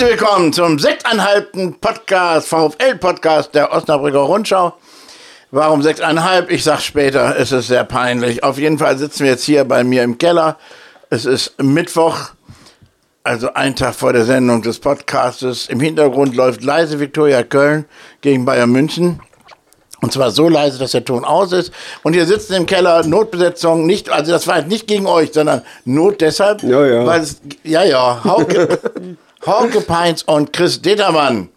Herzlich 0.00 0.18
willkommen 0.18 0.50
zum 0.54 0.78
sechseinhalbten 0.78 1.78
Podcast, 1.78 2.48
VfL-Podcast 2.48 3.54
der 3.54 3.70
Osnabrücker 3.70 4.20
Rundschau. 4.20 4.72
Warum 5.50 5.82
sechseinhalb? 5.82 6.50
Ich 6.50 6.64
sag's 6.64 6.84
später, 6.86 7.36
es 7.38 7.52
ist 7.52 7.66
sehr 7.66 7.84
peinlich. 7.84 8.42
Auf 8.42 8.56
jeden 8.56 8.78
Fall 8.78 8.96
sitzen 8.96 9.24
wir 9.24 9.32
jetzt 9.32 9.44
hier 9.44 9.64
bei 9.64 9.84
mir 9.84 10.02
im 10.02 10.16
Keller. 10.16 10.56
Es 11.10 11.26
ist 11.26 11.62
Mittwoch, 11.62 12.16
also 13.24 13.52
ein 13.52 13.76
Tag 13.76 13.94
vor 13.94 14.14
der 14.14 14.24
Sendung 14.24 14.62
des 14.62 14.78
Podcastes. 14.78 15.68
Im 15.68 15.80
Hintergrund 15.80 16.34
läuft 16.34 16.64
leise 16.64 16.98
Viktoria 16.98 17.42
Köln 17.42 17.84
gegen 18.22 18.46
Bayern 18.46 18.70
München. 18.70 19.20
Und 20.00 20.14
zwar 20.14 20.30
so 20.30 20.48
leise, 20.48 20.78
dass 20.78 20.92
der 20.92 21.04
Ton 21.04 21.26
aus 21.26 21.52
ist. 21.52 21.72
Und 22.04 22.14
hier 22.14 22.24
sitzen 22.24 22.54
im 22.54 22.64
Keller 22.64 23.04
Notbesetzung, 23.04 23.84
nicht, 23.84 24.08
also 24.08 24.32
das 24.32 24.46
war 24.46 24.60
jetzt 24.60 24.68
nicht 24.68 24.86
gegen 24.86 25.06
euch, 25.06 25.34
sondern 25.34 25.60
Not 25.84 26.22
deshalb, 26.22 26.62
Ja, 26.62 26.86
ja. 26.86 27.04
weil 27.04 27.20
es, 27.20 27.42
ja, 27.64 27.84
ja, 27.84 28.24
Hauke, 28.24 28.78
Hauke 29.46 29.80
Peins 29.80 30.22
und 30.22 30.52
Chris 30.52 30.80
Determann. 30.80 31.48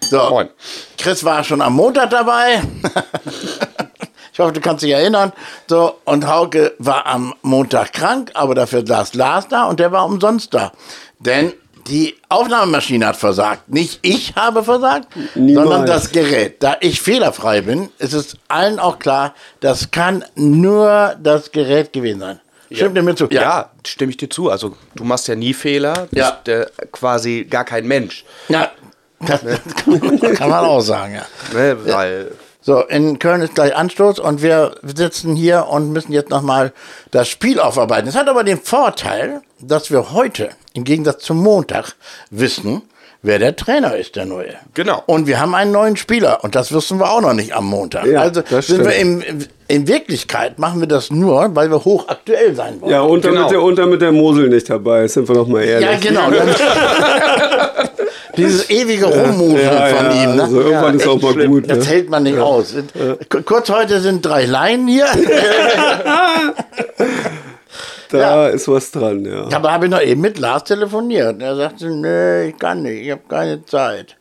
So, 0.00 0.28
Moin. 0.30 0.48
Chris 0.96 1.24
war 1.24 1.44
schon 1.44 1.60
am 1.60 1.74
Montag 1.74 2.10
dabei. 2.10 2.62
ich 4.32 4.38
hoffe, 4.40 4.52
du 4.52 4.60
kannst 4.60 4.82
dich 4.82 4.92
erinnern. 4.92 5.32
So, 5.68 5.98
und 6.04 6.26
Hauke 6.26 6.74
war 6.78 7.06
am 7.06 7.34
Montag 7.42 7.92
krank, 7.92 8.30
aber 8.34 8.54
dafür 8.54 8.86
saß 8.86 9.14
Lars 9.14 9.48
da 9.48 9.64
und 9.64 9.80
der 9.80 9.92
war 9.92 10.04
umsonst 10.06 10.54
da. 10.54 10.72
Denn 11.18 11.52
die 11.88 12.16
Aufnahmemaschine 12.28 13.06
hat 13.06 13.16
versagt. 13.16 13.68
Nicht 13.68 14.00
ich 14.02 14.34
habe 14.34 14.62
versagt, 14.62 15.08
Niemals. 15.34 15.68
sondern 15.68 15.86
das 15.86 16.10
Gerät. 16.10 16.62
Da 16.62 16.76
ich 16.80 17.00
fehlerfrei 17.00 17.62
bin, 17.62 17.88
ist 17.98 18.12
es 18.12 18.36
allen 18.48 18.78
auch 18.78 18.98
klar, 18.98 19.34
das 19.60 19.90
kann 19.90 20.24
nur 20.34 21.16
das 21.22 21.50
Gerät 21.50 21.92
gewesen 21.92 22.20
sein. 22.20 22.40
Stimmt 22.70 22.96
dir 22.96 23.02
mir 23.02 23.16
zu? 23.16 23.28
Ja. 23.30 23.70
stimme 23.86 24.10
ich 24.10 24.16
dir 24.16 24.28
zu. 24.30 24.50
Also 24.50 24.76
du 24.94 25.04
machst 25.04 25.28
ja 25.28 25.34
nie 25.34 25.54
Fehler, 25.54 26.06
bist 26.10 26.14
Ja. 26.14 26.38
der, 26.46 26.70
quasi 26.92 27.46
gar 27.48 27.64
kein 27.64 27.86
Mensch. 27.86 28.24
Ja, 28.48 28.70
das, 29.20 29.40
das 29.42 30.38
kann 30.38 30.50
man 30.50 30.64
auch 30.64 30.80
sagen, 30.80 31.14
ja. 31.14 31.26
Ne? 31.52 31.76
Weil 31.84 32.30
So, 32.60 32.82
in 32.82 33.18
Köln 33.18 33.40
ist 33.40 33.54
gleich 33.54 33.74
Anstoß 33.74 34.18
und 34.18 34.42
wir 34.42 34.74
sitzen 34.82 35.34
hier 35.34 35.66
und 35.68 35.92
müssen 35.92 36.12
jetzt 36.12 36.28
nochmal 36.30 36.72
das 37.10 37.28
Spiel 37.28 37.58
aufarbeiten. 37.60 38.08
Es 38.08 38.14
hat 38.14 38.28
aber 38.28 38.44
den 38.44 38.60
Vorteil, 38.60 39.40
dass 39.60 39.90
wir 39.90 40.12
heute, 40.12 40.50
im 40.74 40.84
Gegensatz 40.84 41.22
zum 41.24 41.38
Montag, 41.42 41.94
wissen, 42.30 42.82
wer 43.22 43.38
der 43.38 43.56
Trainer 43.56 43.96
ist, 43.96 44.16
der 44.16 44.24
neue. 44.26 44.54
Genau. 44.74 45.02
Und 45.06 45.26
wir 45.26 45.40
haben 45.40 45.54
einen 45.54 45.72
neuen 45.72 45.96
Spieler 45.96 46.42
und 46.44 46.54
das 46.54 46.72
wissen 46.72 46.98
wir 46.98 47.10
auch 47.10 47.20
noch 47.20 47.32
nicht 47.34 47.52
am 47.54 47.66
Montag. 47.66 48.06
Ja, 48.06 48.20
also 48.20 48.42
das 48.48 48.66
sind 48.68 48.84
wir 48.84 48.94
im, 48.94 49.22
in 49.68 49.88
Wirklichkeit 49.88 50.58
machen 50.58 50.80
wir 50.80 50.88
das 50.88 51.10
nur, 51.10 51.50
weil 51.54 51.70
wir 51.70 51.84
hochaktuell 51.84 52.54
sein 52.54 52.80
wollen. 52.80 52.92
Ja, 52.92 53.00
und 53.02 53.24
damit, 53.24 53.38
Genau. 53.38 53.48
der, 53.50 53.62
und 53.62 53.78
damit 53.78 54.00
der 54.02 54.12
Mosel 54.12 54.48
nicht 54.48 54.68
dabei 54.70 55.04
ist, 55.04 55.14
sind 55.14 55.28
wir 55.28 55.34
doch 55.34 55.48
mal 55.48 55.62
ehrlich. 55.64 55.88
Ja, 55.88 55.98
genau. 55.98 56.30
Dieses 58.36 58.70
ewige 58.70 59.06
Rummusen 59.06 59.58
Ja, 59.60 59.86
von 59.88 60.06
ja, 60.06 60.12
ihm. 60.24 60.36
Ne? 60.36 60.42
Also 60.44 60.60
irgendwann 60.60 60.96
ist 60.96 61.08
auch 61.08 61.20
mal 61.20 61.32
schlimm. 61.32 61.50
gut. 61.50 61.68
Das 61.68 61.78
Ne? 61.78 61.84
hält 61.86 62.08
man 62.08 62.22
nicht 62.22 62.38
aus. 62.38 62.72
Kurz 63.44 63.68
heute 63.68 64.00
sind 64.00 64.24
drei 64.24 64.44
Laien 64.44 64.86
hier. 64.86 65.06
Da 68.10 68.18
Ja. 68.18 68.46
ist 68.48 68.68
was 68.68 68.90
dran, 68.90 69.24
ja. 69.24 69.48
Aber 69.54 69.72
habe 69.72 69.86
ich 69.86 69.90
noch 69.90 70.00
eben 70.00 70.20
mit 70.20 70.38
Lars 70.38 70.64
telefoniert. 70.64 71.40
Er 71.42 71.56
sagte, 71.56 71.90
nee, 71.90 72.48
ich 72.50 72.58
kann 72.58 72.82
nicht, 72.82 73.02
ich 73.06 73.10
habe 73.10 73.22
keine 73.28 73.64
Zeit. 73.64 74.16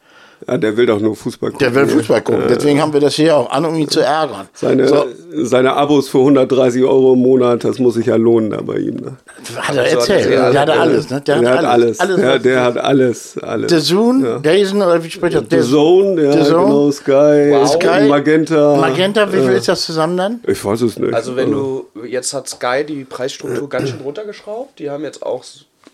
Ja. 0.48 0.58
Der 0.58 0.78
will 0.78 0.86
doch 0.86 1.00
nur 1.00 1.16
Fußball 1.16 1.52
gucken. 1.52 1.66
Der 1.66 1.76
will 1.76 1.88
Fußball 1.88 2.22
gucken. 2.22 2.44
Deswegen 2.50 2.82
haben 2.82 2.94
wir 2.94 3.00
das 3.00 3.16
hier 3.16 3.36
auch 3.36 3.50
an, 3.50 3.66
um 3.66 3.76
ihn 3.76 3.90
zu 3.90 4.00
ärgern. 4.02 4.48
Seine, 4.54 4.88
So, 4.88 5.06
seine 5.44 5.74
Abos 5.74 6.10
für 6.10 6.20
130 6.20 6.84
Euro 6.84 7.14
im 7.14 7.20
Monat, 7.20 7.64
das 7.64 7.80
muss 7.80 7.96
sich 7.96 8.06
ja 8.06 8.16
lohnen 8.16 8.52
da 8.52 8.62
bei 8.62 8.78
ihm. 8.78 8.96
Ne? 8.96 9.18
hat 9.58 9.76
er 9.76 9.86
So 9.86 9.92
hat 9.92 9.92
erzählt. 10.10 10.26
er- 10.32 10.52
Der 10.52 10.62
hatte 10.62 10.74
alles. 10.80 11.10
Ne? 11.10 11.22
Der, 11.22 11.40
Der 11.42 11.58
hat 11.58 11.66
alles. 11.66 12.00
alles 12.00 12.22
ja, 12.22 12.34
was- 12.36 12.42
der 12.42 12.64
hat 12.64 12.78
alles. 12.78 13.38
alles. 13.40 13.72
The 13.72 13.80
Zoon, 13.80 14.42
Dazen, 14.42 14.82
oder 14.82 15.04
wie 15.04 15.10
spricht 15.10 15.36
das? 15.36 15.44
The 15.50 15.70
Zone, 15.72 16.24
ja, 16.24 16.32
The 16.32 16.44
Zone. 16.44 16.64
genau, 16.66 16.92
Sky, 16.92 17.52
Wow. 17.52 17.68
Sky, 17.74 18.08
Magenta. 18.08 18.78
Magenta, 18.78 19.32
wie 19.34 19.38
viel 19.42 19.52
ist 19.54 19.68
das 19.68 19.86
zusammen 19.86 20.18
dann? 20.18 20.40
Ich 20.48 20.64
weiß 20.64 20.82
es 20.82 20.98
nicht. 20.98 21.14
Also 21.14 21.36
wenn 21.36 21.52
du, 21.52 21.86
jetzt 22.08 22.34
hat 22.34 22.48
Sky 22.50 22.84
die 22.88 23.04
Preisstruktur 23.04 23.70
ganz 23.70 23.90
schön 23.90 24.00
runtergeschraubt. 24.02 24.80
Die 24.80 24.90
haben 24.90 25.04
jetzt 25.04 25.24
auch 25.24 25.44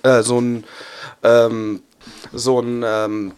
äh, 0.03 0.21
so 0.21 0.39
ein, 0.39 0.63
ähm, 1.23 1.81
so 2.33 2.59
ein 2.59 2.83
ähm, 2.85 3.31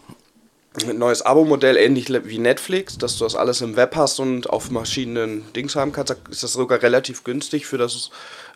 neues 0.94 1.22
Abo-Modell, 1.22 1.78
ähnlich 1.78 2.08
wie 2.26 2.40
Netflix, 2.40 2.98
dass 2.98 3.18
du 3.18 3.24
das 3.24 3.36
alles 3.36 3.62
im 3.62 3.76
Web 3.76 3.96
hast 3.96 4.20
und 4.20 4.50
auf 4.50 4.66
verschiedenen 4.66 5.52
Dings 5.54 5.76
haben 5.76 5.92
kannst. 5.92 6.16
Ist 6.30 6.44
das 6.44 6.54
sogar 6.54 6.82
relativ 6.82 7.24
günstig 7.24 7.66
für 7.66 7.78
das 7.78 8.10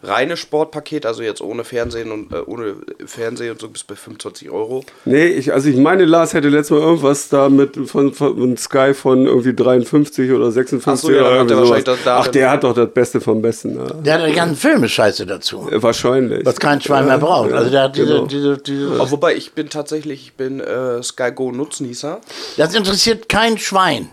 reine 0.04 0.38
Sportpaket, 0.38 1.06
also 1.06 1.22
jetzt 1.22 1.42
ohne 1.42 1.64
Fernsehen 1.64 2.12
und 2.12 2.32
äh, 2.32 2.38
ohne 2.46 2.76
Fernsehen 3.06 3.52
und 3.52 3.62
so 3.62 3.70
bis 3.70 3.84
bei 3.84 3.96
25 3.96 4.50
Euro. 4.50 4.84
Nee, 5.06 5.28
ich, 5.28 5.54
also 5.54 5.70
ich 5.70 5.76
meine, 5.78 6.06
Lars 6.06 6.34
hätte 6.34 6.50
letztes 6.50 6.72
Mal 6.78 6.80
irgendwas 6.86 7.30
da 7.30 7.50
mit 7.50 7.78
von, 7.90 8.14
von 8.14 8.58
Sky 8.58 8.94
von 8.94 9.26
irgendwie 9.28 9.54
53 9.54 10.32
oder 10.32 10.52
56 10.52 10.88
Ach 10.88 10.98
so, 10.98 11.12
ja, 11.12 11.22
oder 11.22 11.32
irgendwie 11.32 11.56
der 11.56 11.66
sowas. 11.66 11.84
das 11.84 11.98
da- 12.04 12.20
Ach, 12.20 12.28
der 12.28 12.52
hat 12.52 12.64
doch 12.64 12.74
das 12.74 12.90
Beste 12.92 13.22
vom 13.22 13.42
Besten. 13.42 13.76
Ja. 13.78 13.86
Der 13.94 14.14
hat 14.22 14.28
die 14.30 14.34
ganzen 14.34 14.56
Filme 14.56 14.88
scheiße 14.90 15.26
dazu. 15.26 15.70
Äh, 15.72 15.82
Wahrscheinlich. 15.82 16.46
Was 16.46 16.60
kein 16.60 16.82
Schwein 16.82 17.06
mehr 17.06 17.18
braucht. 17.18 17.52
Also 17.54 17.70
der 17.70 17.84
hat 17.84 17.96
diese, 17.96 18.08
genau. 18.14 18.26
diese, 18.26 18.58
diese 18.58 19.00
Auch 19.02 19.12
wobei 19.12 19.36
ich 19.36 19.54
bin 19.54 19.70
tatsächlich, 19.70 20.22
ich 20.24 20.34
bin 20.34 20.60
äh, 20.60 21.02
Sky 21.04 21.32
Go 21.34 21.52
Nutznießer. 21.52 22.20
Das 22.58 22.74
interessiert 22.76 23.30
kein 23.30 23.58
Schwein. 23.58 24.10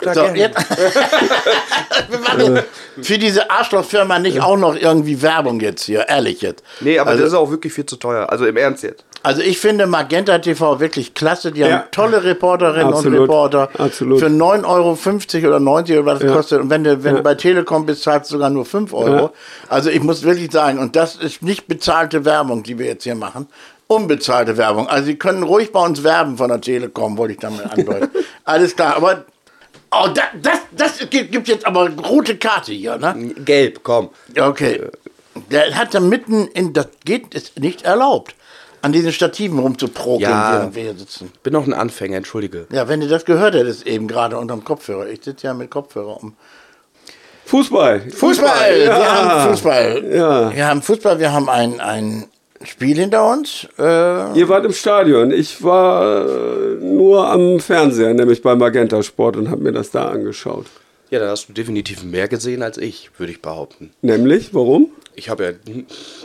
Klar, 0.00 0.14
So, 0.14 0.24
jetzt, 0.34 0.58
wir 2.10 2.18
machen 2.18 2.60
für 3.00 3.18
diese 3.18 3.50
Arschlochfirma 3.50 4.18
nicht 4.18 4.40
auch 4.42 4.56
noch 4.56 4.74
irgendwie 4.76 5.22
Werbung 5.22 5.60
jetzt 5.60 5.84
hier, 5.84 6.08
ehrlich 6.08 6.40
jetzt. 6.42 6.62
Nee, 6.80 6.98
aber 6.98 7.10
also, 7.10 7.22
das 7.22 7.32
ist 7.32 7.38
auch 7.38 7.50
wirklich 7.50 7.72
viel 7.72 7.86
zu 7.86 7.96
teuer. 7.96 8.28
Also 8.30 8.46
im 8.46 8.56
Ernst 8.56 8.82
jetzt. 8.82 9.04
also 9.22 9.42
ich 9.42 9.58
finde 9.58 9.86
Magenta 9.86 10.38
TV 10.38 10.80
wirklich 10.80 11.14
klasse. 11.14 11.52
Die 11.52 11.62
haben 11.64 11.70
Ja. 11.70 11.84
tolle 11.90 12.24
Reporterinnen 12.24 12.88
und 12.88 12.94
Absolut. 12.94 13.20
Reporter. 13.22 13.68
Absolut. 13.78 14.18
Für 14.20 14.26
9,50 14.28 14.64
Euro 15.44 15.48
oder 15.48 15.60
90 15.60 15.96
oder 15.98 16.06
was 16.06 16.18
das 16.20 16.28
Ja. 16.30 16.36
kostet. 16.36 16.60
Und 16.60 16.70
wenn 16.70 16.84
du, 16.84 17.02
wenn 17.04 17.16
du 17.16 17.22
bei 17.22 17.34
Telekom 17.34 17.86
bist, 17.86 18.02
zahlst 18.02 18.30
du 18.30 18.34
sogar 18.34 18.50
nur 18.50 18.64
5 18.66 18.92
Euro. 18.92 19.16
Ja. 19.26 19.30
Also 19.68 19.90
ich 19.90 20.02
muss 20.02 20.22
wirklich 20.24 20.50
sagen, 20.52 20.78
und 20.78 20.96
das 20.96 21.16
ist 21.16 21.42
nicht 21.42 21.68
bezahlte 21.68 22.24
Werbung, 22.24 22.62
die 22.62 22.78
wir 22.78 22.86
jetzt 22.86 23.04
hier 23.04 23.14
machen. 23.14 23.46
Unbezahlte 23.88 24.56
Werbung. 24.56 24.88
Also 24.88 25.04
Sie 25.06 25.16
können 25.16 25.44
ruhig 25.44 25.70
bei 25.70 25.80
uns 25.80 26.02
werben 26.02 26.36
von 26.36 26.48
der 26.48 26.60
Telekom, 26.60 27.16
wollte 27.18 27.34
ich 27.34 27.38
damit 27.40 27.60
andeuten. 27.70 28.08
Alles 28.44 28.74
klar, 28.74 28.96
aber 28.96 29.24
oh, 30.04 30.08
das, 30.08 30.24
das, 30.72 30.98
das 31.00 31.10
gibt 31.10 31.48
jetzt 31.48 31.66
aber 31.66 31.90
rote 31.90 32.36
Karte 32.36 32.72
hier, 32.72 32.96
ne? 32.98 33.32
Gelb, 33.44 33.80
komm. 33.82 34.10
Okay. 34.38 34.82
Der 35.50 35.74
hat 35.74 35.94
da 35.94 36.00
mitten 36.00 36.48
in, 36.48 36.72
das 36.72 36.88
geht, 37.04 37.34
ist 37.34 37.58
nicht 37.58 37.82
erlaubt, 37.82 38.34
an 38.82 38.92
diesen 38.92 39.12
Stativen 39.12 39.58
rumzuprokeln, 39.58 40.30
Ja. 40.30 40.52
während 40.52 40.74
wir 40.74 40.82
hier 40.84 40.94
sitzen. 40.96 41.32
Bin 41.42 41.52
noch 41.52 41.66
ein 41.66 41.74
Anfänger, 41.74 42.16
entschuldige. 42.16 42.66
Ja, 42.70 42.88
wenn 42.88 43.00
du 43.00 43.08
das 43.08 43.24
gehört 43.24 43.54
hättest 43.54 43.86
eben 43.86 44.08
gerade 44.08 44.38
unterm 44.38 44.64
Kopfhörer. 44.64 45.08
Ich 45.08 45.24
sitze 45.24 45.48
ja 45.48 45.54
mit 45.54 45.70
Kopfhörer 45.70 46.22
um. 46.22 46.36
Fußball. 47.46 48.10
Fußball! 48.10 48.76
Wir 48.80 49.12
haben 49.12 49.50
Fußball. 49.50 50.04
Ja. 50.12 50.52
Wir 50.54 50.66
haben 50.66 50.82
Fußball, 50.82 51.18
wir 51.20 51.32
haben 51.32 51.48
ein, 51.48 51.80
ein 51.80 52.26
Spiel 52.64 52.96
hinter 52.96 53.30
uns. 53.30 53.66
Äh, 53.78 54.38
Ihr 54.38 54.48
wart 54.48 54.64
im 54.64 54.72
Stadion. 54.72 55.30
Ich 55.30 55.62
war 55.62 56.26
äh, 56.26 56.74
nur 56.80 57.28
am 57.28 57.60
Fernseher, 57.60 58.14
nämlich 58.14 58.42
bei 58.42 58.54
Magenta 58.54 59.02
Sport 59.02 59.36
und 59.36 59.50
habe 59.50 59.62
mir 59.62 59.72
das 59.72 59.90
da 59.90 60.08
angeschaut. 60.08 60.66
Ja, 61.10 61.20
da 61.20 61.28
hast 61.30 61.48
du 61.48 61.52
definitiv 61.52 62.02
mehr 62.02 62.26
gesehen 62.28 62.62
als 62.62 62.78
ich, 62.78 63.10
würde 63.18 63.30
ich 63.32 63.40
behaupten. 63.40 63.90
Nämlich, 64.02 64.52
warum? 64.54 64.88
Ich 65.14 65.30
habe 65.30 65.44
ja 65.44 65.52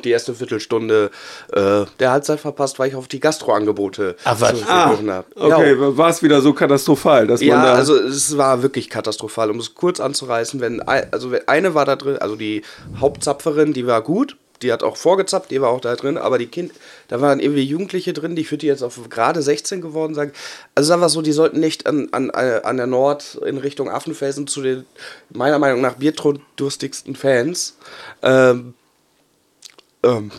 die 0.03 0.09
erste 0.09 0.33
Viertelstunde 0.33 1.11
äh, 1.53 1.85
der 1.99 2.11
Halbzeit 2.11 2.39
verpasst, 2.39 2.77
weil 2.79 2.89
ich 2.89 2.95
auf 2.95 3.07
die 3.07 3.19
Gastroangebote 3.19 4.15
was? 4.25 4.39
zurückgegriffen 4.39 5.11
habe. 5.11 5.27
Okay, 5.35 5.75
war 5.77 6.09
es 6.09 6.23
wieder 6.23 6.41
so 6.41 6.53
katastrophal, 6.53 7.27
dass 7.27 7.41
Ja, 7.41 7.55
man 7.57 7.65
da. 7.67 7.73
also 7.75 7.95
es 7.95 8.37
war 8.37 8.63
wirklich 8.63 8.89
katastrophal. 8.89 9.49
Um 9.51 9.59
es 9.59 9.75
kurz 9.75 9.99
anzureißen, 9.99 10.59
wenn 10.59 10.81
ein- 10.81 11.07
also 11.11 11.31
wenn 11.31 11.47
eine 11.47 11.73
war 11.75 11.85
da 11.85 11.95
drin, 11.95 12.17
also 12.17 12.35
die 12.35 12.63
Hauptzapferin, 12.99 13.71
die 13.73 13.85
war 13.87 14.01
gut, 14.01 14.35
die 14.61 14.71
hat 14.71 14.83
auch 14.83 14.97
vorgezapft, 14.97 15.51
die 15.51 15.61
war 15.61 15.69
auch 15.69 15.81
da 15.81 15.95
drin, 15.95 16.17
aber 16.17 16.37
die 16.37 16.47
Kind, 16.47 16.71
da 17.07 17.21
waren 17.21 17.39
irgendwie 17.39 17.63
Jugendliche 17.63 18.13
drin, 18.13 18.35
die 18.35 18.43
für 18.43 18.57
die 18.57 18.67
jetzt 18.67 18.83
auf 18.83 18.99
gerade 19.09 19.41
16 19.41 19.81
geworden 19.81 20.13
sagen. 20.13 20.31
Also 20.75 20.87
sagen 20.87 21.01
wir 21.01 21.09
so, 21.09 21.21
die 21.21 21.31
sollten 21.31 21.59
nicht 21.59 21.87
an, 21.87 22.09
an, 22.11 22.29
an 22.29 22.77
der 22.77 22.87
Nord 22.87 23.35
in 23.45 23.57
Richtung 23.57 23.89
Affenfelsen 23.89 24.47
zu 24.47 24.61
den 24.61 24.85
meiner 25.29 25.59
Meinung 25.59 25.81
nach 25.81 25.95
bierdurstigsten 25.95 27.15
Fans. 27.15 27.77
Ähm, 28.21 28.73
ähm, 30.03 30.31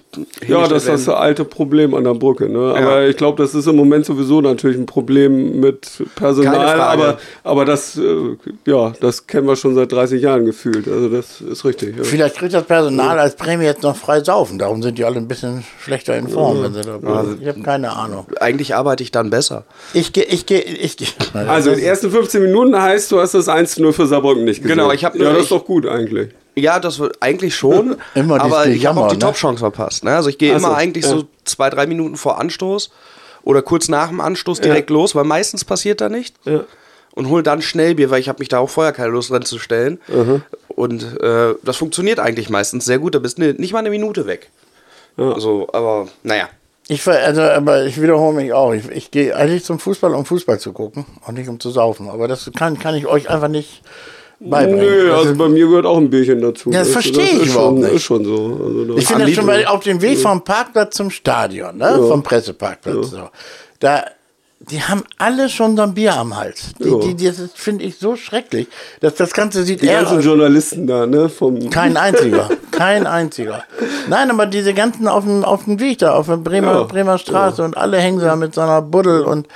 Ja, 0.48 0.66
das 0.66 0.84
ist 0.86 1.06
das 1.06 1.08
alte 1.08 1.44
Problem 1.44 1.94
an 1.94 2.04
der 2.04 2.14
Brücke. 2.14 2.48
Ne? 2.48 2.74
Aber 2.76 3.06
ich 3.06 3.16
glaube, 3.16 3.40
das 3.42 3.54
ist 3.54 3.66
im 3.66 3.76
Moment 3.76 4.04
sowieso 4.06 4.40
natürlich 4.40 4.76
ein 4.76 4.86
Problem 4.86 5.60
mit 5.60 5.88
Keine 5.98 6.08
Personal. 6.16 6.76
Frage. 6.76 7.02
Aber, 7.02 7.18
aber 7.44 7.64
das, 7.64 7.96
äh, 7.96 8.36
ja, 8.66 8.92
das 9.00 9.26
kennen 9.26 9.46
wir 9.46 9.54
schon 9.56 9.74
seit 9.74 9.92
30 9.92 10.20
Jahren 10.22 10.44
gefühlt. 10.46 10.88
Also 10.88 11.08
das 11.08 11.40
ist 11.40 11.64
richtig. 11.64 11.96
Ja. 11.96 12.04
vielleicht 12.04 12.36
kriegt 12.36 12.54
das 12.54 12.64
Personal 12.64 13.18
als 13.18 13.36
Prämie 13.36 13.64
jetzt 13.64 13.82
noch 13.82 13.96
frei 13.96 14.22
saufen. 14.24 14.58
Darum 14.58 14.82
sind 14.82 14.98
die 14.98 15.04
alle 15.04 15.16
ein 15.16 15.28
bisschen 15.28 15.62
schlechter 15.80 16.16
in 16.16 16.28
Form. 16.28 16.62
Wenn 16.62 16.74
sie 16.74 16.82
da, 16.82 16.98
ich 17.40 17.46
habe 17.48 17.60
keine 17.62 17.92
Ahnung. 17.96 18.26
Eigentlich 18.40 18.74
arbeite 18.74 19.02
ich 19.02 19.10
dann 19.12 19.30
besser. 19.30 19.64
Ich 19.94 20.12
gehe, 20.12 20.24
ich 20.24 20.46
gehe, 20.46 20.60
ich 20.60 20.96
gehe. 20.96 21.08
Also 21.46 21.74
die 21.74 21.82
ersten 21.84 22.10
15 22.10 22.42
Minuten 22.42 22.80
heißt, 22.80 23.12
du 23.12 23.20
hast 23.20 23.34
das 23.34 23.48
1-0 23.48 23.92
für 23.92 24.06
Saarbrücken 24.06 24.44
nicht 24.44 24.62
gesehen. 24.62 24.76
Genau, 24.76 24.90
ich 24.92 25.04
hab 25.04 25.14
nur- 25.14 25.26
Ja, 25.26 25.32
das 25.32 25.42
ist 25.44 25.52
doch 25.52 25.64
gut 25.64 25.86
eigentlich. 25.86 26.30
Ja, 26.54 26.78
das 26.80 26.98
wird 26.98 27.16
eigentlich 27.20 27.54
schon. 27.54 27.96
Immer 28.14 28.40
aber 28.40 28.66
ich 28.66 28.86
habe 28.86 29.00
auch 29.00 29.08
die 29.08 29.14
ne? 29.14 29.20
Top-Chance 29.20 29.60
verpasst. 29.60 30.04
Ne? 30.04 30.14
Also 30.14 30.28
ich 30.28 30.38
gehe 30.38 30.54
Ach 30.54 30.60
so, 30.60 30.66
immer 30.66 30.76
eigentlich 30.76 31.04
ja. 31.04 31.10
so 31.10 31.24
zwei, 31.44 31.70
drei 31.70 31.86
Minuten 31.86 32.16
vor 32.16 32.38
Anstoß 32.38 32.90
oder 33.42 33.62
kurz 33.62 33.88
nach 33.88 34.08
dem 34.08 34.20
Anstoß 34.20 34.60
direkt 34.60 34.90
los, 34.90 35.14
weil 35.14 35.24
meistens 35.24 35.64
passiert 35.64 36.00
da 36.00 36.08
nicht. 36.08 36.36
Ja. 36.44 36.64
Und 37.14 37.28
hol 37.28 37.42
dann 37.42 37.60
schnell 37.60 37.94
Bier, 37.94 38.10
weil 38.10 38.20
ich 38.20 38.28
habe 38.28 38.38
mich 38.38 38.48
da 38.48 38.58
auch 38.58 38.70
vorher 38.70 38.92
keine 38.92 39.10
Lust 39.10 39.30
dran 39.30 39.44
zu 39.44 39.58
stellen. 39.58 40.00
Und 40.68 41.20
äh, 41.20 41.54
das 41.62 41.76
funktioniert 41.76 42.18
eigentlich 42.18 42.48
meistens 42.48 42.86
sehr 42.86 42.98
gut. 42.98 43.14
Da 43.14 43.18
bist 43.18 43.38
du 43.38 43.52
nicht 43.52 43.72
mal 43.72 43.80
eine 43.80 43.90
Minute 43.90 44.26
weg. 44.26 44.50
Also, 45.16 45.68
aber 45.72 46.08
naja. 46.22 46.48
Ich, 46.88 47.06
also, 47.06 47.42
aber 47.42 47.84
ich 47.84 48.00
wiederhole 48.00 48.34
mich 48.34 48.52
auch. 48.52 48.72
Ich, 48.72 48.88
ich 48.90 49.10
gehe 49.10 49.36
eigentlich 49.36 49.64
zum 49.64 49.78
Fußball, 49.78 50.14
um 50.14 50.24
Fußball 50.24 50.58
zu 50.58 50.72
gucken 50.72 51.06
und 51.26 51.34
nicht 51.34 51.48
um 51.48 51.60
zu 51.60 51.70
saufen. 51.70 52.08
Aber 52.08 52.28
das 52.28 52.50
kann, 52.56 52.78
kann 52.78 52.94
ich 52.94 53.06
euch 53.06 53.30
einfach 53.30 53.48
nicht 53.48 53.82
beibringen. 54.50 54.80
Nö, 54.84 55.08
Das 55.08 55.18
also 55.18 55.30
ist- 55.32 55.38
bei 55.38 55.48
mir 55.48 55.66
gehört 55.66 55.86
auch 55.86 55.98
ein 55.98 56.10
Bierchen 56.10 56.40
dazu. 56.40 56.70
Ja, 56.70 56.80
das 56.80 56.90
verstehe 56.90 57.22
ich 57.24 57.46
überhaupt 57.46 57.52
schon, 57.52 57.80
nicht. 57.80 57.92
Ist 57.94 58.02
schon 58.02 58.24
so. 58.24 58.60
Also 58.84 58.96
ich 58.96 59.06
finde 59.06 59.24
das 59.26 59.34
schon 59.34 59.46
bei, 59.46 59.66
auf 59.68 59.82
dem 59.82 60.00
Weg 60.02 60.18
vom 60.18 60.42
Parkplatz 60.42 60.96
zum 60.96 61.10
Stadion, 61.10 61.76
ne? 61.76 61.98
vom 62.08 62.22
Presseparkplatz. 62.22 63.10
So. 63.10 63.28
Da, 63.80 64.04
die 64.60 64.80
haben 64.80 65.02
alle 65.18 65.48
schon 65.48 65.76
so 65.76 65.82
ein 65.82 65.92
Bier 65.94 66.14
am 66.16 66.36
Hals. 66.36 66.72
Die, 66.78 66.88
Ja. 66.88 66.98
die, 66.98 67.14
die, 67.14 67.26
das 67.26 67.40
finde 67.54 67.84
ich 67.84 67.96
so 67.98 68.14
schrecklich. 68.16 68.68
Das, 69.00 69.14
das 69.16 69.32
Ganze 69.32 69.64
sieht 69.64 69.82
die 69.82 69.86
eher 69.86 70.02
ganzen 70.02 70.18
aus. 70.18 70.24
Journalisten 70.24 70.86
da, 70.86 71.06
ne? 71.06 71.28
Vom, 71.28 71.68
Kein 71.70 71.96
einziger. 71.96 72.48
Kein 72.70 73.06
einziger. 73.06 73.64
Nein, 74.08 74.30
aber 74.30 74.46
diese 74.46 74.72
ganzen 74.72 75.08
auf 75.08 75.24
dem, 75.24 75.44
auf 75.44 75.64
dem 75.64 75.80
Weg 75.80 75.98
da, 75.98 76.14
auf 76.14 76.26
der 76.26 76.36
Bremer, 76.36 76.72
Ja. 76.74 76.82
Bremer 76.84 77.18
Straße 77.18 77.62
und 77.64 77.76
alle 77.76 77.98
hängen 77.98 78.20
da 78.20 78.36
mit 78.36 78.54
so 78.54 78.60
einer 78.60 78.82
Buddel 78.82 79.22
und. 79.22 79.46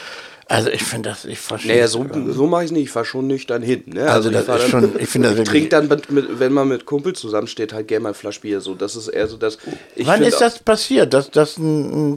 Also 0.49 0.71
ich 0.71 0.85
finde 0.85 1.09
das, 1.11 1.25
ich 1.25 1.41
verstehe. 1.41 1.73
Naja, 1.73 1.89
so, 1.89 2.07
so 2.29 2.47
mache 2.47 2.63
ich 2.63 2.67
es 2.67 2.73
nicht. 2.73 2.85
Ich 2.85 2.91
fahre 2.91 3.05
schon 3.05 3.27
nüchtern 3.27 3.63
hin. 3.63 3.83
Ne? 3.87 4.09
Also 4.09 4.29
ich 4.29 4.37
das 4.37 4.45
fahr 4.47 4.57
ist 4.59 4.73
dann- 4.73 4.83
schon- 4.93 5.01
ich 5.01 5.09
finde 5.09 5.29
das 5.29 5.33
ich 5.33 5.39
wirklich- 5.47 5.69
trinke 5.69 5.69
dann, 5.71 5.89
mit, 5.89 6.11
mit, 6.13 6.39
wenn 6.39 6.53
man 6.53 6.69
mit 6.69 6.85
Kumpel 6.87 7.15
zusammensteht, 7.15 7.73
halt 7.73 7.89
gerne 7.89 8.05
mal 8.05 8.09
ein 8.11 8.15
Flasch 8.15 8.41
Bier. 8.41 8.61
So, 8.61 8.77
das 8.77 8.95
ist 8.95 9.09
eher 9.09 9.27
so 9.27 9.37
das. 9.37 9.59
Ich 9.97 10.07
Wann 10.07 10.23
ist 10.23 10.41
das 10.41 10.61
passiert, 10.61 11.13
dass, 11.15 11.33
dass 11.33 11.59
ein, 11.59 12.13
ein 12.13 12.17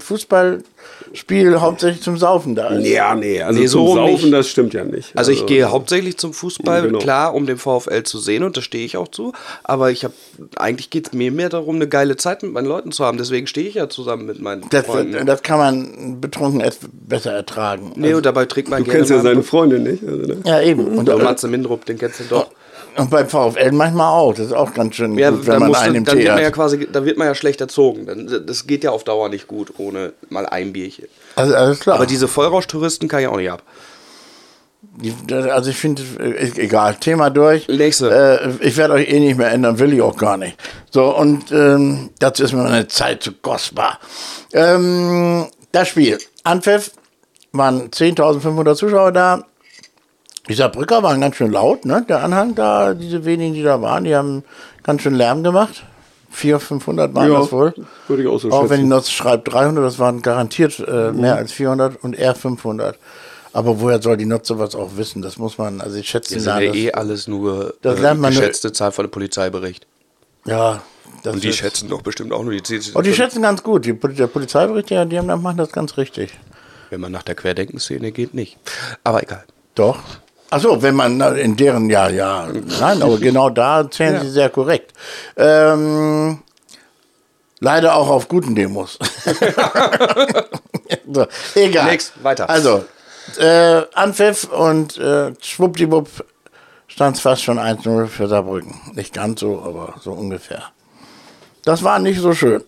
Fußballspiel 1.10 1.60
hauptsächlich 1.62 2.02
zum 2.04 2.18
Saufen 2.18 2.56
da 2.56 2.68
ist? 2.70 2.86
ja, 2.88 3.16
nee, 3.16 3.42
also 3.42 3.60
Nee, 3.60 3.68
so 3.68 3.86
zum 3.88 3.96
Saufen, 3.96 4.12
nicht. 4.26 4.34
das 4.34 4.48
stimmt 4.50 4.74
ja 4.74 4.84
nicht. 4.84 5.18
Also 5.18 5.32
ich 5.32 5.46
gehe 5.46 5.72
hauptsächlich 5.72 6.18
zum 6.18 6.34
Fußball, 6.34 6.84
Genau. 6.84 7.00
klar, 7.00 7.34
um 7.34 7.46
den 7.46 7.58
VfL 7.58 8.04
zu 8.04 8.20
sehen 8.20 8.44
und 8.44 8.58
da 8.58 8.62
stehe 8.62 8.86
ich 8.86 8.98
auch 8.98 9.08
zu. 9.08 9.34
Aber 9.64 9.92
ich 9.92 10.04
habe 10.04 10.14
eigentlich 10.58 10.90
geht 10.90 11.08
es 11.08 11.14
mir 11.14 11.32
mehr 11.32 11.50
darum, 11.50 11.76
eine 11.76 11.88
geile 11.88 12.16
Zeit 12.18 12.44
mit 12.44 12.52
meinen 12.54 12.68
Leuten 12.68 12.92
zu 12.92 13.04
haben. 13.06 13.18
Deswegen 13.18 13.48
stehe 13.48 13.68
ich 13.68 13.76
ja 13.76 13.90
zusammen 13.90 14.26
mit 14.26 14.40
meinen 14.42 14.66
Das, 14.70 14.86
Freunden. 14.86 15.26
das 15.26 15.42
kann 15.44 15.58
man 15.58 16.22
betrunken 16.22 16.64
besser 17.08 17.32
ertragen. 17.32 17.94
nee, 17.96 18.14
und 18.14 18.26
dabei 18.26 18.46
trinkt 18.46 18.70
man 18.70 18.80
Du 18.80 18.86
gerne 18.86 19.00
kennst 19.00 19.12
ja 19.12 19.22
seine 19.22 19.44
Freundin 19.44 19.84
nicht. 19.84 20.04
Also, 20.04 20.18
ne? 20.22 20.38
ja, 20.46 20.62
eben. 20.62 20.86
Und, 20.98 21.08
Der 21.08 21.16
und, 21.16 21.24
Matze 21.24 21.48
Mindrup, 21.48 21.86
den 21.86 21.98
kennst 21.98 22.20
du 22.20 22.24
doch. 22.30 22.48
Und 23.00 23.10
beim 23.10 23.28
VfL 23.28 23.72
manchmal 23.72 24.12
auch. 24.12 24.34
Das 24.34 24.48
ist 24.48 24.54
auch 24.54 24.74
ganz 24.74 24.96
schön 24.96 25.18
Ja, 25.18 25.32
gut, 25.32 25.48
wenn 25.48 25.60
man 25.60 25.72
du, 25.72 25.80
einen 25.80 25.96
im 25.96 26.06
dann 26.06 26.18
Tee 26.18 26.24
wird 26.24 26.34
man 26.34 26.44
ja 26.44 26.52
quasi, 26.52 26.88
da 26.92 27.06
wird 27.06 27.18
man 27.18 27.28
ja 27.28 27.36
schlecht 27.36 27.62
erzogen. 27.62 28.06
Das 28.46 28.68
geht 28.68 28.84
ja 28.84 28.92
auf 28.92 29.04
Dauer 29.04 29.30
nicht 29.30 29.48
gut 29.48 29.74
ohne 29.78 30.14
mal 30.30 30.46
ein 30.46 30.74
Bierchen. 30.74 31.06
Also 31.36 31.56
alles 31.56 31.80
klar. 31.80 31.96
Aber 31.96 32.06
diese 32.06 32.28
Vollrauschtouristen 32.28 33.08
kann 33.08 33.22
ich 33.22 33.28
auch 33.28 33.38
nicht 33.38 33.52
ab. 33.52 33.64
Also 35.32 35.70
ich 35.70 35.78
finde, 35.78 36.04
äh, 36.20 36.52
egal, 36.58 36.96
Thema 36.96 37.30
durch. 37.30 37.68
Nächste. 37.68 38.58
Äh, 38.62 38.66
ich 38.66 38.78
werde 38.78 38.96
euch 38.96 39.10
eh 39.10 39.20
nicht 39.20 39.38
mehr 39.38 39.52
ändern, 39.52 39.80
will 39.80 39.94
ich 39.94 40.02
auch 40.02 40.18
gar 40.18 40.38
nicht. 40.38 40.58
So, 40.90 41.16
und 41.16 41.52
ähm, 41.52 42.10
dazu 42.20 42.44
ist 42.44 42.54
mir 42.54 42.64
meine 42.64 42.88
Zeit 42.88 43.24
zu 43.24 43.34
kostbar. 43.34 44.00
Ähm, 44.54 45.48
das 45.72 45.90
Spiel, 45.90 46.18
Anpfiff, 46.44 46.92
waren 47.52 47.90
10.500 47.90 48.76
Zuschauer 48.76 49.12
da. 49.12 49.46
Die 50.50 50.54
Saarbrücker 50.56 51.02
waren 51.04 51.22
ganz 51.22 51.36
schön 51.38 51.52
laut, 51.52 51.86
ne? 51.86 52.06
Der 52.10 52.24
Anhang 52.24 52.56
da, 52.56 52.94
diese 52.94 53.24
wenigen, 53.24 53.54
die 53.54 53.64
da 53.64 53.82
waren, 53.82 54.04
die 54.04 54.16
haben 54.16 54.44
ganz 54.84 55.04
schön 55.04 55.16
Lärm 55.16 55.44
gemacht. 55.44 55.84
400, 56.32 56.62
500 56.68 57.16
waren 57.16 57.32
Ja, 57.32 57.40
das 57.40 57.52
wohl. 57.52 57.74
würde 58.08 58.24
ich 58.24 58.28
auch 58.30 58.40
so 58.40 58.50
Auch 58.52 58.64
wenn 58.64 58.68
die 58.70 58.76
schätzen. 58.78 58.90
Nutz 58.90 59.10
schreibt 59.10 59.52
300, 59.52 59.84
das 59.84 59.98
waren 60.00 60.22
garantiert 60.22 60.80
äh, 60.80 61.12
mehr 61.12 61.36
als 61.36 61.52
400 61.52 62.04
und 62.04 62.16
er 62.18 62.36
500. 62.36 62.98
Aber 63.52 63.80
woher 63.82 64.00
soll 64.02 64.16
die 64.18 64.26
Nutz 64.28 64.48
sowas 64.48 64.76
auch 64.76 64.92
wissen? 64.96 65.24
Das 65.24 65.38
muss 65.38 65.58
man, 65.58 65.82
also 65.82 65.98
ich 65.98 66.08
schätze 66.10 66.36
Das 66.36 66.44
da, 66.44 66.56
sind 66.58 66.64
ja 66.64 66.68
das, 66.70 66.78
eh 66.78 66.92
alles 66.92 67.28
nur 67.28 67.74
das 67.82 67.98
äh, 67.98 68.02
lernt 68.02 68.22
man 68.22 68.32
nur- 68.34 68.42
geschätzte 68.42 68.72
Zahl 68.72 68.92
von 68.92 69.06
dem 69.06 69.12
Polizeibericht. 69.12 69.88
ja. 70.46 70.82
Das 71.24 71.34
Und 71.34 71.44
die 71.44 71.50
ist- 71.50 71.58
schätzen 71.58 71.90
doch 71.90 72.02
bestimmt 72.04 72.32
auch 72.32 72.44
nur 72.44 72.54
die 72.54 72.62
Ziel. 72.64 72.82
Und 72.94 73.06
die 73.06 73.14
schätzen 73.14 73.42
ganz 73.42 73.62
gut. 73.64 73.84
Die, 73.84 73.94
der 73.94 74.28
Polizeibericht, 74.28 74.90
ja, 74.92 75.04
die 75.04 75.18
haben, 75.18 75.26
machen 75.42 75.58
das 75.58 75.72
ganz 75.72 75.98
richtig. 75.98 76.30
Wenn 76.92 77.02
man 77.02 77.12
nach 77.12 77.24
der 77.24 77.36
Querdenkenszene 77.36 78.12
geht, 78.12 78.34
nicht. 78.36 78.58
Aber 79.04 79.22
egal. 79.24 79.44
Doch. 79.76 80.00
Achso, 80.52 80.82
wenn 80.82 80.96
man 80.96 81.20
in 81.38 81.56
deren, 81.56 81.90
ja, 81.90 82.10
ja. 82.10 82.48
Nein, 82.80 83.02
aber 83.04 83.18
genau 83.20 83.50
da 83.50 83.90
zählen 83.90 84.16
Ja. 84.16 84.22
sie 84.22 84.30
sehr 84.32 84.50
korrekt. 84.50 84.94
Ähm, 85.38 86.40
leider 87.60 87.96
auch 87.96 88.10
auf 88.10 88.28
guten 88.28 88.56
Demos. 88.56 88.98
so, 91.14 91.28
egal. 91.56 91.86
Next, 91.86 92.14
weiter. 92.24 92.50
Also, 92.50 92.86
äh, 93.38 93.84
Anpfiff 93.94 94.46
und 94.46 94.98
äh, 94.98 95.34
schwuppdiwupp 95.40 96.26
stand 96.88 97.16
es 97.18 97.22
fast 97.22 97.44
schon 97.44 97.60
1-0 97.60 98.08
für 98.08 98.28
Saarbrücken. 98.28 98.80
Nicht 98.94 99.14
ganz 99.14 99.40
so, 99.42 99.62
aber 99.64 99.96
so 100.02 100.12
ungefähr. 100.14 100.64
Das 101.64 101.84
war 101.84 102.00
nicht 102.00 102.20
so 102.20 102.34
schön. 102.34 102.64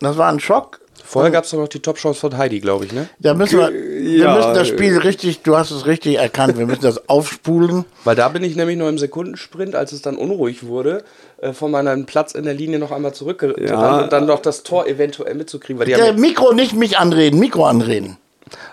Das 0.00 0.16
war 0.18 0.30
ein 0.32 0.40
Schock. 0.40 0.80
Vorher 1.06 1.30
gab 1.30 1.44
es 1.44 1.52
noch 1.52 1.68
die 1.68 1.80
Top-Chance 1.80 2.18
von 2.18 2.36
Heidi, 2.38 2.60
glaube 2.60 2.86
ich, 2.86 2.92
ne? 2.92 3.08
Da 3.18 3.34
müssen 3.34 3.58
wir, 3.58 3.70
wir 3.72 4.24
Ja, 4.24 4.34
müssen 4.34 4.54
das 4.54 4.68
Spiel 4.68 4.96
richtig, 4.98 5.42
du 5.42 5.54
hast 5.56 5.70
es 5.70 5.84
richtig 5.86 6.16
erkannt, 6.16 6.56
wir 6.58 6.66
müssen 6.66 6.80
das 6.82 7.08
aufspulen. 7.10 7.84
Weil 8.04 8.16
da 8.16 8.28
bin 8.28 8.42
ich 8.42 8.56
nämlich 8.56 8.78
nur 8.78 8.88
im 8.88 8.96
Sekundensprint, 8.98 9.74
als 9.74 9.92
es 9.92 10.00
dann 10.02 10.16
unruhig 10.16 10.66
wurde, 10.66 11.04
äh, 11.42 11.52
von 11.52 11.70
meinem 11.70 12.06
Platz 12.06 12.32
in 12.32 12.44
der 12.44 12.54
Linie 12.54 12.78
noch 12.78 12.90
einmal 12.90 13.12
zurückgerannt 13.12 13.60
Ja. 13.68 14.02
und 14.02 14.12
dann 14.12 14.24
noch 14.26 14.40
das 14.40 14.62
Tor 14.62 14.86
eventuell 14.86 15.34
mitzukriegen. 15.34 15.78
Weil 15.78 15.86
die 15.86 15.92
Der 15.92 16.08
haben, 16.08 16.20
Mikro 16.20 16.52
nicht 16.54 16.72
mich 16.74 16.96
anreden, 16.98 17.38
Mikro 17.38 17.66
anreden. 17.66 18.16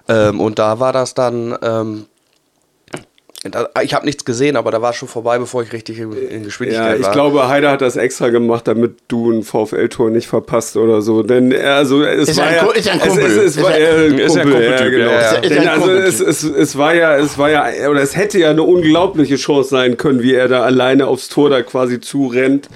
ähm, 0.08 0.40
und 0.40 0.58
da 0.58 0.80
war 0.80 0.94
das 0.94 1.14
dann. 1.14 1.56
Ähm, 1.62 2.06
ich 3.82 3.94
habe 3.96 4.06
nichts 4.06 4.24
gesehen, 4.24 4.56
aber 4.56 4.70
da 4.70 4.84
war 4.84 4.92
es 4.92 4.98
schon 4.98 5.08
vorbei, 5.08 5.40
bevor 5.40 5.64
ich 5.64 5.74
richtig 5.74 5.98
in, 5.98 6.12
in 6.14 6.40
Ja, 6.40 6.46
Geschwindigkeit 6.46 7.00
ich 7.00 7.06
war. 7.08 7.12
glaube, 7.12 7.48
Heider 7.48 7.72
hat 7.72 7.82
das 7.82 7.96
extra 7.96 8.30
gemacht, 8.30 8.68
damit 8.68 8.98
du 9.08 9.32
ein 9.32 9.42
VfL-Tor 9.42 10.12
nicht 10.12 10.28
verpasst 10.28 10.78
oder 10.78 11.02
so. 11.02 11.24
Denn 11.24 11.52
er, 11.52 11.78
also 11.78 12.04
es 12.04 12.30
Ist 12.30 12.38
war 12.38 12.46
ein 12.46 12.56
ja, 12.56 12.72
ist 12.72 12.88
ein 12.90 13.00
es, 13.00 13.08
Kumpel. 13.08 13.26
es, 13.26 13.32
es 13.38 13.58
Ist 13.58 13.64
war 13.64 13.72
ein- 13.72 13.82
ja 13.82 13.90
ein 13.90 14.20
ist 14.20 14.36
ja 14.36 14.42
ein 14.44 14.48
Kumpel, 14.52 14.72
ja, 14.72 14.90
genau. 14.90 15.06
ja, 15.06 15.12
ja. 15.22 15.28
Ist 15.32 15.44
ein 15.44 15.50
Denn 15.50 15.68
also 15.68 15.92
es, 15.92 16.20
es, 16.20 16.44
es 16.44 16.78
war 16.78 16.94
ja, 16.94 17.18
es 17.18 17.38
war 17.40 17.50
ja, 17.50 17.66
oder 17.90 18.02
es 18.02 18.16
hätte 18.16 18.38
ja 18.38 18.52
eine 18.52 18.62
unglaubliche 18.62 19.38
Chance 19.38 19.70
sein 19.70 19.98
können, 19.98 20.22
wie 20.22 20.36
er 20.36 20.48
da 20.48 20.62
alleine 20.62 21.08
aufs 21.08 21.28
Tor 21.28 21.50
da 21.50 21.64
quasi 21.64 22.00
zurennt. 22.00 22.70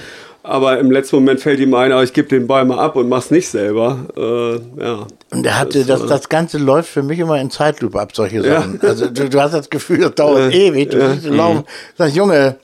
Aber 0.47 0.79
im 0.79 0.91
letzten 0.91 1.17
Moment 1.17 1.39
fällt 1.39 1.59
ihm 1.59 1.73
ein, 1.73 1.91
ich 2.03 2.13
gebe 2.13 2.27
den 2.27 2.45
Ball 2.45 2.65
mal 2.65 2.79
ab 2.79 2.95
und 2.95 3.09
mach's 3.09 3.31
nicht 3.31 3.47
selber. 3.47 4.05
Äh, 4.15 4.81
ja. 4.81 5.07
Und 5.31 5.45
er 5.45 5.59
hatte, 5.59 5.83
das, 5.85 6.05
das 6.05 6.29
Ganze 6.29 6.57
läuft 6.57 6.89
für 6.89 7.01
mich 7.03 7.19
immer 7.19 7.39
in 7.41 7.49
Zeitlupe 7.49 7.99
ab, 7.99 8.15
solche 8.15 8.43
Sachen. 8.43 8.79
Also 8.81 9.07
du, 9.09 9.29
du 9.29 9.41
hast 9.41 9.53
das 9.53 9.69
Gefühl, 9.69 9.99
das 9.99 10.15
dauert 10.15 10.53
ewig, 10.53 10.91
du 10.91 10.97
ihn 10.97 11.35
laufen. 11.35 11.63
Sag, 11.97 12.13
Junge, 12.13 12.57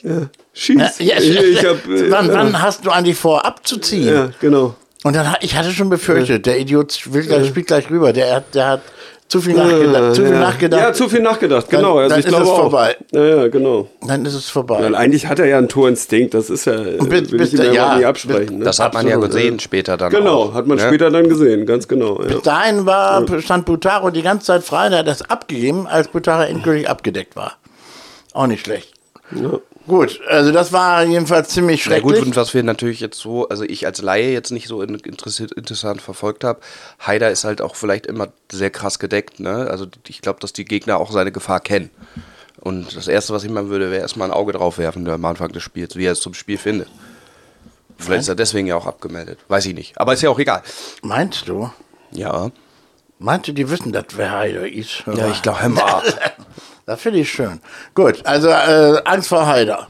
Schieß. 0.53 0.99
ja, 0.99 1.17
ich, 1.17 1.39
ich 1.39 1.65
hab, 1.65 1.77
wann, 1.87 2.27
ja. 2.27 2.33
wann 2.33 2.61
hast 2.61 2.85
du 2.85 2.91
eigentlich 2.91 3.17
vor, 3.17 3.43
abzuziehen? 3.45 4.13
Ja, 4.13 4.29
genau. 4.39 4.75
Und 5.03 5.15
dann, 5.15 5.35
ich 5.41 5.55
hatte 5.55 5.71
schon 5.71 5.89
befürchtet, 5.89 6.45
der 6.45 6.59
Idiot 6.59 7.11
will 7.11 7.23
spielt 7.45 7.67
gleich 7.67 7.89
rüber. 7.89 8.13
Der 8.13 8.35
hat, 8.35 8.53
der 8.53 8.67
hat 8.67 8.81
zu 9.31 9.39
viel 9.39 9.53
nachgedacht. 9.53 10.15
Zu 10.15 10.23
viel 10.25 10.33
ja. 10.33 10.39
nachgedacht. 10.39 10.81
Ja, 10.81 10.93
zu 10.93 11.07
viel 11.09 11.21
nachgedacht, 11.21 11.65
Dann- 11.71 11.79
genau. 11.79 11.97
also 11.99 12.09
dann 12.09 12.19
ich 12.19 12.25
ist 12.25 12.29
glaube 12.29 12.43
es 12.43 12.49
auch. 12.51 12.57
vorbei. 12.57 12.97
Ja, 13.13 13.23
ja, 13.23 13.47
genau. 13.47 13.87
Dann 14.05 14.25
ist 14.25 14.33
es 14.33 14.49
vorbei. 14.49 14.79
Weil 14.83 14.93
eigentlich 14.93 15.25
hat 15.27 15.39
er 15.39 15.45
ja 15.45 15.57
einen 15.57 15.69
Torinstinkt, 15.69 16.33
das 16.33 16.49
ist 16.49 16.65
ja, 16.65 16.73
bis- 16.73 17.09
will 17.09 17.21
bis 17.37 17.53
ich 17.53 17.59
ihm 17.59 17.65
ja, 17.67 17.71
ja, 17.73 17.95
bis- 17.97 18.05
absprechen. 18.05 18.59
Ne? 18.59 18.65
das 18.65 18.79
hat 18.79 18.93
man 18.93 19.07
ja 19.07 19.15
Absolut, 19.15 19.33
gesehen 19.33 19.59
später 19.61 19.95
dann. 19.95 20.11
genau, 20.11 20.43
auch, 20.43 20.53
hat 20.53 20.67
man 20.67 20.77
ne? 20.77 20.83
später 20.85 21.09
dann 21.09 21.29
gesehen, 21.29 21.65
ganz 21.65 21.87
genau. 21.87 22.21
Ja. 22.21 22.39
Dahin 22.43 22.85
war, 22.85 23.25
stand 23.39 23.65
Butaro 23.65 24.09
die 24.09 24.21
ganze 24.21 24.47
Zeit 24.47 24.63
frei, 24.65 24.89
der 24.89 24.99
hat 24.99 25.07
das 25.07 25.21
abgegeben, 25.29 25.87
als 25.87 26.09
Butaro 26.09 26.43
endgültig 26.43 26.89
abgedeckt 26.89 27.37
war. 27.37 27.53
Auch 28.33 28.47
nicht 28.47 28.65
schlecht. 28.65 28.93
Gut, 29.87 30.21
also 30.27 30.51
das 30.51 30.71
war 30.71 31.03
jedenfalls 31.03 31.49
ziemlich 31.49 31.85
Na 31.87 31.99
gut, 31.99 32.11
schrecklich. 32.11 32.27
und 32.27 32.35
was 32.35 32.53
wir 32.53 32.61
natürlich 32.63 32.99
jetzt 32.99 33.19
so, 33.19 33.49
also 33.49 33.63
ich 33.63 33.85
als 33.85 34.01
Laie 34.01 34.31
jetzt 34.31 34.51
nicht 34.51 34.67
so 34.67 34.81
interessant 34.81 36.01
verfolgt 36.01 36.43
habe, 36.43 36.59
Haider 36.99 37.31
ist 37.31 37.43
halt 37.43 37.61
auch 37.61 37.75
vielleicht 37.75 38.05
immer 38.05 38.27
sehr 38.51 38.69
krass 38.69 38.99
gedeckt, 38.99 39.39
ne? 39.39 39.67
Also 39.69 39.87
ich 40.07 40.21
glaube, 40.21 40.39
dass 40.39 40.53
die 40.53 40.65
Gegner 40.65 40.97
auch 40.99 41.11
seine 41.11 41.31
Gefahr 41.31 41.59
kennen. 41.59 41.89
Und 42.59 42.95
das 42.95 43.07
Erste, 43.07 43.33
was 43.33 43.43
ich 43.43 43.49
machen 43.49 43.69
würde, 43.69 43.89
wäre 43.89 44.01
erstmal 44.01 44.29
ein 44.29 44.33
Auge 44.33 44.53
drauf 44.53 44.77
werfen 44.77 45.09
am 45.09 45.25
Anfang 45.25 45.51
des 45.51 45.63
Spiels, 45.63 45.95
wie 45.95 46.05
er 46.05 46.11
es 46.11 46.21
zum 46.21 46.35
Spiel 46.35 46.59
findet. 46.59 46.87
Vielleicht 47.97 48.21
ist 48.21 48.29
er 48.29 48.35
deswegen 48.35 48.67
ja 48.67 48.75
auch 48.75 48.85
abgemeldet. 48.85 49.39
Weiß 49.47 49.65
ich 49.65 49.73
nicht. 49.73 49.99
Aber 49.99 50.13
ist 50.13 50.21
ja 50.21 50.29
auch 50.29 50.39
egal. 50.39 50.61
Meinst 51.01 51.47
du? 51.47 51.71
Ja. 52.11 52.51
Meinst 53.17 53.47
du, 53.47 53.51
die 53.53 53.69
wissen, 53.69 53.91
dass 53.91 54.05
wer 54.15 54.31
Heider 54.31 54.67
ist? 54.71 55.03
Ja, 55.05 55.27
ich 55.29 55.41
glaube, 55.41 55.61
hör 55.61 55.69
mal. 55.69 56.03
Das 56.91 56.99
finde 57.01 57.19
ich 57.19 57.31
schön. 57.31 57.61
Gut, 57.95 58.19
also 58.25 58.49
äh, 58.49 59.01
Angst 59.05 59.29
vor 59.29 59.47
Heider. 59.47 59.87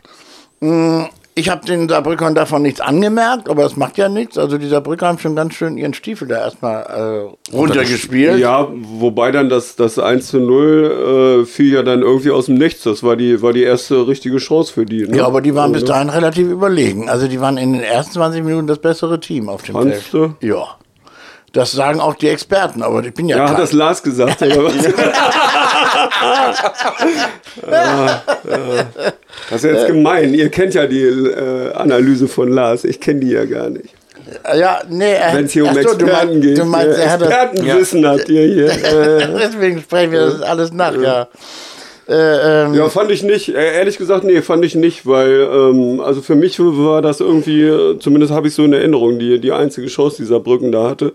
Hm, 0.61 1.07
Ich 1.33 1.49
habe 1.49 1.65
den 1.65 1.89
Saarbrückern 1.89 2.35
davon 2.35 2.61
nichts 2.61 2.79
angemerkt, 2.81 3.49
aber 3.49 3.65
es 3.65 3.75
macht 3.75 3.97
ja 3.97 4.07
nichts. 4.09 4.37
Also 4.37 4.59
die 4.59 4.67
Saarbrücker 4.67 5.07
haben 5.07 5.17
schon 5.17 5.35
ganz 5.35 5.55
schön 5.55 5.77
ihren 5.77 5.95
Stiefel 5.95 6.27
da 6.27 6.35
erstmal 6.37 6.83
äh, 6.83 7.55
runtergespielt. 7.55 8.37
Ja, 8.37 8.67
wobei 8.71 9.31
dann 9.31 9.49
das, 9.49 9.75
das 9.75 9.97
1 9.97 10.27
zu 10.27 10.39
0 10.41 11.41
äh, 11.41 11.45
fiel 11.47 11.73
ja 11.73 11.81
dann 11.81 12.01
irgendwie 12.03 12.29
aus 12.29 12.45
dem 12.45 12.55
Nichts. 12.55 12.83
Das 12.83 13.01
war 13.01 13.15
die, 13.15 13.41
war 13.41 13.53
die 13.53 13.63
erste 13.63 14.05
richtige 14.07 14.37
Chance 14.37 14.71
für 14.73 14.85
die. 14.85 15.07
Ne? 15.07 15.17
Ja, 15.17 15.25
aber 15.25 15.41
die 15.41 15.55
waren 15.55 15.71
bis 15.71 15.85
dahin 15.85 16.09
relativ 16.09 16.47
überlegen. 16.47 17.09
Also 17.09 17.27
die 17.27 17.41
waren 17.41 17.57
in 17.57 17.73
den 17.73 17.81
ersten 17.81 18.11
20 18.13 18.43
Minuten 18.43 18.67
das 18.67 18.77
bessere 18.77 19.19
Team 19.19 19.49
auf 19.49 19.63
dem 19.63 19.73
Fandst 19.73 20.03
Feld. 20.03 20.33
Ja. 20.41 20.65
Das 21.53 21.73
sagen 21.73 21.99
auch 21.99 22.15
die 22.15 22.29
Experten, 22.29 22.81
aber 22.81 23.03
ich 23.03 23.13
bin 23.13 23.27
ja, 23.27 23.35
Ja, 23.37 23.45
kein. 23.45 23.53
hat 23.55 23.61
das 23.63 23.73
Lars 23.73 24.01
gesagt? 24.03 24.41
ja, 27.71 28.23
ja. 28.49 28.85
Das 29.49 29.63
ist 29.63 29.71
jetzt 29.71 29.87
gemein. 29.87 30.33
Ihr 30.33 30.49
kennt 30.49 30.73
ja 30.73 30.87
die 30.87 31.03
äh, 31.03 31.73
Analyse 31.73 32.27
von 32.27 32.49
Lars. 32.49 32.83
Ich 32.83 32.99
kenne 32.99 33.19
die 33.21 33.31
ja 33.31 33.45
gar 33.45 33.69
nicht. 33.69 33.93
Ja, 34.55 34.79
nee, 34.87 35.13
er, 35.13 35.33
Wenn 35.33 35.45
es 35.45 35.51
hier 35.51 35.65
um 35.65 35.73
so, 35.73 35.79
Experten 35.79 36.29
meinst, 36.29 36.41
geht. 36.41 36.57
Du 36.57 36.65
meinst, 36.65 36.99
ja, 36.99 37.09
hat 37.09 37.21
das, 37.21 37.29
Expertenwissen 37.29 38.07
habt 38.07 38.29
ihr 38.29 38.45
hier. 38.45 38.67
Äh, 38.67 39.27
deswegen 39.39 39.81
sprechen 39.81 40.11
wir 40.11 40.25
das 40.25 40.41
alles 40.41 40.71
nach, 40.71 40.95
ja. 40.95 41.27
Äh, 42.07 42.63
ähm, 42.65 42.73
Ja, 42.73 42.89
fand 42.89 43.11
ich 43.11 43.23
nicht. 43.23 43.49
Äh, 43.49 43.75
ehrlich 43.77 43.97
gesagt, 43.97 44.23
nee, 44.23 44.41
fand 44.41 44.65
ich 44.65 44.75
nicht, 44.75 45.05
weil, 45.05 45.47
ähm, 45.51 45.99
also 45.99 46.21
für 46.21 46.35
mich 46.35 46.59
war 46.59 47.01
das 47.01 47.19
irgendwie, 47.19 47.63
äh, 47.63 47.99
zumindest 47.99 48.33
habe 48.33 48.47
ich 48.47 48.53
so 48.53 48.63
in 48.63 48.73
Erinnerung, 48.73 49.19
die, 49.19 49.39
die 49.39 49.51
einzige 49.51 49.87
Chance, 49.87 50.17
die 50.17 50.25
Saarbrücken 50.25 50.71
da 50.71 50.89
hatte. 50.89 51.13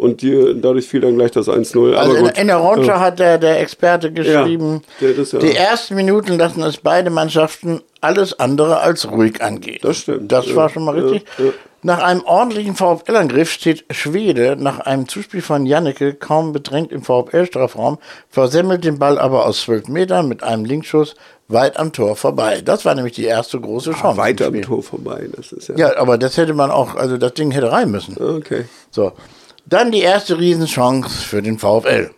Und 0.00 0.22
die, 0.22 0.56
dadurch 0.58 0.88
fiel 0.88 1.00
dann 1.02 1.16
gleich 1.16 1.30
das 1.32 1.46
1-0. 1.46 1.94
Also 1.94 2.14
in, 2.16 2.26
in 2.26 2.46
der 2.46 2.56
Rundschau 2.56 2.94
hat 3.00 3.18
der, 3.18 3.36
der 3.36 3.60
Experte 3.60 4.10
geschrieben, 4.10 4.80
der 5.00 5.12
das 5.12 5.32
ja- 5.32 5.38
die 5.40 5.54
ersten 5.54 5.94
Minuten 5.94 6.38
lassen 6.38 6.62
es 6.62 6.78
beide 6.78 7.10
Mannschaften 7.10 7.82
alles 8.00 8.38
andere 8.40 8.80
als 8.80 9.10
ruhig 9.10 9.42
angehen. 9.42 9.78
Das 9.82 9.98
stimmt. 9.98 10.32
Das 10.32 10.46
Ja, 10.48 10.56
war 10.56 10.70
schon 10.70 10.84
mal 10.86 10.96
ja, 10.96 11.02
richtig. 11.04 11.28
ja. 11.38 11.44
Nach 11.82 12.02
einem 12.02 12.22
ordentlichen 12.24 12.74
VfL-Angriff 12.76 13.50
steht 13.50 13.84
Schwede 13.90 14.56
nach 14.58 14.80
einem 14.80 15.06
Zuspiel 15.08 15.42
von 15.42 15.66
Janneke 15.66 16.14
kaum 16.14 16.52
bedrängt 16.52 16.92
im 16.92 17.02
VfL-Strafraum, 17.02 17.98
versemmelt 18.30 18.84
den 18.84 18.98
Ball 18.98 19.18
aber 19.18 19.44
aus 19.46 19.62
zwölf 19.62 19.86
Metern 19.88 20.28
mit 20.28 20.42
einem 20.42 20.64
Linkschuss 20.64 21.14
weit 21.48 21.78
am 21.78 21.92
Tor 21.92 22.16
vorbei. 22.16 22.62
Das 22.64 22.84
war 22.86 22.94
nämlich 22.94 23.14
die 23.14 23.24
erste 23.24 23.60
große 23.60 23.90
Chance. 23.92 24.08
im 24.12 24.16
Weiter 24.16 24.46
am. 24.46 24.62
Tor 24.62 24.82
vorbei. 24.82 25.28
Das 25.36 25.52
ist 25.52 25.68
ja. 25.68 25.76
Ja, 25.76 25.96
aber 25.98 26.16
das 26.16 26.36
hätte 26.38 26.54
man 26.54 26.70
auch, 26.70 26.94
also 26.94 27.16
das 27.18 27.34
Ding 27.34 27.50
hätte 27.50 27.70
rein 27.72 27.90
müssen. 27.90 28.16
Okay. 28.18 28.64
So. 28.90 29.12
Dann 29.70 29.92
die 29.92 30.00
erste 30.00 30.36
Riesenchance 30.36 31.24
für 31.24 31.42
den 31.42 31.58
VfL. 31.58 32.10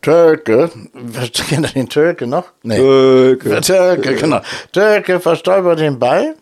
Türke, 0.00 0.70
kennt 1.48 1.66
ihr 1.66 1.72
den 1.72 1.88
Türke 1.88 2.28
noch? 2.28 2.44
Nee. 2.62 2.76
Türke. 2.76 3.60
Türke, 3.60 4.14
genau. 4.14 4.40
Türke 4.72 5.18
verstolpert 5.18 5.80
den 5.80 5.98
Ball. 5.98 6.36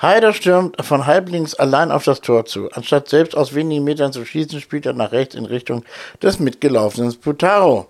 Heider 0.00 0.32
stürmt 0.32 0.84
von 0.84 1.06
halblinks 1.06 1.54
allein 1.56 1.90
auf 1.90 2.04
das 2.04 2.20
Tor 2.20 2.44
zu. 2.44 2.70
Anstatt 2.70 3.08
selbst 3.08 3.36
aus 3.36 3.54
wenigen 3.54 3.82
Metern 3.82 4.12
zu 4.12 4.24
schießen, 4.24 4.60
spielt 4.60 4.86
er 4.86 4.92
nach 4.92 5.10
rechts 5.10 5.34
in 5.34 5.46
Richtung 5.46 5.84
des 6.22 6.38
mitgelaufenen 6.38 7.10
Sputaro. 7.10 7.88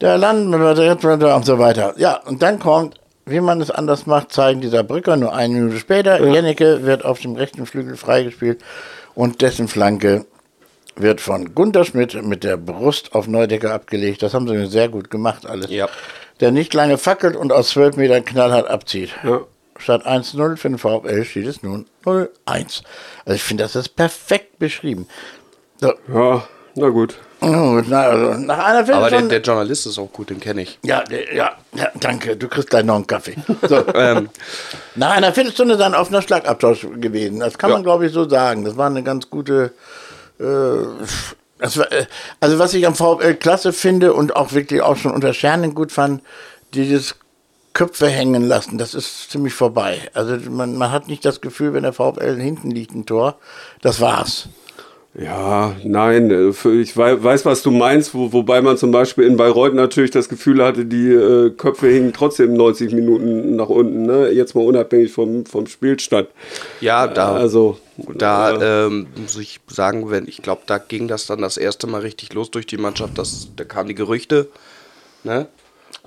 Der 0.00 0.18
Land 0.18 0.52
und 0.52 1.46
so 1.46 1.58
weiter. 1.60 1.94
Ja, 1.98 2.20
und 2.26 2.42
dann 2.42 2.58
kommt, 2.58 3.00
wie 3.26 3.40
man 3.40 3.60
es 3.60 3.70
anders 3.70 4.06
macht, 4.06 4.32
zeigen 4.32 4.60
dieser 4.60 4.82
Brücker 4.82 5.16
nur 5.16 5.32
eine 5.32 5.54
Minute 5.54 5.78
später. 5.78 6.24
Jennecke 6.24 6.84
wird 6.84 7.04
auf 7.04 7.20
dem 7.20 7.36
rechten 7.36 7.64
Flügel 7.64 7.96
freigespielt 7.96 8.60
und 9.14 9.40
dessen 9.40 9.68
Flanke 9.68 10.26
wird 10.96 11.20
von 11.20 11.54
Gunter 11.54 11.84
Schmidt 11.84 12.20
mit 12.22 12.42
der 12.44 12.56
Brust 12.56 13.14
auf 13.14 13.26
Neudecker 13.28 13.72
abgelegt. 13.74 14.22
Das 14.22 14.34
haben 14.34 14.48
sie 14.48 14.66
sehr 14.66 14.88
gut 14.88 15.10
gemacht 15.10 15.46
alles. 15.46 15.70
Ja. 15.70 15.88
Der 16.40 16.50
nicht 16.50 16.74
lange 16.74 16.98
fackelt 16.98 17.36
und 17.36 17.52
aus 17.52 17.68
12 17.70 17.96
Metern 17.96 18.24
knallhart 18.24 18.68
abzieht. 18.68 19.10
Ja. 19.24 19.40
Statt 19.78 20.06
1-0 20.06 20.56
für 20.56 20.68
den 20.70 20.78
VfL 20.78 21.24
steht 21.24 21.46
es 21.46 21.62
nun 21.62 21.86
0-1. 22.04 22.28
Also 22.46 23.34
ich 23.34 23.42
finde, 23.42 23.64
das 23.64 23.76
ist 23.76 23.90
perfekt 23.90 24.58
beschrieben. 24.58 25.06
So, 25.80 25.92
Ja, 26.12 26.44
na 26.74 26.88
gut. 26.88 27.16
na, 27.42 28.02
also 28.02 28.40
nach 28.40 28.58
einer 28.58 28.78
Aber 28.78 28.84
der, 28.84 28.86
Viertelstunde... 28.86 29.28
der 29.28 29.40
Journalist 29.42 29.86
ist 29.86 29.98
auch 29.98 30.10
gut, 30.10 30.30
den 30.30 30.40
kenne 30.40 30.62
ich. 30.62 30.78
ja, 30.82 31.02
der- 31.04 31.34
ja, 31.34 31.52
ja, 31.74 31.88
danke. 32.00 32.36
Du 32.38 32.48
kriegst 32.48 32.70
gleich 32.70 32.84
noch 32.84 32.94
einen 32.94 33.06
Kaffee. 33.06 33.36
So, 33.68 33.84
Ähm, 33.94 34.30
nach 34.94 35.10
einer 35.10 35.32
Viertelstunde 35.34 35.76
dann 35.76 35.94
offener 35.94 36.22
Schlagabtausch 36.22 36.86
gewesen. 36.98 37.40
Das 37.40 37.58
kann 37.58 37.70
man, 37.70 37.82
glaube 37.82 38.06
ich, 38.06 38.12
so 38.12 38.26
sagen. 38.26 38.64
Das 38.64 38.78
war 38.78 38.86
eine 38.86 39.02
ganz 39.02 39.28
gute. 39.28 39.72
Äh, 40.38 40.44
war, 41.58 41.92
äh, 41.92 42.06
also, 42.40 42.58
was 42.58 42.74
ich 42.74 42.86
am 42.86 42.94
VfL 42.94 43.34
klasse 43.34 43.72
finde 43.72 44.12
und 44.12 44.36
auch 44.36 44.52
wirklich 44.52 44.82
auch 44.82 44.96
schon 44.96 45.12
unter 45.12 45.32
Schernen 45.32 45.74
gut 45.74 45.92
fand, 45.92 46.22
dieses 46.74 47.16
Köpfe 47.72 48.08
hängen 48.08 48.46
lassen, 48.46 48.78
das 48.78 48.94
ist 48.94 49.30
ziemlich 49.30 49.54
vorbei. 49.54 50.00
Also, 50.14 50.36
man, 50.50 50.76
man 50.76 50.90
hat 50.90 51.08
nicht 51.08 51.24
das 51.24 51.40
Gefühl, 51.40 51.72
wenn 51.74 51.82
der 51.82 51.92
VfL 51.92 52.36
hinten 52.38 52.70
liegt, 52.70 52.94
ein 52.94 53.06
Tor, 53.06 53.38
das 53.80 54.00
war's. 54.00 54.48
Ja, 55.18 55.74
nein, 55.82 56.30
äh, 56.30 56.50
ich 56.80 56.96
wei- 56.96 57.22
weiß, 57.22 57.46
was 57.46 57.62
du 57.62 57.70
meinst, 57.70 58.14
wo, 58.14 58.34
wobei 58.34 58.60
man 58.60 58.76
zum 58.76 58.90
Beispiel 58.90 59.24
in 59.24 59.38
Bayreuth 59.38 59.72
natürlich 59.72 60.10
das 60.10 60.28
Gefühl 60.28 60.62
hatte, 60.62 60.84
die 60.84 61.10
äh, 61.10 61.50
Köpfe 61.50 61.88
hingen 61.88 62.12
trotzdem 62.12 62.52
90 62.54 62.92
Minuten 62.92 63.56
nach 63.56 63.70
unten, 63.70 64.04
ne? 64.04 64.28
jetzt 64.28 64.54
mal 64.54 64.64
unabhängig 64.66 65.10
vom, 65.12 65.46
vom 65.46 65.66
Spielstand. 65.68 66.28
ja, 66.82 67.06
da, 67.06 67.34
Also, 67.34 67.78
da 68.14 68.86
ähm, 68.86 69.06
muss 69.16 69.38
ich 69.38 69.60
sagen, 69.68 70.10
wenn 70.10 70.28
ich 70.28 70.42
glaube, 70.42 70.62
da 70.66 70.76
ging 70.76 71.08
das 71.08 71.26
dann 71.26 71.40
das 71.40 71.56
erste 71.56 71.86
Mal 71.86 72.02
richtig 72.02 72.34
los 72.34 72.50
durch 72.50 72.66
die 72.66 72.76
Mannschaft. 72.76 73.16
Das, 73.16 73.48
da 73.56 73.64
kamen 73.64 73.88
die 73.88 73.94
Gerüchte. 73.94 74.48
Ne? 75.24 75.46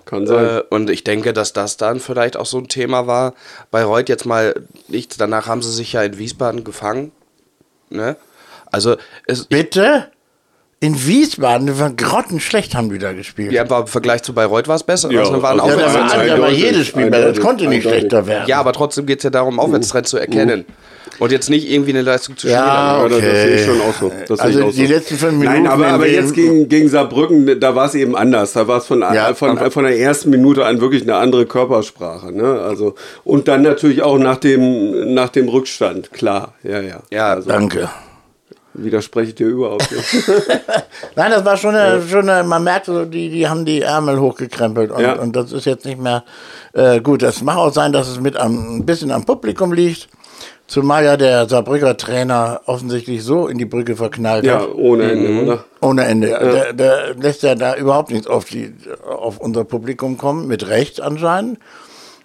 kann 0.06 0.28
sein. 0.28 0.46
Äh, 0.46 0.64
und 0.70 0.90
ich 0.92 1.04
denke, 1.04 1.34
dass 1.34 1.54
das 1.54 1.78
dann 1.78 2.00
vielleicht 2.00 2.38
auch 2.38 2.46
so 2.46 2.58
ein 2.60 2.68
Thema 2.68 3.08
war. 3.08 3.34
Bayreuth 3.72 4.08
jetzt 4.10 4.26
mal 4.26 4.54
nichts. 4.88 5.18
Danach 5.18 5.48
haben 5.48 5.62
sie 5.64 5.72
sich 5.72 5.94
ja 5.94 6.04
in 6.04 6.18
Wiesbaden 6.20 6.64
gefangen. 6.64 7.12
Ne? 7.90 8.16
Also, 8.72 8.96
es, 9.26 9.46
Bitte? 9.46 10.08
In 10.82 11.06
Wiesbaden, 11.06 11.68
die 11.68 11.78
waren 11.78 11.98
grottenschlecht, 11.98 12.74
haben 12.74 12.90
die 12.90 13.00
da 13.00 13.12
gespielt. 13.12 13.52
ja, 13.52 13.64
aber 13.64 13.80
im 13.82 13.88
Vergleich 13.88 14.24
zu 14.24 14.34
Bayreuth 14.34 14.70
war 14.70 14.78
es 14.78 14.84
besser. 14.84 15.12
Ja, 15.12 15.20
also, 15.22 15.42
waren 15.42 15.60
also 15.60 15.78
Ja, 15.78 15.86
da 15.88 15.94
war, 15.94 16.10
war 16.10 16.20
eindeutig, 16.20 16.58
jedes 16.58 16.88
Spiel, 16.88 17.10
besser. 17.10 17.34
das 17.34 17.40
konnte 17.42 17.68
nicht 17.68 17.84
schlechter 17.84 18.26
werden. 18.26 18.46
ja, 18.48 18.62
aber 18.62 18.72
trotzdem 18.72 19.06
geht 19.06 19.18
es 19.20 19.24
ja 19.26 19.30
darum, 19.30 19.60
Aufwärtstrend 19.60 20.08
zu 20.08 20.18
erkennen. 20.18 20.64
Und 21.18 21.34
jetzt 21.34 21.50
nicht 21.50 21.70
irgendwie 21.70 21.90
eine 21.90 22.02
Leistung 22.02 22.38
zu 22.38 22.48
schildern. 22.48 22.66
Ja, 22.66 23.04
das, 23.04 23.10
das 23.10 23.18
okay. 23.18 23.42
sehe 23.42 23.56
ich 23.56 23.66
schon 23.66 23.82
auch 23.82 23.94
so. 23.94 24.12
Das 24.26 24.40
Also 24.40 24.64
auch 24.68 24.72
die 24.72 24.86
so. 24.86 24.94
letzten 24.94 25.18
fünf 25.18 25.34
Minuten 25.34 25.64
Nein, 25.64 25.68
aber, 25.68 25.88
aber 25.88 26.08
jetzt 26.08 26.34
gegen, 26.34 26.70
gegen 26.70 26.88
Saarbrücken, 26.88 27.60
da 27.60 27.76
war 27.76 27.88
es 27.88 27.96
eben 27.96 28.16
anders. 28.16 28.54
Da 28.54 28.66
war 28.70 28.78
es 28.78 28.86
von, 28.86 29.02
Ja, 29.02 29.34
von, 29.34 29.58
von 29.72 29.84
der 29.84 30.00
ersten 30.00 30.30
Minute 30.30 30.66
an 30.66 30.80
wirklich 30.80 31.02
eine 31.04 31.16
andere 31.16 31.46
Körpersprache. 31.46 32.32
Ne? 32.32 32.62
Also, 32.62 32.96
und 33.26 33.50
dann 33.50 33.64
natürlich 33.64 34.02
auch 34.02 34.18
nach 34.18 34.38
dem, 34.38 35.14
nach 35.14 35.28
dem 35.28 35.50
Rückstand, 35.50 36.14
klar. 36.14 36.54
Ja, 36.64 36.80
ja. 36.80 37.02
Ja, 37.12 37.32
also, 37.34 37.50
Danke. 37.50 37.90
Widerspreche 38.84 39.30
ich 39.30 39.36
dir 39.36 39.48
überhaupt 39.48 39.92
nicht. 39.92 40.06
Nein, 41.16 41.32
das 41.32 41.46
war 41.46 41.58
schon 41.58 41.76
eine, 41.76 42.02
schon 42.08 42.30
eine 42.30 42.44
man 42.48 42.64
merkt, 42.64 42.86
so, 42.88 43.06
die, 43.06 43.30
die 43.30 43.48
haben 43.48 43.66
die 43.66 43.82
Ärmel 43.82 44.20
hochgekrempelt 44.20 44.92
und, 44.92 45.02
Ja. 45.02 45.14
und 45.20 45.36
das 45.36 45.52
ist 45.52 45.66
jetzt 45.66 45.86
nicht 45.86 46.00
mehr 46.00 46.24
äh, 46.74 47.02
gut. 47.02 47.22
Das 47.22 47.42
mag 47.42 47.58
auch 47.58 47.74
sein, 47.74 47.92
dass 47.92 48.08
es 48.08 48.20
mit 48.20 48.38
am, 48.38 48.78
ein 48.78 48.86
bisschen 48.86 49.12
am 49.12 49.26
Publikum 49.26 49.74
liegt. 49.74 50.08
Zumal 50.68 51.04
ja 51.04 51.18
der 51.18 51.50
Saarbrücker 51.50 51.98
Trainer 51.98 52.62
offensichtlich 52.66 53.24
so 53.24 53.48
in 53.48 53.58
die 53.58 53.66
Brücke 53.66 53.96
verknallt 53.96 54.46
ja, 54.46 54.62
hat. 54.62 54.70
ohne 54.76 55.12
Ende, 55.12 55.44
oder? 55.44 55.66
Ohne 55.82 56.06
Ende. 56.06 56.28
Der, 56.28 56.74
der 56.74 57.16
lässt 57.16 57.42
ja 57.42 57.56
da 57.56 57.76
überhaupt 57.76 58.12
nichts 58.12 58.28
auf, 58.28 58.46
die, 58.46 58.76
auf 59.04 59.40
unser 59.40 59.64
Publikum 59.64 60.20
kommen, 60.20 60.48
mit 60.48 60.68
Recht 60.68 61.02
anscheinend. 61.02 61.58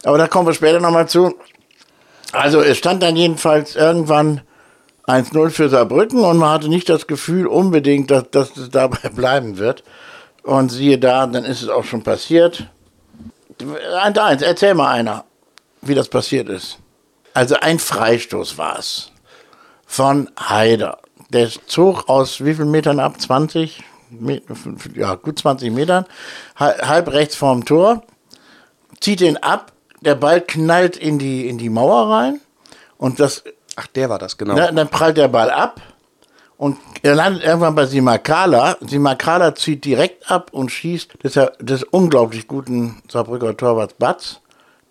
Aber 0.04 0.18
da 0.18 0.26
kommen 0.26 0.46
wir 0.46 0.52
später 0.52 0.78
nochmal 0.78 1.08
zu. 1.08 1.34
Also 2.32 2.60
es 2.60 2.76
stand 2.76 3.02
dann 3.02 3.16
jedenfalls 3.16 3.76
irgendwann 3.76 4.42
1-0 5.06 5.50
für 5.50 5.68
Saarbrücken 5.68 6.20
und 6.24 6.38
man 6.38 6.50
hatte 6.50 6.68
nicht 6.68 6.88
das 6.88 7.06
Gefühl 7.06 7.46
unbedingt, 7.46 8.10
dass, 8.10 8.30
dass 8.30 8.56
es 8.56 8.70
dabei 8.70 9.08
bleiben 9.14 9.58
wird. 9.58 9.84
Und 10.42 10.70
siehe 10.70 10.98
da, 10.98 11.26
dann 11.26 11.44
ist 11.44 11.62
es 11.62 11.68
auch 11.68 11.84
schon 11.84 12.02
passiert. 12.02 12.68
1-1, 13.60 14.42
erzähl 14.44 14.74
mal 14.74 14.90
einer, 14.90 15.24
wie 15.80 15.94
das 15.94 16.08
passiert 16.08 16.48
ist. 16.48 16.78
Also 17.32 17.56
ein 17.60 17.78
Freistoß 17.78 18.58
war 18.58 18.78
es 18.78 19.10
von 19.86 20.30
Haider. 20.38 20.98
Der 21.30 21.48
zog 21.66 22.08
aus 22.08 22.44
wie 22.44 22.54
vielen 22.54 22.70
Metern 22.70 23.00
ab? 23.00 23.20
20? 23.20 23.82
Me- 24.10 24.42
Ja, 24.94 25.14
gut 25.14 25.38
20 25.38 25.70
Metern. 25.72 26.04
Hal- 26.56 26.78
Halb 26.86 27.08
rechts 27.12 27.36
vorm 27.36 27.64
Tor. 27.64 28.02
Zieht 29.00 29.20
ihn 29.20 29.36
ab. 29.38 29.72
Der 30.02 30.14
Ball 30.14 30.40
knallt 30.42 30.96
in 30.96 31.18
die, 31.18 31.48
in 31.48 31.58
die 31.58 31.70
Mauer 31.70 32.10
rein. 32.14 32.40
Und 32.98 33.18
das, 33.18 33.42
Ach, 33.76 33.86
der 33.88 34.08
war 34.08 34.18
das, 34.18 34.36
genau. 34.36 34.54
ne, 34.54 34.70
dann 34.72 34.88
prallt 34.88 35.16
der 35.16 35.28
Ball 35.28 35.50
ab. 35.50 35.80
Und 36.56 36.78
er 37.02 37.14
landet 37.14 37.42
irgendwann 37.42 37.74
bei 37.74 37.84
Simakala. 37.86 38.76
Simakala 38.80 39.54
zieht 39.54 39.84
direkt 39.84 40.30
ab 40.30 40.50
und 40.52 40.70
schießt 40.70 41.24
des, 41.24 41.38
des 41.58 41.82
unglaublich 41.82 42.46
guten 42.46 43.02
Saarbrücker 43.10 43.56
Torwarts 43.56 43.94
Batz. 43.94 44.40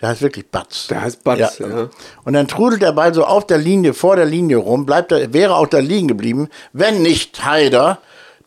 Der 0.02 0.10
heißt 0.10 0.22
wirklich 0.22 0.50
Batz. 0.50 0.88
Der 0.88 1.02
heißt 1.02 1.24
Batz, 1.24 1.60
ja. 1.60 1.90
Und 2.26 2.34
dann 2.34 2.50
trudelt 2.50 2.82
der 2.82 2.92
Ball 2.92 3.14
so 3.14 3.24
auf 3.24 3.48
der 3.48 3.58
Linie, 3.58 3.94
vor 3.94 4.18
der 4.18 4.26
Linie 4.26 4.58
rum, 4.58 4.86
bleibt 4.86 5.14
er, 5.14 5.32
wäre 5.32 5.56
auch 5.56 5.68
da 5.68 5.80
liegen 5.80 6.10
geblieben, 6.10 6.50
wenn 6.74 7.02
nicht 7.02 7.46
Haider 7.46 8.00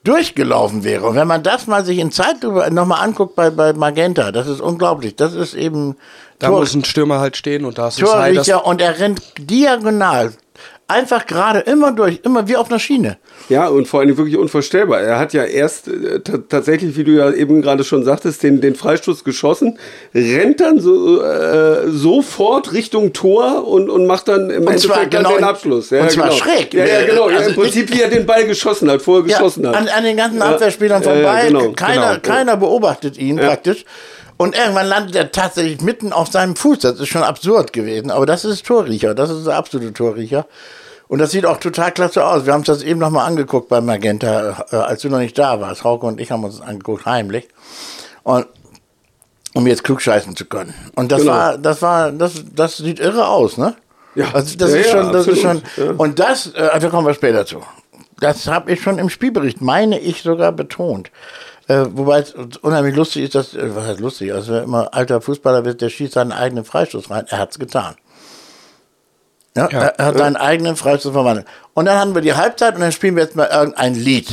durchgelaufen 0.07 0.85
wäre. 0.85 1.07
Und 1.07 1.15
wenn 1.17 1.27
man 1.29 1.43
das 1.43 1.67
mal 1.67 1.85
sich 1.85 1.99
in 1.99 2.13
Zeitlupe 2.13 2.71
nochmal 2.71 3.03
anguckt 3.03 3.35
bei, 3.37 3.51
bei 3.51 3.73
Magenta, 3.73 4.33
das 4.33 4.47
ist 4.47 4.61
unglaublich. 4.61 5.17
Das 5.17 5.35
ist 5.35 5.55
eben 5.55 5.97
da 6.39 6.49
Tor- 6.49 6.61
muss 6.61 6.75
ein 6.75 6.85
Stürmer 6.85 7.19
halt 7.21 7.37
stehen 7.37 7.65
und 7.65 7.79
da 7.79 7.89
ist 7.89 7.99
ein 7.99 8.05
Torrichter 8.05 8.67
und 8.67 8.81
er 8.81 8.99
rennt 8.99 9.21
diagonal 9.39 10.33
einfach 10.88 11.26
gerade 11.26 11.61
immer 11.61 11.90
durch, 11.93 12.21
immer 12.23 12.47
wie 12.47 12.57
auf 12.57 12.71
einer 12.71 12.78
Schiene. 12.78 13.16
Ja, 13.49 13.66
und 13.66 13.88
vor 13.88 14.00
allem 14.00 14.16
wirklich 14.16 14.37
unvorstellbar. 14.37 15.00
Er 15.00 15.19
hat 15.19 15.33
ja 15.33 15.43
erst 15.45 15.88
äh, 15.88 16.21
tatsächlich, 16.21 16.97
wie 16.97 17.02
du 17.02 17.11
ja 17.12 17.33
eben 17.33 17.61
gerade 17.61 17.83
schon 17.83 18.05
sagtest, 18.05 18.43
den, 18.45 18.61
den 18.61 18.76
Freistoß 18.76 19.25
geschossen, 19.25 19.78
rennt 20.14 20.61
dann 20.61 20.78
so, 20.78 21.23
äh, 21.23 21.88
sofort 21.88 22.73
Richtung 22.73 23.12
Tor 23.12 23.66
und, 23.66 23.90
und 23.90 24.07
macht 24.07 24.28
dann 24.28 24.49
im 24.50 24.62
Und 24.62 24.73
Endeffekt 24.75 25.11
genau 25.11 25.35
den 25.35 25.45
Abschluss. 25.45 25.90
Ja, 25.90 26.02
und 26.02 26.11
zwar 26.12 26.28
genau. 26.28 26.37
schräg. 26.38 26.73
Ja, 26.73 26.85
ja, 26.87 27.05
genau. 27.05 27.31
ja, 27.31 27.38
Also 27.38 27.50
Im 27.50 27.57
Prinzip, 27.57 27.93
wie 27.93 28.02
er 28.02 28.09
den 28.09 28.25
Ball 28.25 28.47
geschossen 28.47 28.88
hat, 28.90 29.02
vorher 29.02 29.28
Ja, 29.28 29.38
geschossen 29.38 29.66
hat. 29.66 29.75
an, 29.75 29.88
an 29.88 30.05
den 30.05 30.16
ganzen 30.16 30.38
Ja, 30.38 30.50
Abwehrspielern 30.50 31.02
ja, 31.02 31.09
ja, 31.14 31.14
vorbei. 31.23 31.47
genau, 31.49 31.73
keiner, 31.73 32.19
genau. 32.21 32.35
keiner 32.35 32.57
beobachtet 32.57 33.19
ihn 33.19 33.37
praktisch. 33.37 33.85
Und 34.38 34.57
irgendwann 34.57 34.87
landet 34.87 35.14
er 35.16 35.33
tatsächlich 35.33 35.81
mitten 35.81 36.12
auf 36.12 36.28
seinem 36.31 36.57
Fuß. 36.57 36.81
Das 36.81 37.00
ist 37.00 37.09
schon 37.09 37.23
absurd 37.23 37.73
gewesen. 37.73 38.11
Aber 38.11 38.26
das 38.26 38.45
ist 38.45 38.66
Torriecher. 38.66 39.14
Das 39.14 39.31
ist 39.31 39.47
der 39.47 39.57
absolute 39.57 39.93
Torriecher. 39.93 40.47
Und 41.09 41.21
das 41.21 41.31
sieht 41.31 41.47
auch 41.47 41.57
total 41.59 41.93
klasse 41.93 42.25
aus. 42.25 42.45
Wir 42.47 42.52
haben 42.52 42.61
uns 42.61 42.66
das 42.66 42.83
eben 42.83 43.00
noch 43.00 43.11
mal 43.11 43.25
angeguckt 43.25 43.69
bei 43.69 43.81
Magenta, 43.81 44.66
äh, 44.73 44.76
als 44.76 45.02
du 45.02 45.09
noch 45.09 45.19
nicht 45.21 45.38
da 45.38 45.61
warst. 45.61 45.85
Hauke 45.85 46.05
und 46.07 46.21
ich 46.21 46.31
haben 46.33 46.45
uns 46.45 46.59
das 46.59 46.66
angeguckt, 46.66 47.07
heimlich. 47.07 47.49
Und 48.25 48.47
um 49.55 49.66
jetzt 49.66 49.85
klugscheißen 49.85 50.37
zu 50.37 50.45
können. 50.45 50.75
Und 50.97 51.12
das 51.12 51.21
Genau. 51.23 51.33
war, 51.33 51.59
das 51.59 51.81
war, 51.81 52.12
das, 52.12 52.33
das 52.55 52.76
sieht 52.76 53.00
irre 53.00 53.28
aus, 53.28 53.57
ne? 53.57 53.75
Ja. 54.16 54.26
Also 54.35 54.57
das 54.59 54.73
Ja, 54.73 54.76
ist 54.78 54.90
schon, 54.90 55.12
das 55.12 55.26
ist 55.28 55.40
schon. 55.40 55.62
ja. 55.76 55.93
Und 55.97 56.19
das, 56.19 56.49
äh, 56.49 56.78
da 56.81 56.88
kommen 56.90 57.07
wir 57.07 57.14
später 57.14 57.47
zu. 57.47 57.62
Das 58.21 58.47
habe 58.49 58.73
ich 58.73 58.83
schon 58.83 58.99
im 58.99 59.09
Spielbericht, 59.09 59.61
meine 59.61 59.99
ich, 59.99 60.23
sogar 60.23 60.52
betont. 60.52 61.11
Äh, 61.69 61.87
wobei 61.91 62.21
es 62.21 62.33
unheimlich 62.33 62.95
lustig 62.95 63.25
ist, 63.25 63.35
dass, 63.35 63.55
äh, 63.55 63.75
was 63.75 63.87
heißt 63.87 64.01
lustig, 64.01 64.33
also 64.33 64.53
wer 64.53 64.63
immer 64.63 64.95
alter 64.95 65.21
Fußballer 65.21 65.65
wird, 65.65 65.81
der 65.81 65.91
schießt 65.91 66.13
seinen 66.13 66.33
eigenen 66.33 66.65
Freistoß 66.65 67.11
rein. 67.11 67.27
Er 67.29 67.39
hat 67.39 67.51
es 67.51 67.59
getan. 67.59 67.97
Ja, 69.57 69.69
Ja. 69.71 69.81
Er, 69.81 69.99
er 69.99 70.05
hat 70.07 70.19
seinen 70.19 70.37
eigenen 70.37 70.77
Freistoß 70.77 71.13
verwandelt. 71.13 71.47
Und 71.75 71.87
dann 71.87 71.99
haben 71.99 72.15
wir 72.15 72.23
die 72.23 72.35
Halbzeit 72.35 72.75
und 72.75 72.83
dann 72.83 72.93
spielen 72.93 73.17
wir 73.17 73.25
jetzt 73.25 73.37
mal 73.37 73.49
irgendein 73.49 73.95
Lied 73.95 74.33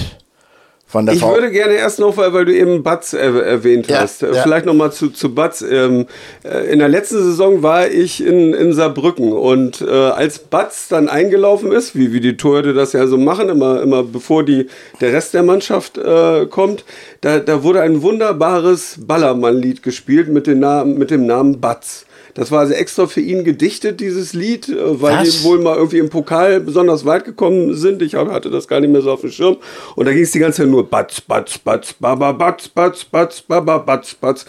von 0.93 1.07
der 1.07 1.15
Ich 1.15 1.21
V- 1.21 1.33
würde 1.33 1.50
gerne 1.50 1.73
erst 1.73 1.97
noch, 2.00 2.15
weil, 2.17 2.33
weil 2.33 2.45
du 2.45 2.53
eben 2.55 2.83
Batz 2.83 3.13
er, 3.13 3.33
erwähnt 3.43 3.88
Ja, 3.88 4.01
hast, 4.01 4.21
äh, 4.21 4.27
ja. 4.31 4.43
vielleicht 4.43 4.67
noch 4.67 4.75
mal 4.75 4.91
zu, 4.91 5.09
zu 5.09 5.33
Batz. 5.33 5.63
Ähm, 5.67 6.05
äh, 6.43 6.71
in 6.71 6.77
der 6.77 6.88
letzten 6.88 7.17
Saison 7.23 7.63
war 7.63 7.88
ich 7.88 8.23
in, 8.23 8.53
in 8.53 8.73
Saarbrücken 8.73 9.33
und 9.33 9.81
äh, 9.81 9.89
als 9.89 10.38
Batz 10.38 10.88
dann 10.89 11.09
eingelaufen 11.09 11.71
ist, 11.71 11.95
wie, 11.95 12.13
wie 12.13 12.19
die 12.19 12.38
Torhüter 12.38 12.73
das 12.73 12.93
ja 12.93 13.07
so 13.07 13.17
machen, 13.17 13.50
immer, 13.50 13.81
immer 13.81 14.03
bevor 14.03 14.43
die, 14.45 14.67
der 15.01 15.12
Rest 15.13 15.33
der 15.33 15.41
Mannschaft 15.41 15.97
äh, 15.97 16.45
kommt, 16.45 16.85
da, 17.21 17.39
da 17.39 17.63
wurde 17.63 17.81
ein 17.81 18.03
wunderbares 18.03 18.97
Ballermann-Lied 19.00 19.81
gespielt 19.81 20.27
mit 20.29 20.45
dem, 20.45 20.59
Namen, 20.59 20.97
mit 21.00 21.09
dem 21.09 21.25
Namen 21.25 21.59
Batz. 21.59 22.05
Das 22.34 22.52
war 22.52 22.62
also 22.62 22.74
extra 22.74 23.08
für 23.08 23.22
ihn 23.22 23.44
gedichtet, 23.44 24.00
dieses 24.00 24.34
Lied, 24.34 24.70
äh, 24.70 25.02
weil 25.02 25.20
Was? 25.20 25.30
die 25.30 25.44
wohl 25.44 25.60
mal 25.60 25.75
irgendwie 25.78 26.00
im 26.00 26.10
Pokal 26.10 26.60
besonders 26.60 27.06
weit 27.06 27.25
gekommen 27.25 27.75
sind. 27.75 28.02
Ich 28.02 28.16
hatte 28.16 28.50
das 28.50 28.68
gar 28.68 28.80
nicht 28.80 28.92
mehr 28.92 29.02
so 29.02 29.12
auf 29.12 29.22
dem 29.22 29.32
Schirm. 29.32 29.58
Und 29.96 30.06
da 30.06 30.13
ging 30.13 30.24
es 30.24 30.32
die 30.32 30.40
ganze 30.40 30.63
Zeit 30.63 30.68
nur 30.68 30.90
Batz, 30.90 31.22
Batz, 31.22 31.58
Batz, 31.58 31.94
Baba, 31.94 32.32
Batz, 32.32 32.68
Batz, 32.68 33.04
Batz, 33.06 33.42
Baba, 33.42 33.78
Batz, 33.78 34.16
Batz. 34.16 34.46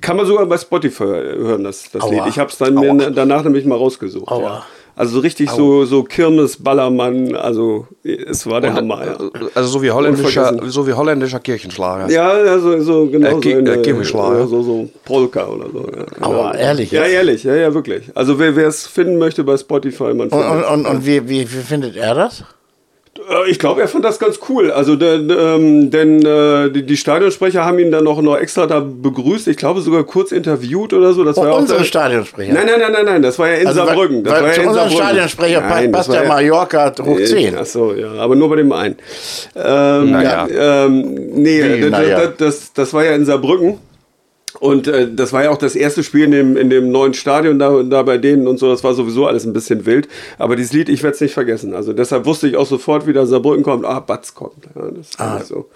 Kann 0.00 0.16
man 0.16 0.26
sogar 0.26 0.46
bei 0.46 0.58
Spotify 0.58 1.04
hören, 1.04 1.64
das, 1.64 1.90
das. 1.90 2.08
Lied. 2.10 2.22
Ich 2.28 2.38
habe 2.38 2.50
es 2.50 2.58
dann 2.58 2.74
mir 2.74 3.10
danach 3.10 3.44
nämlich 3.44 3.64
mal 3.64 3.76
rausgesucht. 3.76 4.28
Aua. 4.28 4.42
Ja. 4.42 4.66
Also 4.98 5.16
so 5.16 5.20
richtig 5.20 5.50
so, 5.50 5.84
so 5.84 6.02
Kirmes, 6.02 6.56
Ballermann, 6.56 7.34
also 7.36 7.86
es 8.02 8.46
war 8.46 8.62
der 8.62 8.72
Hammer. 8.72 9.04
Ja. 9.04 9.18
Also 9.54 9.68
so 9.68 9.82
wie 9.82 9.90
holländischer, 9.90 10.58
so 10.68 10.86
wie 10.86 10.94
holländischer 10.94 11.38
Kirchenschlager. 11.38 12.10
Ja, 12.10 12.42
ja, 12.42 12.58
so, 12.58 13.06
genau 13.06 13.38
Äh, 13.38 13.42
so, 13.42 13.48
in 13.50 13.66
äh, 13.66 13.82
ja, 13.82 14.46
so, 14.46 14.62
so 14.62 14.88
Polka 15.04 15.46
oder 15.48 15.66
so. 15.70 15.80
Ja, 15.80 16.04
Aber 16.20 16.52
genau. 16.52 16.54
ehrlich 16.54 16.90
Ja, 16.92 17.04
ehrlich, 17.04 17.44
ja, 17.44 17.54
ja, 17.54 17.74
wirklich. 17.74 18.04
Also 18.14 18.38
wer 18.38 18.56
es 18.56 18.86
finden 18.86 19.18
möchte 19.18 19.44
bei 19.44 19.58
Spotify, 19.58 20.14
man 20.14 20.28
Und, 20.28 20.30
findet 20.30 20.50
und, 20.50 20.64
und, 20.64 20.86
und 20.86 21.06
wie, 21.06 21.28
wie, 21.28 21.40
wie 21.42 21.62
findet 21.62 21.96
er 21.96 22.14
das? 22.14 22.44
Äh, 23.18 23.50
Ich 23.50 23.58
glaube, 23.58 23.80
er 23.80 23.88
fand 23.88 24.04
das 24.04 24.18
ganz 24.18 24.38
cool. 24.48 24.70
Also, 24.70 24.96
denn, 24.96 25.30
ähm, 25.30 25.90
denn 25.90 26.24
äh, 26.24 26.70
die, 26.70 26.84
die 26.84 26.96
Stadionsprecher 26.96 27.64
haben 27.64 27.78
ihn 27.78 27.90
dann 27.90 28.04
noch, 28.04 28.20
noch 28.22 28.36
extra 28.36 28.66
da 28.66 28.80
begrüßt. 28.80 29.48
Ich 29.48 29.56
glaube, 29.56 29.80
sogar 29.80 30.04
kurz 30.04 30.32
interviewt 30.32 30.92
oder 30.92 31.12
so. 31.12 31.24
Das 31.24 31.36
war 31.36 31.50
auch 31.52 31.56
Oh, 31.56 31.60
unsere 31.60 31.78
der- 31.80 31.84
Stadionsprecher. 31.86 32.52
Nein, 32.52 32.66
nein, 32.66 32.80
nein, 32.80 32.92
nein, 32.92 33.04
nein, 33.04 33.22
das 33.22 33.38
war 33.38 33.48
ja 33.48 33.54
in 33.54 33.66
Also, 33.66 33.84
Saarbrücken. 33.84 34.22
Das 34.24 34.32
weil 34.34 34.42
war 34.42 34.48
ja 34.48 34.54
zu 34.54 34.60
in 34.62 34.68
unserem 34.68 34.88
Saarbrücken. 34.88 35.06
Stadionsprecher 35.08 35.60
Nein, 35.60 35.92
passt 35.92 36.12
ja- 36.12 36.24
Mallorca 36.24 36.92
hoch 37.02 37.18
10. 37.24 37.54
Ach 37.60 37.66
so, 37.66 37.94
ja, 37.94 38.12
aber 38.14 38.36
nur 38.36 38.48
bei 38.50 38.56
dem 38.56 38.72
einen. 38.72 38.96
Ähm, 39.54 40.10
Naja. 40.10 40.46
ähm, 40.50 41.14
nee, 41.34 41.62
Wie, 41.62 41.80
das, 41.82 41.90
naja? 41.90 42.18
das, 42.20 42.36
das, 42.38 42.72
das 42.72 42.94
war 42.94 43.04
ja 43.04 43.12
in 43.14 43.24
Saarbrücken. 43.24 43.78
Und 44.60 44.88
äh, 44.88 45.12
das 45.12 45.32
war 45.32 45.44
ja 45.44 45.50
auch 45.50 45.58
das 45.58 45.76
erste 45.76 46.02
Spiel 46.02 46.24
in 46.24 46.30
dem, 46.30 46.56
in 46.56 46.70
dem 46.70 46.90
neuen 46.90 47.14
Stadion 47.14 47.58
da, 47.58 47.82
da 47.82 48.02
bei 48.02 48.18
denen 48.18 48.46
und 48.46 48.58
so. 48.58 48.68
Das 48.68 48.84
war 48.84 48.94
sowieso 48.94 49.26
alles 49.26 49.44
ein 49.44 49.52
bisschen 49.52 49.86
wild. 49.86 50.08
Aber 50.38 50.56
dieses 50.56 50.72
Lied, 50.72 50.88
ich 50.88 51.02
werde 51.02 51.14
es 51.14 51.20
nicht 51.20 51.34
vergessen. 51.34 51.74
Also 51.74 51.92
deshalb 51.92 52.26
wusste 52.26 52.48
ich 52.48 52.56
auch 52.56 52.66
sofort, 52.66 53.06
wie 53.06 53.12
da 53.12 53.26
Saarbrücken 53.26 53.64
kommt. 53.64 53.84
Ah, 53.84 54.00
Batz 54.00 54.34
kommt. 54.34 54.66
Ja, 54.74 54.90
das 54.90 55.10
dann 55.10 55.44
so, 55.44 55.68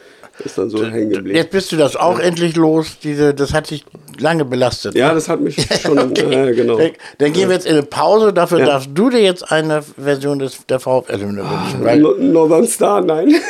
ist 0.44 0.58
dann 0.58 0.70
so 0.70 0.84
hängen 0.84 1.10
geblieben. 1.10 1.36
Jetzt 1.36 1.50
bist 1.50 1.70
du 1.72 1.76
das 1.76 1.96
auch 1.96 2.18
endlich 2.18 2.56
los. 2.56 2.98
Diese, 3.02 3.34
das 3.34 3.52
hat 3.54 3.70
dich 3.70 3.84
lange 4.18 4.44
belastet. 4.44 4.94
Ja, 4.94 5.12
das 5.14 5.28
hat 5.28 5.40
mich 5.40 5.56
schon. 5.82 5.98
Okay. 5.98 6.32
Ja, 6.32 6.50
genau. 6.52 6.76
Dann, 6.78 6.90
dann 7.18 7.32
gehen 7.32 7.48
wir 7.48 7.54
jetzt 7.56 7.66
in 7.66 7.72
eine 7.72 7.82
Pause. 7.82 8.32
Dafür 8.32 8.60
Ja. 8.60 8.66
darfst 8.66 8.90
du 8.94 9.10
dir 9.10 9.20
jetzt 9.20 9.50
eine 9.52 9.82
Version 9.82 10.38
des, 10.38 10.66
der 10.68 10.80
VfL-Hymne 10.80 11.42
wünschen. 11.42 11.84
Weil, 11.84 11.98
No- 12.00 12.14
Northern 12.18 12.66
Star, 12.66 13.00
nein. 13.00 13.30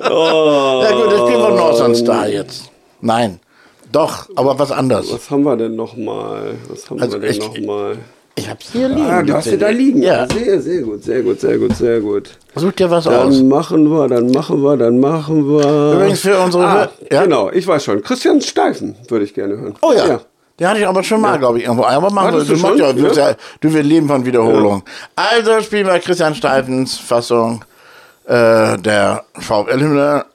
ja 0.00 0.92
gut, 0.92 1.12
das 1.12 1.20
spielen 1.20 1.40
wir 1.40 1.50
Northern 1.50 1.94
Star 1.94 2.28
jetzt. 2.28 2.70
Nein. 3.00 3.40
Doch, 3.90 4.28
aber 4.36 4.58
was 4.58 4.70
anderes. 4.72 5.12
Was 5.12 5.30
haben 5.30 5.42
wir 5.42 5.56
denn 5.56 5.76
noch 5.76 5.96
mal? 5.96 6.54
Was 6.68 6.88
haben 6.88 7.00
Also 7.00 7.20
wir 7.20 7.30
denn 7.30 7.98
ich- 8.34 8.48
hab's 8.48 8.70
hier 8.72 8.88
liegen. 8.88 9.10
Ah, 9.10 9.22
du 9.22 9.34
hast 9.34 9.44
sie 9.44 9.58
da 9.58 9.68
liegen. 9.68 10.02
Ja. 10.02 10.26
Sehr, 10.28 10.60
sehr 10.60 10.82
gut, 10.82 11.04
sehr 11.04 11.22
gut, 11.22 11.40
sehr 11.40 11.58
gut, 11.58 11.76
sehr 11.76 12.00
gut. 12.00 12.30
Such 12.54 12.72
dir 12.72 12.90
was 12.90 13.04
Dann 13.04 13.28
aus. 13.28 13.40
machen 13.42 13.90
wir, 13.90 14.08
dann 14.08 14.30
machen 14.30 14.62
wir, 14.62 14.76
dann 14.76 15.00
machen 15.00 15.46
wir. 15.48 15.94
Übrigens 15.94 16.20
für 16.20 16.38
unsere 16.38 16.64
Ah, 16.66 16.88
ja? 17.10 17.22
Genau, 17.22 17.50
ich 17.50 17.66
weiß 17.66 17.84
schon. 17.84 18.02
Christian 18.02 18.40
Steifen 18.40 18.96
würde 19.08 19.24
ich 19.24 19.34
gerne 19.34 19.56
hören. 19.58 19.74
Oh 19.82 19.92
ja. 19.92 20.20
Den 20.60 20.68
hatte 20.68 20.80
ich 20.80 20.86
aber 20.86 21.02
schon 21.02 21.20
mal, 21.22 21.38
glaube 21.38 21.58
ich, 21.58 21.64
irgendwo. 21.64 21.84
Aber 21.84 22.10
machen 22.10 22.34
wir, 22.36 22.44
du, 22.44 22.56
schon? 22.56 22.76
ja, 22.78 22.92
du, 22.92 23.06
Ja. 23.06 23.12
ja. 23.30 23.34
du 23.60 23.72
wir 23.72 23.82
leben 23.82 24.06
von 24.06 24.24
Wiederholung. 24.26 24.82
Also 25.16 25.60
spielen 25.62 25.86
wir 25.86 25.98
Christian 25.98 26.34
Steifens 26.34 26.98
Fassung 26.98 27.64
äh, 28.26 28.76
der 28.78 29.24
VfL-Hymne 29.38 30.26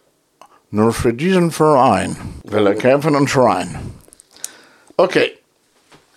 nur 0.72 0.92
für 0.92 1.14
diesen 1.14 1.52
Verein 1.52 2.18
will 2.44 2.66
er 2.68 2.76
kämpfen 2.76 3.16
und 3.16 3.30
schreien. 3.30 3.78
Okay. 4.98 5.32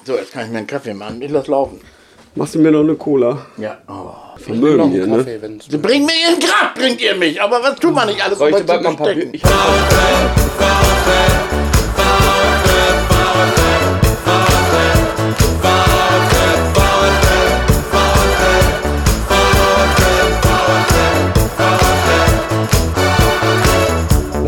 So, 0.05 0.17
jetzt 0.17 0.33
kann 0.33 0.47
ich 0.47 0.51
mir 0.51 0.59
einen 0.59 0.67
Kaffee 0.67 0.95
machen. 0.95 1.21
Ich 1.23 1.31
lass 1.31 1.47
laufen. 1.47 1.81
Machst 2.35 2.55
du 2.55 2.59
mir 2.61 2.71
noch 2.71 2.81
eine 2.81 2.95
Cola? 2.95 3.47
Ja. 3.59 3.79
Oh. 3.89 4.13
Vermögen 4.39 4.91
hier, 4.91 5.07
ne? 5.07 5.19
Kaffee, 5.19 5.43
wenn's- 5.43 5.67
Sie 5.69 5.77
bringen 5.79 6.07
mir 6.07 6.13
in 6.33 6.41
den 6.41 6.49
Grab, 6.49 6.75
bringt 6.75 7.01
ihr 7.01 7.15
mich. 7.17 7.41
Aber 7.43 7.63
was 7.63 7.77
tut 7.79 7.95
man 7.95 8.07
nicht 8.09 8.23
alles, 8.23 8.35
um 8.35 8.39
Soll 8.39 8.49
ich 8.51 8.55
euch 8.57 8.61
dir 8.63 8.67
zu 8.67 8.73
bald 8.73 8.83
mal 8.85 8.91
ein 8.91 8.97
paar 8.97 9.11
ich 9.11 9.45
hab- 9.45 11.01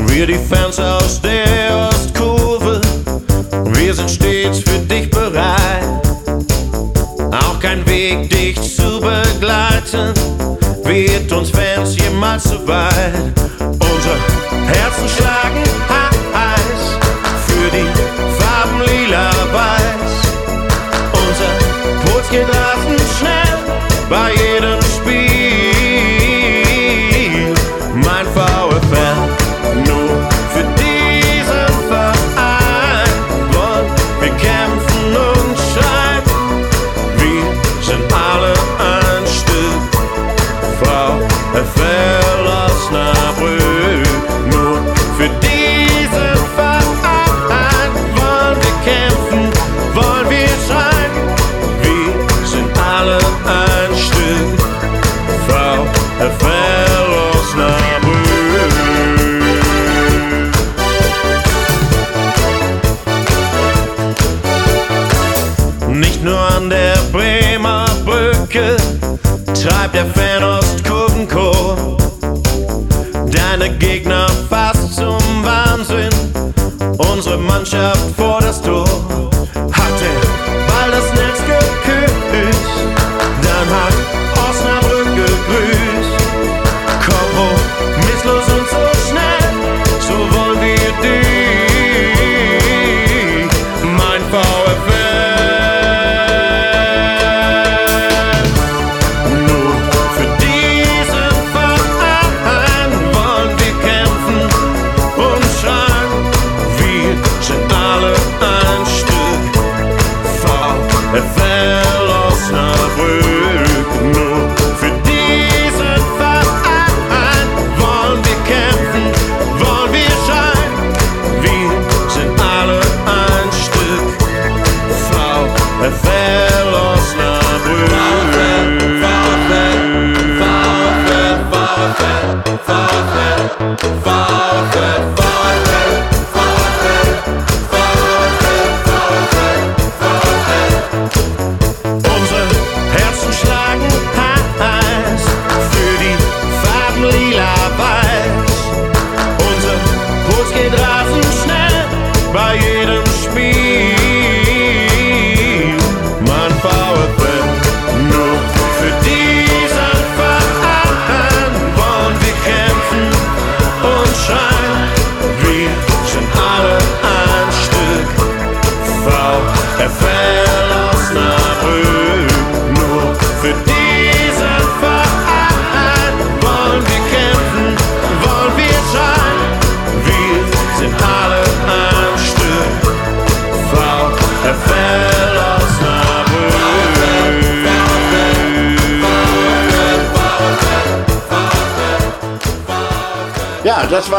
Wir 0.08 0.26
die 0.26 0.34
Fans 0.38 0.78
aus 0.78 1.20
der 1.22 1.51
Weg, 8.12 8.29
dich 8.29 8.77
zu 8.77 9.01
begleiten, 9.01 10.12
wird 10.85 11.33
uns 11.33 11.51
Fans 11.51 11.96
jemals 11.96 12.42
zu 12.42 12.66
weit. 12.68 13.33
Unsere 13.59 14.18
Herzen 14.66 15.09
schlagen 15.16 15.64
heiß 15.88 16.98
für 17.46 17.70
die 17.70 17.88
Farben 18.38 18.81
lila-weiß. 18.85 20.12
Unser 21.22 21.53
Puls 22.05 22.29
geht 22.31 22.48
rasend 22.48 23.01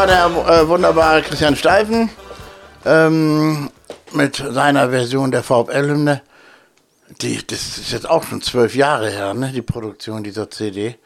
war 0.06 0.34
der 0.44 0.60
äh, 0.60 0.68
wunderbare 0.68 1.22
Christian 1.22 1.56
Steifen 1.56 2.10
ähm, 2.84 3.70
mit 4.12 4.36
seiner 4.36 4.90
Version 4.90 5.30
der 5.30 5.42
VfL-Hymne. 5.42 6.20
Das 7.18 7.78
ist 7.78 7.90
jetzt 7.90 8.10
auch 8.10 8.22
schon 8.24 8.42
zwölf 8.42 8.74
Jahre 8.74 9.08
her, 9.08 9.32
ne, 9.32 9.50
die 9.52 9.62
Produktion 9.62 10.22
dieser 10.22 10.50
CD. 10.50 10.96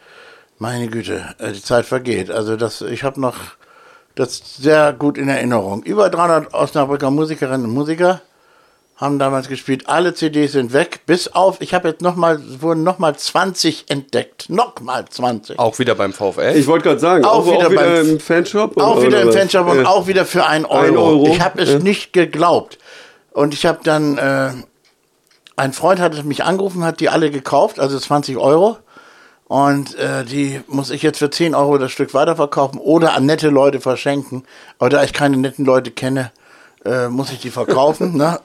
Meine 0.58 0.88
Güte, 0.88 1.32
äh, 1.38 1.52
die 1.52 1.62
Zeit 1.62 1.87
vergeht. 1.87 2.28
Also 2.28 2.56
das, 2.56 2.80
ich 2.80 3.04
habe 3.04 3.20
noch 3.20 3.37
das 4.16 4.56
sehr 4.56 4.92
gut 4.94 5.16
in 5.16 5.28
Erinnerung. 5.28 5.84
Über 5.84 6.11
300 6.11 6.52
Osnabrücker 6.52 7.12
Musikerinnen 7.12 7.66
und 7.66 7.74
Musiker 7.74 8.20
haben 8.98 9.18
damals 9.20 9.48
gespielt. 9.48 9.88
Alle 9.88 10.12
CDs 10.12 10.52
sind 10.52 10.72
weg, 10.72 11.00
bis 11.06 11.28
auf, 11.28 11.61
ich 11.61 11.72
habe 11.72 11.88
jetzt 11.88 12.02
nochmal, 12.02 12.40
wurden 12.61 12.82
nochmal 12.82 13.16
20 13.16 13.84
entdeckt. 13.88 14.50
Nochmal 14.50 15.04
20. 15.08 15.56
Auch 15.58 15.78
wieder 15.78 15.94
beim 15.94 16.12
VfL. 16.12 16.54
Ich 16.56 16.66
wollte 16.66 16.88
gerade 16.88 17.00
sagen, 17.00 17.24
Auch 17.24 17.38
auch, 17.38 17.46
wieder 17.46 17.66
auch 17.68 17.70
wieder 17.70 17.80
beim- 17.94 18.11
im 18.11 18.20
Fanshop? 18.20 18.76
Auch 18.80 19.00
wieder 19.00 19.22
im 19.22 19.28
was? 19.28 19.37
Fanshop 19.37 19.68
und 19.68 19.80
Ja. 19.82 19.87
auch 19.88 20.06
wieder 20.08 20.24
für 20.26 20.44
ein 20.46 20.64
Euro. 20.66 20.82
Ein 20.84 20.96
Euro, 20.96 21.28
Ich 21.28 21.40
habe 21.40 21.62
es 21.62 21.70
ja. 21.70 21.78
nicht 21.78 22.12
geglaubt. 22.12 22.78
Und 23.30 23.54
ich 23.54 23.64
habe 23.66 23.78
dann, 23.84 24.18
äh, 24.18 24.50
ein 25.56 25.72
Freund 25.72 26.00
hat 26.00 26.24
mich 26.24 26.42
angerufen, 26.42 26.84
hat 26.84 26.98
die 26.98 27.08
alle 27.08 27.30
gekauft, 27.30 27.78
also 27.78 27.98
20 27.98 28.37
Euro. 28.37 28.78
Und 29.46 29.94
äh, 29.96 30.24
die 30.24 30.61
muss 30.66 30.90
ich 30.90 31.02
jetzt 31.02 31.18
für 31.20 31.30
10 31.30 31.54
Euro 31.54 31.78
das 31.78 31.92
Stück 31.92 32.12
weiterverkaufen 32.14 32.78
oder 32.80 33.14
an 33.14 33.26
nette 33.26 33.48
Leute 33.48 33.80
verschenken. 33.80 34.42
Aber 34.78 34.90
da 34.90 35.04
ich 35.04 35.12
keine 35.12 35.37
netten 35.37 35.64
Leute 35.64 35.90
kenne, 35.92 36.32
äh, 36.84 37.08
muss 37.08 37.30
ich 37.32 37.40
die 37.40 37.50
verkaufen. 37.50 38.16
ne? 38.16 38.38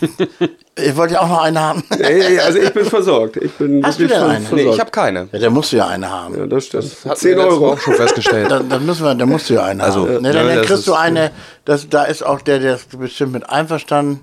Ihr 0.78 0.96
wollt 0.96 1.10
ja 1.10 1.20
auch 1.20 1.28
noch 1.28 1.42
eine 1.42 1.60
haben. 1.60 1.82
Ey, 1.98 2.38
also 2.38 2.58
ich 2.58 2.72
bin 2.72 2.84
versorgt. 2.84 3.36
Ich 3.38 3.52
bin 3.52 3.84
Hast 3.84 3.98
du 3.98 4.06
denn 4.06 4.22
eine? 4.22 4.40
nee, 4.40 4.46
versorgt. 4.46 4.74
ich 4.74 4.80
habe 4.80 4.90
keine. 4.90 5.28
Ja, 5.32 5.38
der 5.38 5.50
musst 5.50 5.72
du 5.72 5.76
ja 5.76 5.86
eine 5.86 6.10
haben. 6.10 6.38
Ja, 6.38 6.46
das 6.46 6.66
stimmt. 6.66 6.84
Hatten 7.04 7.16
10 7.16 7.30
wir 7.30 7.36
letztes 7.44 7.58
Mal 7.60 7.64
Euro. 7.64 7.72
auch 7.72 7.78
schon 7.78 7.94
festgestellt. 7.94 8.50
Dann, 8.50 8.68
dann 8.68 8.84
müssen 8.86 9.04
wir, 9.04 9.14
dann 9.14 9.28
musst 9.28 9.48
du 9.48 9.54
ja 9.54 9.64
eine 9.64 9.82
Also, 9.82 10.00
haben. 10.06 10.22
Ne, 10.22 10.28
ja, 10.28 10.34
dann, 10.34 10.46
dann 10.48 10.56
das 10.58 10.66
kriegst 10.66 10.86
du 10.86 10.94
eine, 10.94 11.30
das, 11.64 11.88
da 11.88 12.04
ist 12.04 12.22
auch 12.24 12.40
der, 12.42 12.58
der 12.58 12.74
ist 12.74 12.98
bestimmt 12.98 13.32
mit 13.32 13.48
einverstanden. 13.48 14.20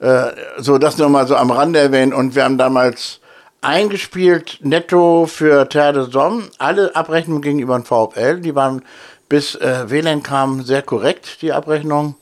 Äh, 0.00 0.24
so, 0.58 0.78
das 0.78 0.98
nur 0.98 1.08
mal 1.08 1.26
so 1.28 1.36
am 1.36 1.50
Rande 1.52 1.78
erwähnen. 1.78 2.12
Und 2.12 2.34
wir 2.34 2.44
haben 2.44 2.58
damals 2.58 3.20
eingespielt, 3.62 4.58
netto 4.62 5.26
für 5.26 5.68
Terre 5.68 5.92
de 6.04 6.10
Somme. 6.10 6.42
Alle 6.58 6.94
Abrechnungen 6.96 7.40
gegenüber 7.42 7.76
dem 7.78 7.84
VfL, 7.84 8.40
die 8.40 8.54
waren 8.54 8.82
bis 9.28 9.54
äh, 9.54 9.88
WLAN 9.88 10.22
kam 10.22 10.62
sehr 10.64 10.82
korrekt, 10.82 11.38
die 11.40 11.52
Abrechnung. 11.52 12.16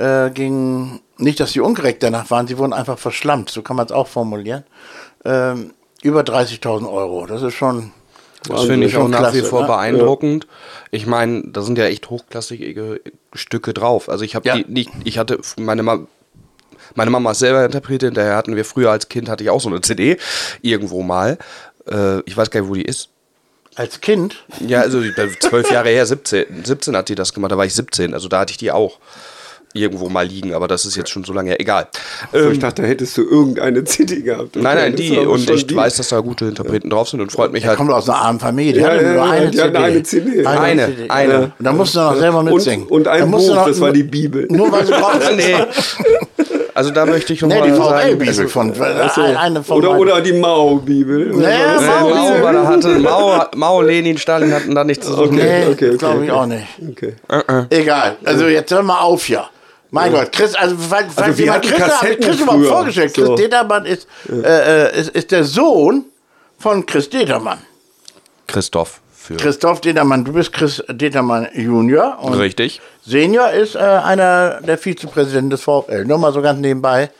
Äh, 0.00 0.30
ging 0.30 1.00
nicht, 1.18 1.40
dass 1.40 1.52
sie 1.52 1.60
unkorrekt 1.60 2.02
danach 2.02 2.30
waren, 2.30 2.46
sie 2.46 2.56
wurden 2.56 2.72
einfach 2.72 2.98
verschlammt, 2.98 3.50
so 3.50 3.60
kann 3.60 3.76
man 3.76 3.84
es 3.84 3.92
auch 3.92 4.06
formulieren. 4.08 4.64
Ähm, 5.26 5.74
über 6.02 6.22
30.000 6.22 6.90
Euro, 6.90 7.26
das 7.26 7.42
ist 7.42 7.52
schon. 7.52 7.92
Das 8.48 8.64
finde 8.64 8.86
ich 8.86 8.96
auch 8.96 9.08
nach 9.08 9.34
wie 9.34 9.42
vor 9.42 9.60
ne? 9.60 9.66
beeindruckend. 9.66 10.46
Ich 10.90 11.06
meine, 11.06 11.42
da 11.44 11.60
sind 11.60 11.76
ja 11.76 11.84
echt 11.84 12.08
hochklassige 12.08 13.02
Stücke 13.34 13.74
drauf. 13.74 14.08
Also 14.08 14.24
ich 14.24 14.34
habe 14.34 14.48
Ja. 14.48 14.56
die 14.56 14.64
nicht, 14.72 14.90
ich 15.04 15.18
hatte 15.18 15.38
meine 15.58 15.82
Mama, 15.82 16.06
meine 16.94 17.10
Mama 17.10 17.32
ist 17.32 17.40
selber 17.40 17.66
Interpretin, 17.66 18.14
daher 18.14 18.36
hatten 18.36 18.56
wir 18.56 18.64
früher 18.64 18.90
als 18.90 19.10
Kind 19.10 19.28
hatte 19.28 19.44
ich 19.44 19.50
auch 19.50 19.60
so 19.60 19.68
eine 19.68 19.82
CD 19.82 20.16
irgendwo 20.62 21.02
mal. 21.02 21.36
Äh, 21.86 22.20
ich 22.20 22.34
weiß 22.34 22.50
gar 22.50 22.60
nicht, 22.62 22.70
wo 22.70 22.74
die 22.74 22.86
ist. 22.86 23.10
Als 23.74 24.00
Kind, 24.00 24.46
Ja, 24.66 24.80
also 24.80 25.02
zwölf 25.40 25.70
Jahre 25.70 25.90
her, 25.90 26.06
17, 26.06 26.64
17 26.64 26.96
hat 26.96 27.10
die 27.10 27.14
das 27.14 27.34
gemacht, 27.34 27.52
da 27.52 27.58
war 27.58 27.66
ich 27.66 27.74
17, 27.74 28.14
also 28.14 28.28
da 28.28 28.40
hatte 28.40 28.52
ich 28.52 28.56
die 28.56 28.72
auch 28.72 28.98
irgendwo 29.72 30.08
mal 30.08 30.26
liegen, 30.26 30.52
aber 30.54 30.66
das 30.68 30.84
ist 30.84 30.96
jetzt 30.96 31.10
schon 31.10 31.24
so 31.24 31.32
lange 31.32 31.50
her. 31.50 31.60
Egal. 31.60 31.86
So, 32.32 32.38
Ähm, 32.38 32.52
ich 32.52 32.58
dachte, 32.58 32.82
da 32.82 32.88
hättest 32.88 33.16
du 33.16 33.22
irgendeine 33.22 33.84
CD 33.84 34.20
gehabt. 34.22 34.56
nein, 34.56 34.76
nein, 34.76 34.96
die. 34.96 35.16
Und 35.18 35.48
ich 35.50 35.66
die. 35.66 35.76
weiß, 35.76 35.96
dass 35.96 36.08
da 36.08 36.20
gute 36.20 36.46
Interpreten 36.46 36.90
drauf 36.90 37.08
sind 37.08 37.20
und 37.20 37.30
freut 37.32 37.52
mich 37.52 37.62
der 37.62 37.70
halt. 37.70 37.78
kommt 37.78 37.90
aus 37.92 38.08
einer 38.08 38.18
armen 38.18 38.40
Familie, 38.40 38.72
die 38.72 38.80
Ja, 38.80 38.88
hatte 38.90 39.02
ja, 39.04 39.12
nur 39.14 39.24
ja, 39.26 39.30
eine 39.30 39.50
die 39.50 39.56
CD. 39.56 39.62
hatten 39.62 39.76
eine 39.84 40.02
CD. 40.02 40.46
Eine, 40.46 40.86
CD. 40.86 41.10
eine. 41.10 41.38
Und 41.58 41.64
dann 41.64 41.76
musst 41.76 41.94
du 41.94 42.00
noch 42.00 42.16
selber 42.16 42.42
mitsingen. 42.42 42.86
Und, 42.86 42.92
und 43.02 43.08
ein 43.08 43.30
du 43.30 43.36
Buch, 43.38 43.54
noch- 43.54 43.66
das 43.66 43.80
war 43.80 43.92
die 43.92 44.02
Bibel. 44.02 44.46
Nur 44.50 44.70
weil 44.72 44.86
sie 44.86 44.92
brauchen. 44.92 45.20
nee. 45.36 45.54
Also 46.72 46.90
da 46.92 47.04
möchte 47.04 47.32
ich 47.32 47.42
Nee, 47.42 47.48
nochmal 47.48 47.68
die 47.70 47.76
sagen. 47.76 47.98
VfL-Bibel 48.00 48.28
also- 48.28 48.48
von, 48.48 48.70
Achso. 48.80 49.22
eine- 49.22 49.38
eine 49.40 49.62
von 49.64 49.78
oder, 49.78 49.98
oder 49.98 50.20
die 50.20 50.32
Mao-Bibel. 50.32 51.26
Nee, 51.34 51.44
Äh, 51.44 51.80
Mao- 51.84 52.08
Mao, 52.10 52.42
war 52.42 52.52
da 52.52 52.66
hatte, 52.66 52.88
Mao, 53.00 53.44
Mao, 53.56 53.82
Lenin, 53.82 54.16
Stalin 54.18 54.52
hatten 54.54 54.74
da 54.74 54.84
nichts 54.84 55.04
zu 55.06 55.12
suchen. 55.14 55.34
Nee, 55.36 55.64
okay, 55.70 55.88
okay, 55.90 55.96
glaube 55.98 56.24
ich 56.24 56.30
okay. 56.30 56.40
auch 56.40 56.46
nicht. 56.46 56.66
Okay. 56.90 57.14
Egal. 57.70 58.16
Also 58.24 58.46
jetzt 58.46 58.72
hör 58.72 58.82
mal 58.82 59.00
auf 59.00 59.24
hier. 59.24 59.44
Mein 59.90 60.12
Gott, 60.12 60.30
Chris, 60.32 60.54
also 60.54 60.76
falls, 60.76 61.16
Also 61.18 61.38
wir 61.38 61.44
jemand 61.46 61.64
Chris, 61.64 61.78
Kassetten 61.78 62.24
Chris 62.24 62.40
überhaupt 62.40 62.66
vorgestellt. 62.66 63.14
Chris 63.14 63.26
So. 63.26 63.34
Determann 63.34 63.86
ist, 63.86 64.06
äh, 64.28 64.86
äh, 64.86 65.00
ist, 65.00 65.10
ist 65.10 65.30
der 65.32 65.44
Sohn 65.44 66.04
von 66.58 66.86
Chris 66.86 67.10
Determann. 67.10 67.58
Christoph 68.46 69.00
für. 69.16 69.36
Christoph 69.36 69.80
Determann, 69.80 70.24
du 70.24 70.32
bist 70.32 70.52
Chris 70.52 70.82
Determann 70.88 71.48
Junior 71.54 72.18
und 72.20 72.34
Richtig. 72.34 72.80
Senior 73.04 73.50
ist 73.50 73.74
äh, 73.74 73.78
einer 73.78 74.60
der 74.60 74.78
Vizepräsidenten 74.78 75.50
des 75.50 75.62
VfL. 75.62 76.04
Nur 76.04 76.18
mal 76.18 76.32
so 76.32 76.40
ganz 76.42 76.60
nebenbei. 76.60 77.10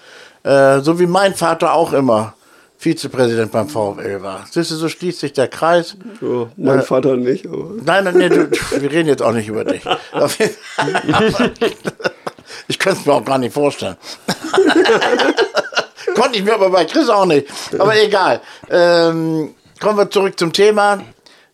Äh, 0.42 0.80
so 0.80 0.98
wie 0.98 1.06
mein 1.06 1.34
Vater 1.34 1.74
auch 1.74 1.92
immer 1.92 2.34
Vizepräsident 2.78 3.52
beim 3.52 3.68
VfL 3.68 4.22
war. 4.22 4.46
Siehst 4.50 4.70
du, 4.70 4.76
so 4.76 4.88
schließt 4.88 5.20
sich 5.20 5.34
der 5.34 5.48
Kreis. 5.48 5.96
So, 6.20 6.48
mein 6.56 6.82
Vater 6.82 7.16
nicht. 7.16 7.46
Aber 7.46 7.72
Nein, 7.84 8.04
nein, 8.04 8.16
nee, 8.16 8.28
du, 8.30 8.50
wir 8.50 8.90
reden 8.90 9.08
jetzt 9.08 9.22
auch 9.22 9.32
nicht 9.32 9.48
über 9.48 9.64
dich. 9.64 9.82
Ich 12.70 12.78
könnte 12.78 13.00
es 13.00 13.06
mir 13.06 13.14
auch 13.14 13.24
gar 13.24 13.36
nicht 13.38 13.52
vorstellen. 13.52 13.96
Konnte 16.14 16.38
ich 16.38 16.44
mir 16.44 16.54
aber 16.54 16.70
bei 16.70 16.84
Chris 16.84 17.08
auch 17.08 17.26
nicht. 17.26 17.48
Aber 17.76 18.00
egal. 18.00 18.40
Ähm, 18.70 19.56
kommen 19.80 19.98
wir 19.98 20.08
zurück 20.08 20.38
zum 20.38 20.52
Thema. 20.52 21.00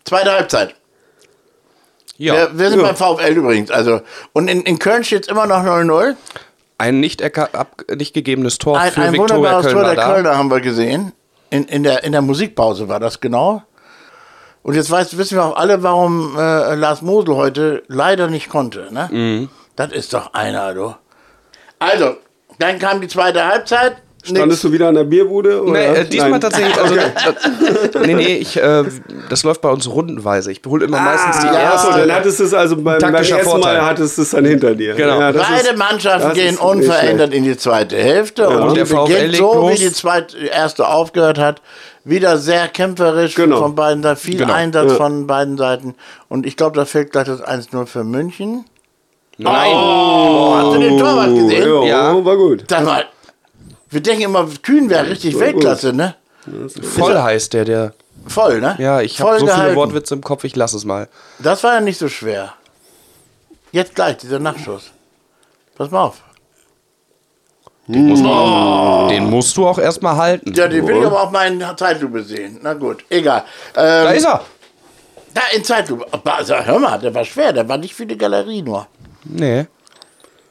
Zweite 0.05 0.33
Halbzeit. 0.33 0.74
Ja. 2.18 2.35
Wir, 2.35 2.59
wir 2.59 2.68
sind 2.68 2.81
Ja. 2.81 2.92
beim 2.92 2.96
VfL 2.96 3.33
übrigens. 3.33 3.70
Also, 3.70 4.02
und 4.35 4.48
in, 4.48 4.61
in 4.61 4.79
Köln 4.79 5.05
steht 5.05 5.22
es 5.22 5.29
immer 5.29 5.46
noch 5.46 5.62
0-0. 5.64 6.16
Ein 6.76 7.00
nicht, 7.00 7.22
ab, 7.38 7.83
nicht 7.96 8.12
gegebenes 8.12 8.59
Tor 8.59 8.79
Ein, 8.79 8.92
für 8.92 9.00
ein 9.00 9.14
Viktoria 9.14 9.37
wunderbares 9.37 9.66
Köln 9.66 9.76
Tor 9.76 9.85
der 9.85 9.94
da. 9.94 10.12
Kölner 10.12 10.37
haben 10.37 10.50
wir 10.50 10.61
gesehen. 10.61 11.12
In, 11.48 11.64
in, 11.64 11.83
der, 11.83 12.05
in 12.05 12.12
der 12.12 12.20
Musikpause 12.20 12.90
war 12.90 13.00
das 13.00 13.20
genau. 13.20 13.62
Und 14.62 14.74
jetzt 14.74 14.90
weiß, 14.90 15.16
wissen 15.16 15.38
wir 15.38 15.44
auch 15.46 15.57
alle, 15.57 15.83
warum 15.83 16.37
äh, 16.37 16.74
Lars 16.74 17.00
Mosel 17.00 17.37
heute 17.37 17.85
leider 17.88 18.29
nicht 18.29 18.50
konnte. 18.50 18.92
Ne? 18.92 19.09
Mhm. 19.11 19.48
Das 19.76 19.92
ist 19.92 20.12
doch 20.12 20.35
einer, 20.35 20.74
du. 20.74 20.94
Also, 21.79 22.17
dann 22.59 22.79
kam 22.79 23.01
die 23.01 23.09
zweite 23.09 23.45
Halbzeit. 23.47 23.97
Standest 24.25 24.65
du 24.65 24.73
wieder 24.73 24.89
an 24.89 24.97
der 24.97 25.05
Bierbude? 25.05 25.62
Oder? 25.62 25.73
Nee, 25.73 26.01
äh, 26.01 26.05
diesmal 26.05 26.31
Nein. 26.33 26.41
tatsächlich. 26.41 26.77
Also, 26.77 26.97
das, 26.97 28.07
nee, 28.07 28.15
nee, 28.15 28.37
ich, 28.39 28.57
äh, 28.61 28.83
das 29.29 29.45
läuft 29.45 29.61
bei 29.61 29.69
uns 29.71 29.89
rundenweise. 29.89 30.51
Ich 30.51 30.62
hole 30.67 30.85
immer 30.85 30.99
meistens 31.01 31.39
die 31.43 31.47
Ah, 31.47 31.61
erste. 31.61 31.89
Achso, 31.91 31.99
dann 32.01 32.12
hattest 32.12 32.41
du 32.41 32.45
es 32.45 32.53
also 32.53 32.75
beim, 32.75 32.99
beim 32.99 33.15
ersten 33.15 33.39
Vorteil. 33.41 33.79
Mal 33.79 33.87
hattest 33.87 34.19
du 34.19 34.23
es 34.23 34.31
dann 34.31 34.45
hinter 34.45 34.75
dir. 34.75 34.95
Genau. 34.95 35.21
Ja, 35.21 35.31
Beide 35.31 35.69
ist- 35.69 35.77
Mannschaften 35.77 36.33
gehen 36.35 36.57
unverändert 36.57 37.33
in 37.33 37.45
die 37.45 37.57
zweite 37.57 37.97
Hälfte. 37.97 38.49
Und, 38.49 38.57
Und 38.62 38.71
die 38.71 38.75
der 38.79 38.87
VfL 38.87 39.33
so, 39.37 39.71
wie 39.71 39.77
die 39.77 39.93
zweite, 39.93 40.37
erste 40.39 40.89
aufgehört 40.89 41.39
hat. 41.39 41.62
Wieder 42.03 42.37
sehr 42.39 42.67
kämpferisch 42.67 43.37
Genau. 43.37 43.59
von 43.59 43.77
beiden 43.77 44.03
Seiten. 44.03 44.21
Viel 44.21 44.39
Genau. 44.39 44.55
Einsatz 44.55 44.91
Ja. 44.91 44.97
von 44.97 45.29
beiden 45.29 45.57
Seiten. 45.57 45.95
Und 46.29 46.47
ich 46.47 46.57
glaube, 46.57 46.77
da 46.77 46.85
fällt 46.85 47.12
gleich 47.12 47.27
das 47.27 47.41
1-0 47.43 47.87
für 47.87 48.03
München. 48.03 48.65
Nein. 49.38 49.72
Oh, 49.75 50.55
hast 50.57 50.75
du 50.77 50.81
den 50.81 50.99
Torwart 50.99 51.35
gesehen? 51.35 51.68
Ja, 51.68 52.12
Ja. 52.14 52.25
war 52.25 52.37
gut. 52.37 52.64
Sag 52.68 52.85
mal, 52.85 53.05
wir 53.90 54.01
denken 54.01 54.22
immer, 54.22 54.46
Kühn 54.62 54.88
wäre 54.88 55.09
richtig 55.11 55.38
Weltklasse, 55.38 55.92
ne? 55.92 56.14
Voll 56.83 57.16
heißt 57.20 57.53
der, 57.53 57.64
der. 57.64 57.92
Voll, 58.29 58.61
ne? 58.61 58.77
Ja, 58.79 59.01
ich 59.01 59.20
habe 59.20 59.38
so 59.38 59.46
viele. 59.46 59.75
Wortwitze 59.77 60.14
im 60.14 60.22
Kopf, 60.22 60.44
ich 60.44 60.57
lasse 60.57 60.77
es 60.77 60.85
mal. 60.85 61.09
Das 61.38 61.62
war 61.64 61.75
ja 61.75 61.81
nicht 61.81 61.99
so 61.99 62.09
schwer. 62.09 62.55
Jetzt 63.72 63.94
gleich, 63.94 64.16
dieser 64.16 64.38
Nachschuss. 64.38 64.90
Pass 65.77 65.90
mal 65.90 66.05
auf. 66.05 66.22
Den 67.88 68.07
musst 68.09 68.25
du 68.25 68.29
auch, 68.29 69.09
den 69.09 69.31
musst 69.31 69.57
du 69.57 69.66
auch 69.66 69.79
erstmal 69.79 70.16
halten. 70.16 70.53
Ja, 70.55 70.66
den 70.66 70.85
will 70.88 70.96
ich 70.96 71.07
aber 71.07 71.22
auch 71.22 71.31
mal 71.31 71.46
in 71.46 71.62
Zeitlupe 71.77 72.22
sehen. 72.25 72.59
Na 72.62 72.75
gut, 72.75 73.05
egal. 73.11 73.44
Da 73.75 74.11
Ähm, 74.11 74.16
ist 74.16 74.25
er. 74.25 74.40
da 75.35 75.42
in 75.55 75.62
Zeitlupe. 75.62 76.05
Also, 76.25 76.57
hör 76.57 76.79
mal, 76.81 76.99
der 76.99 77.14
war 77.14 77.25
schwer, 77.25 77.53
der 77.53 77.68
war 77.68 77.77
nicht 77.77 77.94
für 77.94 78.05
die 78.07 78.18
Galerie 78.18 78.62
nur. 78.62 78.88
Nee. 79.29 79.67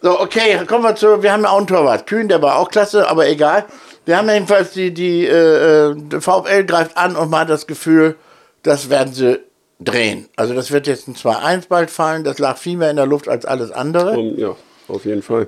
So, 0.01 0.19
okay, 0.19 0.59
kommen 0.67 0.83
wir 0.83 0.95
zu. 0.95 1.23
Wir 1.23 1.31
haben 1.33 1.43
ja 1.43 1.49
auch 1.49 1.57
einen 1.57 1.67
Torwart. 1.67 2.05
Kühn, 2.07 2.27
der 2.27 2.41
war 2.41 2.57
auch 2.57 2.69
klasse, 2.69 3.07
aber 3.09 3.27
egal. 3.27 3.65
Wir 4.05 4.17
haben 4.17 4.29
jedenfalls 4.29 4.71
die, 4.71 4.93
die 4.93 5.25
äh, 5.25 5.91
äh, 5.91 6.21
VfL 6.21 6.63
greift 6.65 6.95
an 6.95 7.15
und 7.15 7.31
man 7.31 7.41
hat 7.41 7.49
das 7.49 7.65
Gefühl, 7.65 8.15
das 8.61 8.89
werden 8.89 9.13
sie 9.13 9.39
drehen. 9.79 10.29
Also 10.35 10.53
das 10.53 10.71
wird 10.71 10.85
jetzt 10.87 11.07
ein 11.07 11.15
2-1 11.15 11.67
bald 11.69 11.89
fallen. 11.89 12.23
Das 12.23 12.37
lag 12.37 12.57
viel 12.57 12.77
mehr 12.77 12.91
in 12.91 12.97
der 12.97 13.07
Luft 13.07 13.27
als 13.27 13.45
alles 13.45 13.71
andere. 13.71 14.11
Um, 14.17 14.37
ja, 14.37 14.55
auf 14.87 15.05
jeden 15.05 15.23
Fall. 15.23 15.47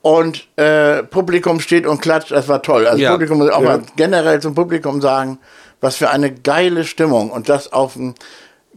Und 0.00 0.46
äh, 0.56 1.02
Publikum 1.02 1.60
steht 1.60 1.86
und 1.86 2.00
klatscht, 2.00 2.30
das 2.30 2.48
war 2.48 2.62
toll. 2.62 2.86
Also 2.86 3.02
Ja. 3.02 3.12
Publikum 3.12 3.38
muss 3.38 3.50
auch 3.50 3.62
Ja. 3.62 3.68
mal 3.78 3.82
generell 3.96 4.40
zum 4.40 4.54
Publikum 4.54 5.00
sagen, 5.00 5.38
was 5.80 5.96
für 5.96 6.10
eine 6.10 6.32
geile 6.32 6.84
Stimmung. 6.84 7.30
Und 7.30 7.48
das 7.48 7.72
auf 7.72 7.96
einem 7.96 8.14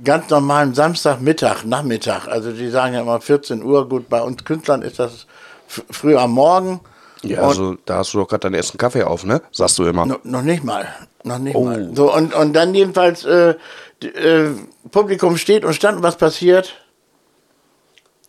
ganz 0.03 0.29
normalen 0.29 0.73
Samstagmittag, 0.73 1.63
Nachmittag. 1.65 2.27
Also 2.27 2.51
die 2.51 2.69
sagen 2.69 2.93
ja 2.93 3.01
immer 3.01 3.21
14 3.21 3.63
Uhr. 3.63 3.87
Gut, 3.89 4.09
bei 4.09 4.21
uns 4.21 4.43
Künstlern 4.43 4.81
ist 4.81 4.99
das 4.99 5.25
früh 5.67 6.15
am 6.17 6.31
Morgen. 6.31 6.79
Ja, 7.23 7.41
Und- 7.41 7.47
also 7.47 7.75
da 7.85 7.97
hast 7.97 8.13
du 8.13 8.19
doch 8.19 8.27
gerade 8.27 8.41
deinen 8.41 8.55
ersten 8.55 8.77
Kaffee 8.77 9.03
auf, 9.03 9.23
ne? 9.23 9.41
Sagst 9.51 9.77
du 9.79 9.85
immer. 9.85 10.05
No, 10.05 10.17
noch 10.23 10.41
nicht 10.43 10.63
mal. 10.63 10.87
Noch 11.23 11.39
nicht 11.39 11.57
mal. 11.57 11.89
So, 11.95 12.13
und, 12.13 12.33
und 12.35 12.53
dann 12.53 12.75
jedenfalls, 12.75 13.23
äh, 13.25 13.55
d- 14.03 14.07
äh, 14.09 14.51
Publikum 14.91 15.37
steht 15.37 15.65
und 15.65 15.73
stand, 15.73 15.97
und 15.97 16.03
was 16.03 16.17
passiert? 16.17 16.75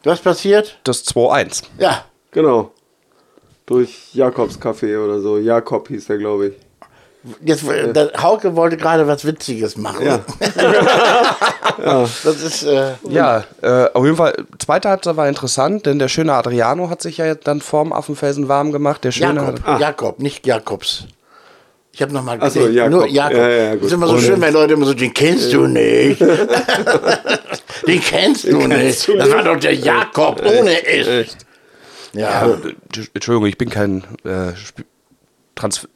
Was 0.05 0.21
passiert? 0.21 0.79
Das 0.85 1.05
2-1. 1.05 1.65
Ja, 1.79 2.05
Genau. 2.31 2.71
Durch 3.67 4.15
Jakobs 4.15 4.61
Café 4.61 5.03
oder 5.03 5.21
so. 5.21 5.39
Jakob 5.39 5.89
hieß 5.89 6.07
der, 6.07 6.19
glaube 6.19 6.49
ich. 6.49 6.55
Jetzt, 7.45 7.67
äh, 7.69 7.93
der 7.93 8.12
Hauke 8.23 8.57
wollte 8.57 8.77
gerade 8.77 9.07
was 9.07 9.25
Witziges 9.25 9.77
machen. 9.77 10.07
Ja. 11.79 12.09
Das 12.25 12.43
ist, 12.43 12.62
äh, 12.62 12.93
Ja, 13.09 13.45
äh, 13.61 13.89
auf 13.93 14.05
jeden 14.05 14.17
Fall, 14.17 14.35
zweite 14.59 14.89
Halbzeit 14.89 15.17
war 15.17 15.29
interessant, 15.29 15.85
denn 15.85 15.99
der 15.99 16.09
schöne 16.09 16.33
Adriano 16.33 16.89
hat 16.89 17.03
sich 17.03 17.19
ja 17.19 17.35
dann 17.35 17.61
vorm 17.61 17.93
Affenfelsen 17.93 18.49
warm 18.49 18.73
gemacht. 18.73 19.05
Der 19.05 19.12
schöne 19.12 19.35
Jakob, 19.67 19.81
Jakob, 19.81 20.19
nicht 20.21 20.47
Jakobs. 20.47 21.05
Ich 21.93 22.01
habe 22.01 22.12
nochmal 22.15 22.39
Ach 22.41 22.51
so, 22.51 22.61
gesehen. 22.61 22.75
Jakob. 22.75 22.91
Nur 22.93 23.07
Jakob. 23.09 23.37
Ja, 23.37 23.49
ja, 23.49 23.73
ist 23.75 23.93
immer 23.93 24.07
so 24.07 24.19
schön, 24.19 24.41
wenn 24.41 24.55
Leute 24.55 24.73
immer 24.75 24.87
so, 24.87 24.95
den 24.95 25.12
kennst 25.12 25.53
du 25.53 25.67
nicht. 25.67 26.21
den 27.87 28.01
kennst 28.01 28.45
du 28.45 28.57
nicht. 28.59 28.71
kennst 28.71 29.09
du 29.09 29.17
das 29.17 29.29
war 29.31 29.37
nicht. 29.37 29.47
doch 29.49 29.57
der 29.61 29.75
Jakob 29.75 30.41
ohne 30.45 30.87
S. 30.87 31.07
Echt. 31.07 31.37
Ja. 32.15 32.47
Äh, 32.47 32.75
Entschuldigung, 33.15 33.47
ich 33.47 33.59
bin 33.59 33.69
kein 33.69 34.03
äh, 34.25 34.53
Sp- 34.57 34.85
Trans 35.55 35.87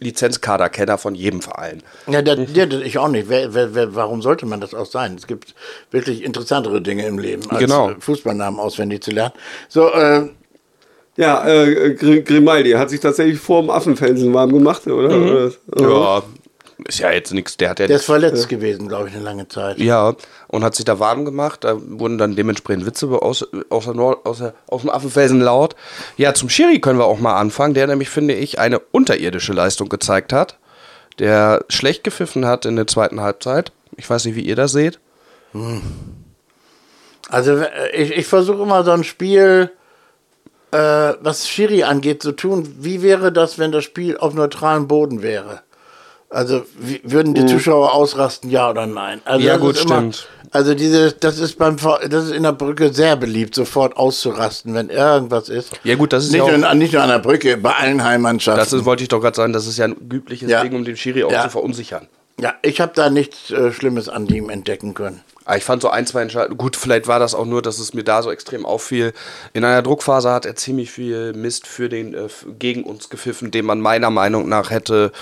Lizenzkaderkenner 0.00 0.98
von 0.98 1.14
jedem 1.14 1.40
Verein. 1.42 1.82
Ja, 2.06 2.20
der, 2.22 2.36
der, 2.36 2.66
der, 2.66 2.82
ich 2.82 2.98
auch 2.98 3.08
nicht. 3.08 3.28
Wer, 3.28 3.54
wer, 3.54 3.74
wer, 3.74 3.94
warum 3.94 4.20
sollte 4.22 4.44
man 4.46 4.60
das 4.60 4.74
auch 4.74 4.86
sein? 4.86 5.14
Es 5.16 5.26
gibt 5.26 5.54
wirklich 5.90 6.22
interessantere 6.24 6.82
Dinge 6.82 7.06
im 7.06 7.18
Leben, 7.18 7.42
als 7.50 7.60
Genau. 7.60 7.92
Fußballnamen 7.98 8.60
auswendig 8.60 9.02
zu 9.02 9.10
lernen. 9.12 9.32
So, 9.68 9.88
äh, 9.92 10.28
Ja, 11.16 11.46
äh, 11.46 11.94
Gr- 11.94 12.20
Grimaldi 12.22 12.70
hat 12.72 12.90
sich 12.90 13.00
tatsächlich 13.00 13.38
vor 13.38 13.60
dem 13.62 13.70
Affenfelsen 13.70 14.32
warm 14.32 14.52
gemacht, 14.52 14.86
oder? 14.86 15.10
oder? 15.14 15.52
Ja, 15.78 16.22
ist 16.86 16.98
ja 16.98 17.10
jetzt 17.10 17.32
nichts. 17.32 17.56
Der 17.56 17.70
hat 17.70 17.80
ja, 17.80 17.86
der 17.86 17.96
ist 17.96 18.04
verletzt 18.04 18.48
gewesen, 18.48 18.88
glaube 18.88 19.08
ich, 19.08 19.14
eine 19.14 19.24
lange 19.24 19.48
Zeit. 19.48 19.78
ja 19.78 20.14
und 20.52 20.62
hat 20.62 20.74
sich 20.74 20.84
da 20.84 20.98
warm 21.00 21.24
gemacht. 21.24 21.64
Da 21.64 21.76
wurden 21.80 22.18
dann 22.18 22.36
dementsprechend 22.36 22.86
Witze 22.86 23.08
aus, 23.08 23.46
aus, 23.70 23.84
der 23.84 23.94
Nord, 23.94 24.24
aus, 24.26 24.38
der, 24.38 24.54
aus 24.68 24.82
dem 24.82 24.90
Affenfelsen 24.90 25.40
laut. 25.40 25.74
Ja, 26.18 26.34
zum 26.34 26.50
Schiri 26.50 26.78
können 26.78 26.98
wir 26.98 27.06
auch 27.06 27.18
mal 27.18 27.38
anfangen, 27.38 27.74
der 27.74 27.86
nämlich, 27.86 28.10
finde 28.10 28.34
ich, 28.34 28.58
eine 28.58 28.78
unterirdische 28.78 29.54
Leistung 29.54 29.88
gezeigt 29.88 30.32
hat. 30.32 30.58
Der 31.18 31.64
schlecht 31.68 32.04
gepfiffen 32.04 32.46
hat 32.46 32.66
in 32.66 32.76
der 32.76 32.86
zweiten 32.86 33.22
Halbzeit. 33.22 33.72
Ich 33.96 34.08
weiß 34.08 34.26
nicht, 34.26 34.36
wie 34.36 34.42
ihr 34.42 34.56
das 34.56 34.72
seht. 34.72 35.00
Also 37.30 37.56
äh, 37.56 37.96
ich, 37.96 38.12
ich 38.12 38.26
versuche 38.26 38.62
immer 38.62 38.84
so 38.84 38.90
ein 38.90 39.04
Spiel, 39.04 39.70
äh, 40.70 40.76
was 40.76 41.48
Schiri 41.48 41.84
angeht, 41.84 42.22
zu 42.22 42.32
tun. 42.32 42.76
Wie 42.78 43.02
wäre 43.02 43.32
das, 43.32 43.58
wenn 43.58 43.72
das 43.72 43.84
Spiel 43.84 44.18
auf 44.18 44.34
neutralem 44.34 44.86
Boden 44.86 45.22
wäre? 45.22 45.62
Also 46.32 46.62
würden 47.02 47.34
die 47.34 47.46
Zuschauer 47.46 47.92
ausrasten, 47.94 48.50
ja 48.50 48.70
oder 48.70 48.86
nein? 48.86 49.20
Also. 49.24 49.46
Ja, 49.46 49.52
das 49.54 49.60
gut, 49.60 49.76
ist 49.76 49.84
immer, 49.84 49.96
stimmt. 49.96 50.28
Also 50.50 50.74
diese, 50.74 51.12
das 51.12 51.38
ist 51.38 51.56
beim 51.58 51.76
das 51.76 52.24
ist 52.26 52.32
in 52.32 52.42
der 52.42 52.52
Brücke 52.52 52.92
sehr 52.92 53.16
beliebt, 53.16 53.54
sofort 53.54 53.96
auszurasten, 53.96 54.74
wenn 54.74 54.90
irgendwas 54.90 55.48
ist. 55.48 55.72
Ja, 55.84 55.94
gut, 55.94 56.12
das 56.12 56.24
ist 56.24 56.32
nicht, 56.32 56.38
ja 56.38 56.44
auch- 56.44 56.56
nur, 56.58 56.74
nicht 56.74 56.92
nur 56.92 57.02
an 57.02 57.08
der 57.08 57.18
Brücke, 57.20 57.56
bei 57.56 57.74
allen 57.74 58.02
Heimmannschaften. 58.04 58.58
Das 58.58 58.72
ist, 58.72 58.84
wollte 58.84 59.02
ich 59.02 59.08
doch 59.08 59.20
gerade 59.20 59.36
sagen, 59.36 59.52
das 59.52 59.66
ist 59.66 59.78
ja 59.78 59.86
ein 59.86 59.96
übliches 60.10 60.50
Ja. 60.50 60.62
Ding, 60.62 60.74
um 60.74 60.84
den 60.84 60.96
Schiri 60.96 61.24
auch 61.24 61.32
Ja. 61.32 61.42
zu 61.44 61.50
verunsichern. 61.50 62.06
ja, 62.40 62.54
ich 62.62 62.80
habe 62.80 62.92
da 62.94 63.08
nichts 63.10 63.50
äh, 63.50 63.72
Schlimmes 63.72 64.08
an 64.08 64.26
ihm 64.26 64.50
entdecken 64.50 64.94
können. 64.94 65.20
Aber 65.44 65.56
ich 65.56 65.64
fand 65.64 65.82
so 65.82 65.88
ein, 65.88 66.06
zwei 66.06 66.22
Entscheidungen. 66.22 66.56
Gut, 66.58 66.76
vielleicht 66.76 67.08
war 67.08 67.18
das 67.18 67.34
auch 67.34 67.46
nur, 67.46 67.62
dass 67.62 67.78
es 67.78 67.94
mir 67.94 68.04
da 68.04 68.22
so 68.22 68.30
extrem 68.30 68.64
auffiel. 68.66 69.12
In 69.54 69.64
einer 69.64 69.82
Druckphase 69.82 70.30
hat 70.30 70.46
er 70.46 70.54
ziemlich 70.54 70.90
viel 70.90 71.32
Mist 71.32 71.66
für 71.66 71.88
den, 71.88 72.14
äh, 72.14 72.28
gegen 72.58 72.84
uns 72.84 73.08
gepfiffen, 73.10 73.50
den 73.50 73.64
man 73.64 73.80
meiner 73.80 74.10
Meinung 74.10 74.48
nach 74.48 74.70
hätte 74.70 75.12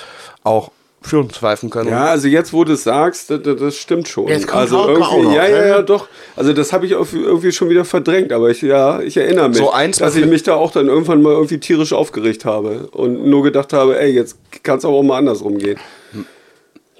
auch 0.44 0.70
für 1.02 1.18
uns 1.18 1.38
pfeifen 1.38 1.70
können. 1.70 1.90
Ja, 1.90 2.06
also 2.06 2.28
jetzt, 2.28 2.52
wo 2.52 2.64
du 2.64 2.74
es 2.74 2.84
sagst, 2.84 3.30
das, 3.30 3.40
das 3.42 3.76
stimmt 3.76 4.06
schon. 4.08 4.28
Jetzt 4.28 4.46
kommt 4.46 4.60
also 4.60 4.86
irgendwie, 4.86 5.22
noch, 5.22 5.34
ja, 5.34 5.48
ja, 5.48 5.66
ja, 5.66 5.82
doch. 5.82 6.08
Also 6.36 6.52
das 6.52 6.72
habe 6.72 6.84
ich 6.86 6.94
auch 6.94 7.06
irgendwie 7.12 7.52
schon 7.52 7.70
wieder 7.70 7.84
verdrängt, 7.84 8.32
aber 8.32 8.50
ich, 8.50 8.60
ja, 8.60 9.00
ich 9.00 9.16
erinnere 9.16 9.48
mich, 9.48 9.58
So 9.58 9.72
eins, 9.72 9.98
dass 9.98 10.14
ich 10.16 10.26
mich 10.26 10.42
da 10.42 10.54
auch 10.54 10.72
dann 10.72 10.88
irgendwann 10.88 11.22
mal 11.22 11.32
irgendwie 11.32 11.58
tierisch 11.58 11.92
aufgeregt 11.92 12.44
habe 12.44 12.88
und 12.92 13.26
nur 13.26 13.42
gedacht 13.42 13.72
habe, 13.72 13.98
ey, 13.98 14.12
jetzt 14.12 14.36
kann 14.62 14.78
es 14.78 14.84
auch 14.84 15.02
mal 15.02 15.18
andersrum 15.18 15.58
gehen. 15.58 15.78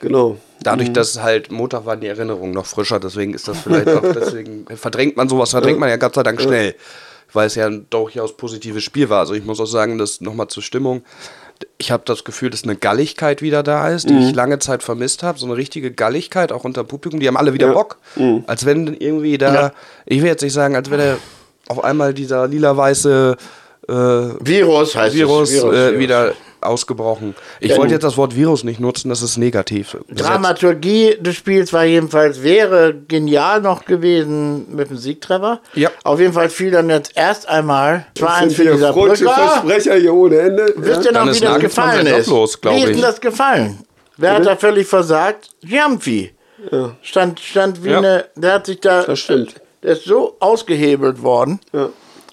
Genau. 0.00 0.38
Dadurch, 0.62 0.92
dass 0.92 1.22
halt 1.22 1.52
Montag 1.52 1.86
waren 1.86 2.00
die 2.00 2.06
Erinnerungen 2.06 2.52
noch 2.52 2.66
frischer, 2.66 3.00
deswegen 3.00 3.34
ist 3.34 3.48
das 3.48 3.60
vielleicht 3.60 3.88
auch, 3.88 4.02
deswegen 4.14 4.66
verdrängt 4.76 5.16
man 5.16 5.28
sowas, 5.28 5.50
verdrängt 5.50 5.78
man 5.78 5.88
ja 5.88 5.96
Gott 5.96 6.14
sei 6.14 6.22
Dank 6.22 6.40
schnell, 6.40 6.74
weil 7.32 7.46
es 7.46 7.54
ja 7.54 7.66
ein 7.66 7.86
durchaus 7.90 8.36
positives 8.36 8.82
Spiel 8.82 9.08
war. 9.10 9.20
Also 9.20 9.34
ich 9.34 9.44
muss 9.44 9.60
auch 9.60 9.66
sagen, 9.66 9.98
dass 9.98 10.20
nochmal 10.20 10.48
zur 10.48 10.62
Stimmung, 10.62 11.02
ich 11.78 11.90
habe 11.90 12.02
das 12.06 12.24
Gefühl, 12.24 12.50
dass 12.50 12.64
eine 12.64 12.76
Galligkeit 12.76 13.42
wieder 13.42 13.62
da 13.62 13.88
ist, 13.88 14.08
die 14.08 14.18
ich 14.18 14.34
lange 14.34 14.58
Zeit 14.58 14.82
vermisst 14.82 15.22
habe, 15.22 15.38
so 15.38 15.46
eine 15.46 15.56
richtige 15.56 15.90
Galligkeit 15.90 16.52
auch 16.52 16.64
unter 16.64 16.84
Publikum, 16.84 17.20
die 17.20 17.28
haben 17.28 17.36
alle 17.36 17.52
wieder 17.54 17.68
Ja. 17.68 17.72
Bock, 17.72 17.98
als 18.46 18.64
wenn 18.66 18.94
irgendwie 18.94 19.38
da, 19.38 19.54
Ja. 19.54 19.72
ich 20.06 20.20
will 20.20 20.28
jetzt 20.28 20.42
nicht 20.42 20.52
sagen, 20.52 20.76
als 20.76 20.90
wenn 20.90 20.98
der 20.98 21.16
auf 21.68 21.82
einmal 21.84 22.14
dieser 22.14 22.48
lila-weiße 22.48 23.36
äh, 23.88 23.92
Virus 23.92 24.94
heißt 24.94 25.14
Virus, 25.14 25.50
es. 25.52 25.62
äh, 25.64 25.98
wieder 25.98 26.32
ausgebrochen. 26.62 27.34
Ich 27.58 27.70
Ja, 27.70 27.78
wollte 27.78 27.94
jetzt 27.94 28.02
das 28.02 28.18
Wort 28.18 28.36
Virus 28.36 28.64
nicht 28.64 28.80
nutzen, 28.80 29.08
das 29.08 29.22
ist 29.22 29.38
negativ. 29.38 29.92
besetzt. 30.06 30.28
Dramaturgie 30.28 31.16
des 31.18 31.34
Spiels 31.36 31.72
war 31.72 31.84
jedenfalls, 31.84 32.42
wäre 32.42 32.94
genial 33.08 33.62
noch 33.62 33.86
gewesen 33.86 34.66
mit 34.76 34.90
dem 34.90 34.98
Siegtreffer. 34.98 35.60
Ja. 35.74 35.90
Auf 36.04 36.20
jeden 36.20 36.34
Fall 36.34 36.50
fiel 36.50 36.70
dann 36.70 36.90
jetzt 36.90 37.12
erst 37.16 37.48
einmal 37.48 38.04
2-1 38.14 38.20
Das 38.20 38.38
sind 38.40 38.52
für 38.52 38.62
hier 38.64 38.72
dieser 38.72 38.92
Brücke. 38.92 39.16
Versprecher 39.16 39.94
hier 39.94 40.12
ohne 40.14 40.36
Ende. 40.38 40.74
Wisst 40.76 41.06
ihr 41.06 41.12
Dann 41.12 41.24
noch, 41.26 41.32
ist 41.32 41.40
wie 41.40 41.46
das 41.46 41.58
gefallen 41.60 42.06
ist? 42.06 42.26
glaub 42.60 42.74
wie 42.76 42.80
ist 42.82 42.88
denn 42.94 43.00
das 43.00 43.20
gefallen? 43.20 43.78
Wer 44.18 44.34
hat 44.34 44.44
da 44.44 44.54
völlig 44.56 44.86
versagt? 44.86 45.48
Giamfi. 45.62 46.34
Stand, 47.00 47.40
stand 47.40 47.82
wie 47.84 47.88
Ja. 47.90 47.98
eine, 47.98 48.26
der 48.36 48.52
hat 48.52 48.66
sich 48.66 48.80
da, 48.80 49.02
Das 49.04 49.18
stimmt. 49.18 49.54
der 49.82 49.92
ist 49.92 50.04
so 50.04 50.36
ausgehebelt 50.40 51.22
worden. 51.22 51.58
Ja. 51.72 51.88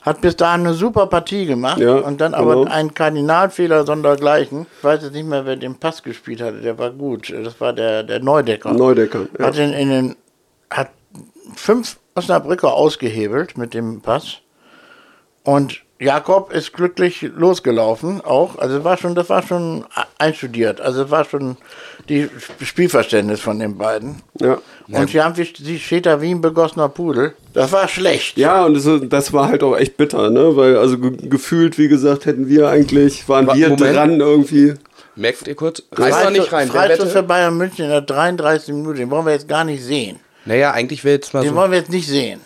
Hat 0.08 0.22
bis 0.22 0.36
dahin 0.36 0.62
eine 0.62 0.74
super 0.74 1.08
Partie 1.08 1.46
gemacht 1.46 1.80
Ja, 1.80 1.96
und 1.96 2.22
dann 2.22 2.34
aber 2.34 2.56
genau. 2.56 2.72
einen 2.72 2.94
Kardinalfehler 2.94 3.86
sondergleichen. 3.86 4.66
Ich 4.78 4.84
weiß 4.84 5.04
jetzt 5.04 5.14
nicht 5.14 5.28
mehr, 5.28 5.46
wer 5.46 5.56
den 5.58 5.76
Pass 5.76 6.02
gespielt 6.02 6.42
hatte, 6.42 6.62
der 6.62 6.78
war 6.78 6.92
gut. 6.92 7.30
Das 7.30 7.60
war 7.60 7.74
der, 7.74 8.04
der 8.04 8.20
Neudecker. 8.20 8.74
Neudecker. 8.74 9.28
Ja. 9.38 9.48
Hat 9.48 9.58
in, 9.58 9.74
in 9.74 9.90
den, 9.90 10.16
hat 10.70 10.92
fünf 11.56 11.98
Osnabrücker 12.16 12.74
ausgehebelt 12.74 13.58
mit 13.58 13.74
dem 13.74 14.02
Pass. 14.02 14.38
Und 15.44 15.84
Jakob 16.00 16.52
ist 16.54 16.74
glücklich 16.74 17.24
losgelaufen 17.36 18.22
auch. 18.24 18.58
Also 18.60 18.84
war 18.84 18.98
schon, 18.98 19.16
das 19.16 19.30
war 19.30 19.42
schon 19.42 19.84
einstudiert. 20.20 20.80
Also 20.80 21.10
war 21.10 21.26
schon 21.26 21.58
die 22.08 22.30
Spielverständnis 22.62 23.40
von 23.40 23.58
den 23.60 23.78
beiden. 23.78 24.22
Ja. 24.40 24.60
Und 24.90 25.10
sie 25.10 25.22
haben 25.22 25.34
sie 25.34 25.80
steht 25.80 26.06
da 26.06 26.22
wie 26.22 26.32
ein 26.32 26.42
begossener 26.42 26.88
Pudel. 26.90 27.34
Das 27.54 27.72
war 27.72 27.88
schlecht. 27.88 28.38
Ja, 28.38 28.66
und 28.66 28.76
das, 28.76 28.88
das 29.10 29.34
war 29.34 29.50
halt 29.50 29.64
auch 29.64 29.76
echt 29.76 29.98
bitter, 29.98 30.30
ne? 30.30 30.56
Weil, 30.56 30.78
also 30.78 31.00
ge 31.00 31.28
gefühlt, 31.30 31.78
wie 31.80 31.88
gesagt, 31.88 32.26
hätten 32.28 32.48
wir 32.48 32.70
eigentlich, 32.70 33.28
waren 33.28 33.48
Wa- 33.48 33.56
wir 33.56 33.70
Moment. 33.70 33.96
dran 33.96 34.20
irgendwie. 34.20 34.76
Merkt 35.16 35.48
ihr 35.48 35.56
kurz? 35.56 35.82
Reißt 35.94 36.24
da 36.26 36.30
nicht 36.30 36.54
rein. 36.54 36.68
Freistoß 36.68 37.12
für? 37.12 37.24
Bayern 37.24 37.58
München 37.58 37.86
in 37.86 37.90
der 37.92 38.02
33. 38.02 38.72
Minute. 38.76 39.00
Den 39.00 39.10
wollen 39.10 39.26
wir 39.26 39.34
jetzt 39.34 39.48
gar 39.48 39.64
nicht 39.64 39.84
sehen. 39.84 40.20
Naja, 40.46 40.72
eigentlich 40.72 41.04
wäre 41.04 41.16
jetzt 41.16 41.34
mal 41.34 41.42
Den 41.42 41.50
so. 41.50 41.56
wollen 41.56 41.72
wir 41.72 41.80
jetzt 41.80 41.90
nicht 41.90 42.08
sehen. 42.08 42.40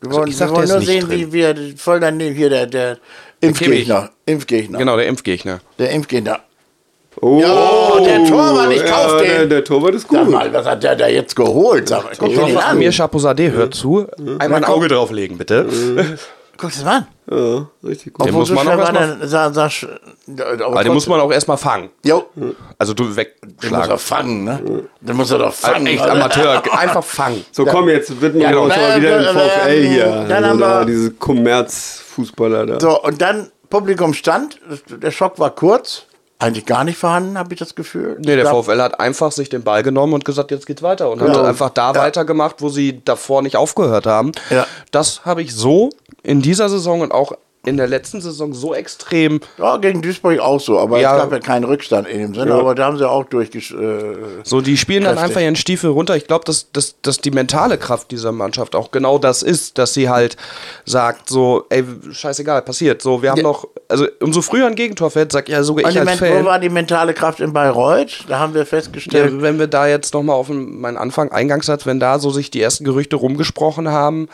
Wir 0.00 0.10
wollen, 0.10 0.20
Also 0.20 0.30
ich 0.30 0.36
sag, 0.36 0.50
wir 0.50 0.56
wollen 0.56 0.68
nur 0.68 0.80
sehen, 0.80 1.08
nicht 1.08 1.18
wie 1.18 1.32
wir 1.32 1.54
voll 1.76 2.00
daneben 2.00 2.34
hier 2.34 2.50
der, 2.50 2.66
der 2.66 2.98
Impfgegner. 3.40 4.10
Impfgegner. 4.26 4.78
Genau, 4.78 4.96
der 4.96 5.06
Impfgegner. 5.06 5.60
Der 5.78 5.90
Impfgegner. 5.90 6.40
Oh, 7.22 7.40
Ja, 7.40 8.00
der 8.04 8.24
Torwart, 8.28 8.72
ich 8.72 8.84
kauf 8.84 9.12
ja, 9.12 9.18
den. 9.18 9.26
Der, 9.28 9.46
der 9.46 9.64
Torwart 9.64 9.94
ist 9.94 10.06
Sag 10.10 10.22
gut. 10.24 10.30
mal, 10.30 10.52
was 10.52 10.66
hat 10.66 10.82
der 10.82 10.96
da 10.96 11.08
jetzt 11.08 11.34
geholt? 11.34 11.88
Sag, 11.88 12.04
guck 12.18 12.28
dir 12.28 12.44
den 12.44 12.56
an. 12.58 12.72
Amir 12.76 12.92
Chaposadeh 12.92 13.50
hört 13.52 13.74
zu. 13.74 14.06
Einmal 14.38 14.56
ein 14.62 14.64
Auge 14.64 14.88
drauflegen, 14.88 15.38
bitte. 15.38 15.66
Guck 16.58 16.70
das 16.72 16.84
mal 16.84 16.96
an. 16.98 17.06
Ja, 17.30 17.66
richtig 17.88 18.12
gut. 18.14 18.24
Den 18.26 18.34
Obwohl 18.34 18.40
muss 18.40 18.48
so 18.48 18.54
man 18.54 18.68
auch 18.68 18.78
war 18.78 18.94
erst 18.94 19.20
der, 19.20 19.28
sah, 19.28 19.68
sah, 19.68 20.64
Aber 20.64 20.84
den 20.84 20.92
muss 20.94 21.06
man 21.06 21.20
auch 21.20 21.32
erstmal 21.32 21.56
fangen. 21.58 21.90
Jo, 22.04 22.24
Also 22.78 22.94
du 22.94 23.02
den 23.04 23.08
muss 23.10 23.16
wegschlagen. 23.16 23.90
er 23.90 23.98
fangen, 23.98 24.44
ne? 24.44 24.84
Den 25.00 25.16
muss 25.16 25.30
er 25.30 25.38
doch 25.38 25.46
Also 25.46 25.66
fangen. 25.66 25.86
echt 25.86 26.02
oder? 26.02 26.12
Amateur. 26.12 26.62
Einfach 26.78 27.04
fangen. 27.04 27.44
So, 27.52 27.64
komm, 27.64 27.88
jetzt 27.88 28.20
widmen 28.20 28.42
Ja, 28.42 28.50
genau. 28.50 28.68
mal 28.68 28.96
wieder 29.00 29.20
Äh, 29.20 29.34
VfL 29.34 29.88
hier. 29.88 30.04
dann 30.28 30.32
also 30.44 30.48
haben 30.50 30.58
da, 30.60 30.78
wir- 30.80 30.84
diese 30.86 31.10
Kommerzfußballer 31.12 32.66
da. 32.66 32.80
So, 32.80 33.02
und 33.02 33.20
dann 33.20 33.50
Publikum 33.70 34.14
stand. 34.14 34.58
Der 34.90 35.10
Schock 35.10 35.38
war 35.38 35.50
kurz. 35.50 36.04
Eigentlich 36.38 36.66
gar 36.66 36.84
nicht 36.84 36.98
vorhanden, 36.98 37.38
habe 37.38 37.54
ich 37.54 37.58
das 37.58 37.74
Gefühl. 37.74 38.16
Nee, 38.18 38.36
der 38.36 38.44
glaub, 38.44 38.66
VfL 38.66 38.82
hat 38.82 39.00
einfach 39.00 39.32
sich 39.32 39.48
den 39.48 39.62
Ball 39.62 39.82
genommen 39.82 40.12
und 40.12 40.26
gesagt, 40.26 40.50
jetzt 40.50 40.66
geht's 40.66 40.82
weiter. 40.82 41.08
Und 41.08 41.18
Genau. 41.18 41.38
hat 41.38 41.46
einfach 41.46 41.70
da 41.70 41.92
Ja. 41.92 41.98
weitergemacht, 41.98 42.56
wo 42.60 42.68
sie 42.68 43.02
davor 43.02 43.40
nicht 43.40 43.56
aufgehört 43.56 44.04
haben. 44.04 44.32
Ja. 44.50 44.66
Das 44.90 45.24
habe 45.24 45.40
ich 45.40 45.54
so 45.54 45.88
in 46.26 46.42
dieser 46.42 46.68
Saison 46.68 47.00
und 47.00 47.12
auch 47.12 47.32
in 47.64 47.76
der 47.76 47.88
letzten 47.88 48.20
Saison 48.20 48.52
so 48.54 48.74
extrem. 48.74 49.40
Ja, 49.58 49.76
gegen 49.78 50.00
Duisburg 50.00 50.38
auch 50.38 50.60
so, 50.60 50.78
aber 50.78 51.00
Ja. 51.00 51.16
es 51.16 51.22
gab 51.22 51.32
ja 51.32 51.40
keinen 51.40 51.64
Rückstand 51.64 52.06
in 52.06 52.20
dem 52.20 52.32
Sinne, 52.36 52.54
aber 52.54 52.76
da 52.76 52.84
haben 52.84 52.96
sie 52.96 53.08
auch 53.10 53.24
durchgesch... 53.24 53.72
Äh, 53.72 54.14
So, 54.44 54.60
die 54.60 54.76
spielen 54.76 55.02
dann 55.02 55.14
Kräftig. 55.16 55.30
einfach 55.30 55.40
ihren 55.40 55.56
Stiefel 55.56 55.90
runter. 55.90 56.14
Ich 56.14 56.28
glaube, 56.28 56.44
dass, 56.44 56.70
dass, 56.70 56.94
dass 57.02 57.18
die 57.18 57.32
mentale 57.32 57.76
Kraft 57.76 58.12
dieser 58.12 58.30
Mannschaft 58.30 58.76
auch 58.76 58.92
genau 58.92 59.18
das 59.18 59.42
ist, 59.42 59.78
dass 59.78 59.94
sie 59.94 60.08
halt 60.08 60.36
sagt, 60.84 61.28
so, 61.28 61.64
ey, 61.70 61.82
scheißegal, 62.12 62.62
passiert. 62.62 63.02
So, 63.02 63.20
wir 63.22 63.30
haben 63.32 63.38
Ja. 63.38 63.42
noch, 63.42 63.66
also 63.88 64.06
umso 64.20 64.42
früher 64.42 64.68
ein 64.68 64.76
Gegentor 64.76 65.10
fällt, 65.10 65.32
sag 65.32 65.48
ja 65.48 65.64
sogar 65.64 65.86
und 65.86 65.90
ich 65.90 65.98
als 65.98 66.20
Men- 66.20 66.30
wo 66.30 66.34
Fan. 66.36 66.44
war 66.44 66.60
die 66.60 66.68
mentale 66.68 67.14
Kraft 67.14 67.40
in 67.40 67.52
Bayreuth? 67.52 68.26
Da 68.28 68.38
haben 68.38 68.54
wir 68.54 68.64
festgestellt, 68.64 69.32
Ja, 69.34 69.42
wenn 69.42 69.58
wir 69.58 69.66
da 69.66 69.88
jetzt 69.88 70.14
nochmal 70.14 70.36
auf 70.36 70.48
meinen 70.50 70.96
Anfang, 70.98 71.32
Eingangssatz, 71.32 71.84
wenn 71.84 71.98
da 71.98 72.20
so 72.20 72.30
sich 72.30 72.48
die 72.52 72.62
ersten 72.62 72.84
Gerüchte 72.84 73.16
rumgesprochen 73.16 73.88
haben. 73.90 74.28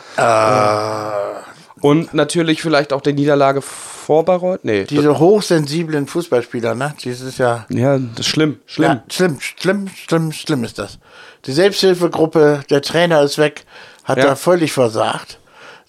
Und 1.83 2.15
natürlich 2.15 2.63
vielleicht 2.63 2.93
auch 2.93 3.01
der 3.01 3.13
Niederlage 3.13 3.61
vor 3.61 4.25
Bayreuth. 4.25 4.65
Nee. 4.65 4.85
diese 4.85 5.19
hochsensiblen 5.19 6.07
Fußballspieler, 6.07 6.75
ne? 6.75 6.95
Dieses 7.05 7.39
Jahr. 7.39 7.67
ja, 7.69 7.99
das 7.99 8.21
ist 8.21 8.27
schlimm. 8.29 8.59
Schlimm. 8.67 8.91
Ja, 8.93 9.03
schlimm, 9.11 9.39
schlimm, 9.41 9.89
schlimm, 9.89 10.33
schlimm 10.33 10.65
ist 10.65 10.79
das. 10.79 10.99
Die 11.47 11.53
Selbsthilfegruppe, 11.53 12.63
der 12.71 12.83
Trainer 12.83 13.23
ist 13.23 13.39
weg, 13.39 13.65
hat 14.05 14.19
Ja. 14.19 14.25
da 14.27 14.35
völlig 14.37 14.73
versagt. 14.73 15.39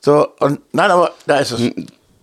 So, 0.02 0.28
und 0.40 0.60
nein, 0.74 0.92
aber 0.92 1.12
da 1.28 1.38
ist 1.38 1.52
es. 1.52 1.62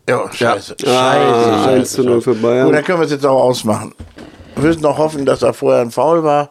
Ja, 0.09 0.31
scheiße. 0.33 0.77
Scheiße, 0.81 0.87
Ah, 0.91 1.65
scheiße. 1.65 1.69
1 1.71 1.93
zu 1.93 2.03
0 2.03 2.21
für 2.21 2.35
Bayern. 2.35 2.67
Gut, 2.67 2.75
dann 2.75 2.85
können 2.85 2.99
wir 2.99 3.05
es 3.07 3.13
jetzt 3.13 3.25
auch 3.25 3.41
ausmachen. 3.43 3.95
Wir 4.57 4.65
müssen 4.65 4.83
noch 4.83 4.99
hoffen, 4.99 5.25
dass 5.25 5.39
da 5.41 5.53
vorher 5.53 5.81
ein 5.83 5.91
Foul 5.93 6.25
war. 6.25 6.51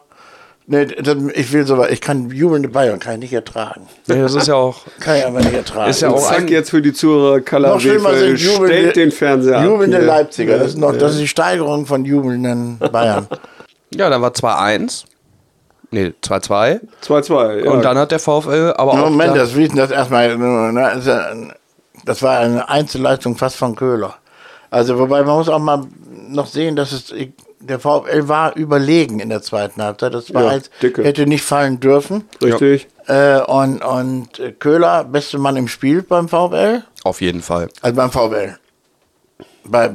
Nee, 0.72 0.86
das, 0.86 1.16
ich 1.34 1.52
will 1.52 1.66
sowas, 1.66 1.88
ich 1.90 2.00
kann 2.00 2.30
jubelnde 2.30 2.68
Bayern, 2.68 3.00
kann 3.00 3.14
ich 3.14 3.18
nicht 3.20 3.32
ertragen. 3.32 3.88
Nee, 4.06 4.20
das 4.20 4.34
ist 4.36 4.46
ja 4.46 4.54
auch. 4.54 4.76
Kann 5.00 5.16
ich 5.16 5.26
aber 5.26 5.40
nicht 5.40 5.52
ertragen. 5.52 5.90
Ist 5.90 6.00
ja 6.00 6.10
auch 6.10 6.30
ein- 6.30 6.46
jetzt 6.46 6.70
für 6.70 6.80
die 6.80 6.92
Zuhörer, 6.92 7.40
Kala 7.40 7.70
noch 7.70 7.80
schlimmer 7.80 8.14
sind 8.14 8.36
jubelnde, 8.38 8.68
stellt 8.78 8.96
den 8.96 9.10
Fernseher 9.10 9.58
ab. 9.58 9.64
jubelnde 9.64 9.96
hier. 9.98 10.06
Leipziger. 10.06 10.58
Das 10.58 10.68
ist, 10.68 10.78
noch, 10.78 10.96
das 10.96 11.14
ist 11.14 11.20
die 11.22 11.26
Steigerung 11.28 11.86
von 11.86 12.04
jubelnden 12.04 12.78
Bayern. 12.78 13.26
Ja, 13.92 14.08
dann 14.08 14.22
war 14.22 14.30
2-1. 14.30 15.02
Nee, 15.90 16.12
2-2. 16.22 16.78
2-2, 17.04 17.64
ja. 17.64 17.70
Und 17.72 17.84
dann 17.84 17.98
hat 17.98 18.12
der 18.12 18.20
VfL 18.20 18.72
aber 18.76 18.92
auch. 18.92 18.96
Moment, 19.10 19.32
da- 19.32 19.38
das 19.38 19.56
wissen 19.56 19.74
das 19.76 19.90
erstmal. 19.90 20.28
das 22.04 22.22
war 22.22 22.38
eine 22.38 22.68
Einzelleistung 22.68 23.36
fast 23.36 23.56
von 23.56 23.74
Köhler. 23.74 24.14
Also, 24.70 24.96
wobei 25.00 25.24
man 25.24 25.34
muss 25.38 25.48
auch 25.48 25.58
mal 25.58 25.82
noch 26.28 26.46
sehen, 26.46 26.76
dass 26.76 26.92
es 26.92 27.12
der 27.60 27.78
VfL 27.78 28.26
war 28.28 28.56
überlegen 28.56 29.20
in 29.20 29.28
der 29.28 29.42
zweiten 29.42 29.82
Halbzeit. 29.82 30.14
Das 30.14 30.32
war 30.34 30.44
Ja, 30.44 30.48
als, 30.50 30.70
dicke. 30.82 31.04
hätte 31.04 31.26
nicht 31.26 31.44
fallen 31.44 31.78
dürfen. 31.80 32.28
Richtig. 32.42 32.88
Äh, 33.06 33.40
und, 33.42 33.82
und 33.84 34.28
Köhler, 34.58 35.04
beste 35.04 35.38
Mann 35.38 35.56
im 35.56 35.68
Spiel 35.68 36.02
beim 36.02 36.28
VfL. 36.28 36.82
Auf 37.04 37.20
jeden 37.20 37.42
Fall. 37.42 37.68
Also 37.82 37.96
beim 37.96 38.10
VfL. 38.10 38.56
Bei, 39.64 39.90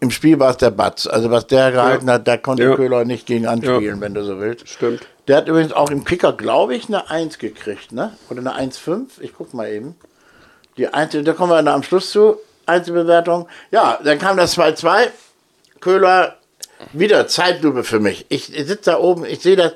Im 0.00 0.10
Spiel 0.10 0.38
war 0.38 0.50
es 0.50 0.56
der 0.56 0.70
Batz. 0.70 1.06
Also 1.06 1.30
was 1.30 1.46
der 1.46 1.70
gehalten 1.72 2.10
hat, 2.10 2.26
da 2.26 2.36
konnte 2.36 2.62
Ja. 2.64 2.74
Köhler 2.76 3.04
nicht 3.04 3.26
gegen 3.26 3.46
anspielen, 3.46 3.82
Ja. 3.96 4.00
wenn 4.00 4.14
du 4.14 4.24
so 4.24 4.38
willst. 4.40 4.68
Stimmt. 4.68 5.06
Der 5.28 5.38
hat 5.38 5.48
übrigens 5.48 5.72
auch 5.72 5.90
im 5.90 6.04
Kicker, 6.04 6.32
glaube 6.32 6.74
ich, 6.76 6.86
eine 6.88 7.10
1 7.10 7.38
gekriegt, 7.38 7.90
ne? 7.92 8.12
Oder 8.30 8.40
eine 8.40 8.54
1,5. 8.54 9.20
Ich 9.20 9.32
guck 9.36 9.54
mal 9.54 9.68
eben. 9.68 9.96
Die 10.76 10.86
Einzel 10.88 11.24
da 11.24 11.32
kommen 11.32 11.50
wir 11.50 11.56
dann 11.56 11.68
am 11.68 11.82
Schluss 11.82 12.10
zu. 12.10 12.36
Einzelbewertung. 12.66 13.48
Ja, 13.70 13.98
dann 14.04 14.18
kam 14.18 14.36
das 14.36 14.56
2-2. 14.56 15.08
Köhler, 15.80 16.36
wieder 16.92 17.26
Zeitlupe 17.26 17.84
für 17.84 18.00
mich. 18.00 18.26
Ich 18.28 18.46
sitze 18.46 18.90
da 18.90 18.98
oben, 18.98 19.24
ich 19.24 19.40
sehe 19.40 19.56
das 19.56 19.72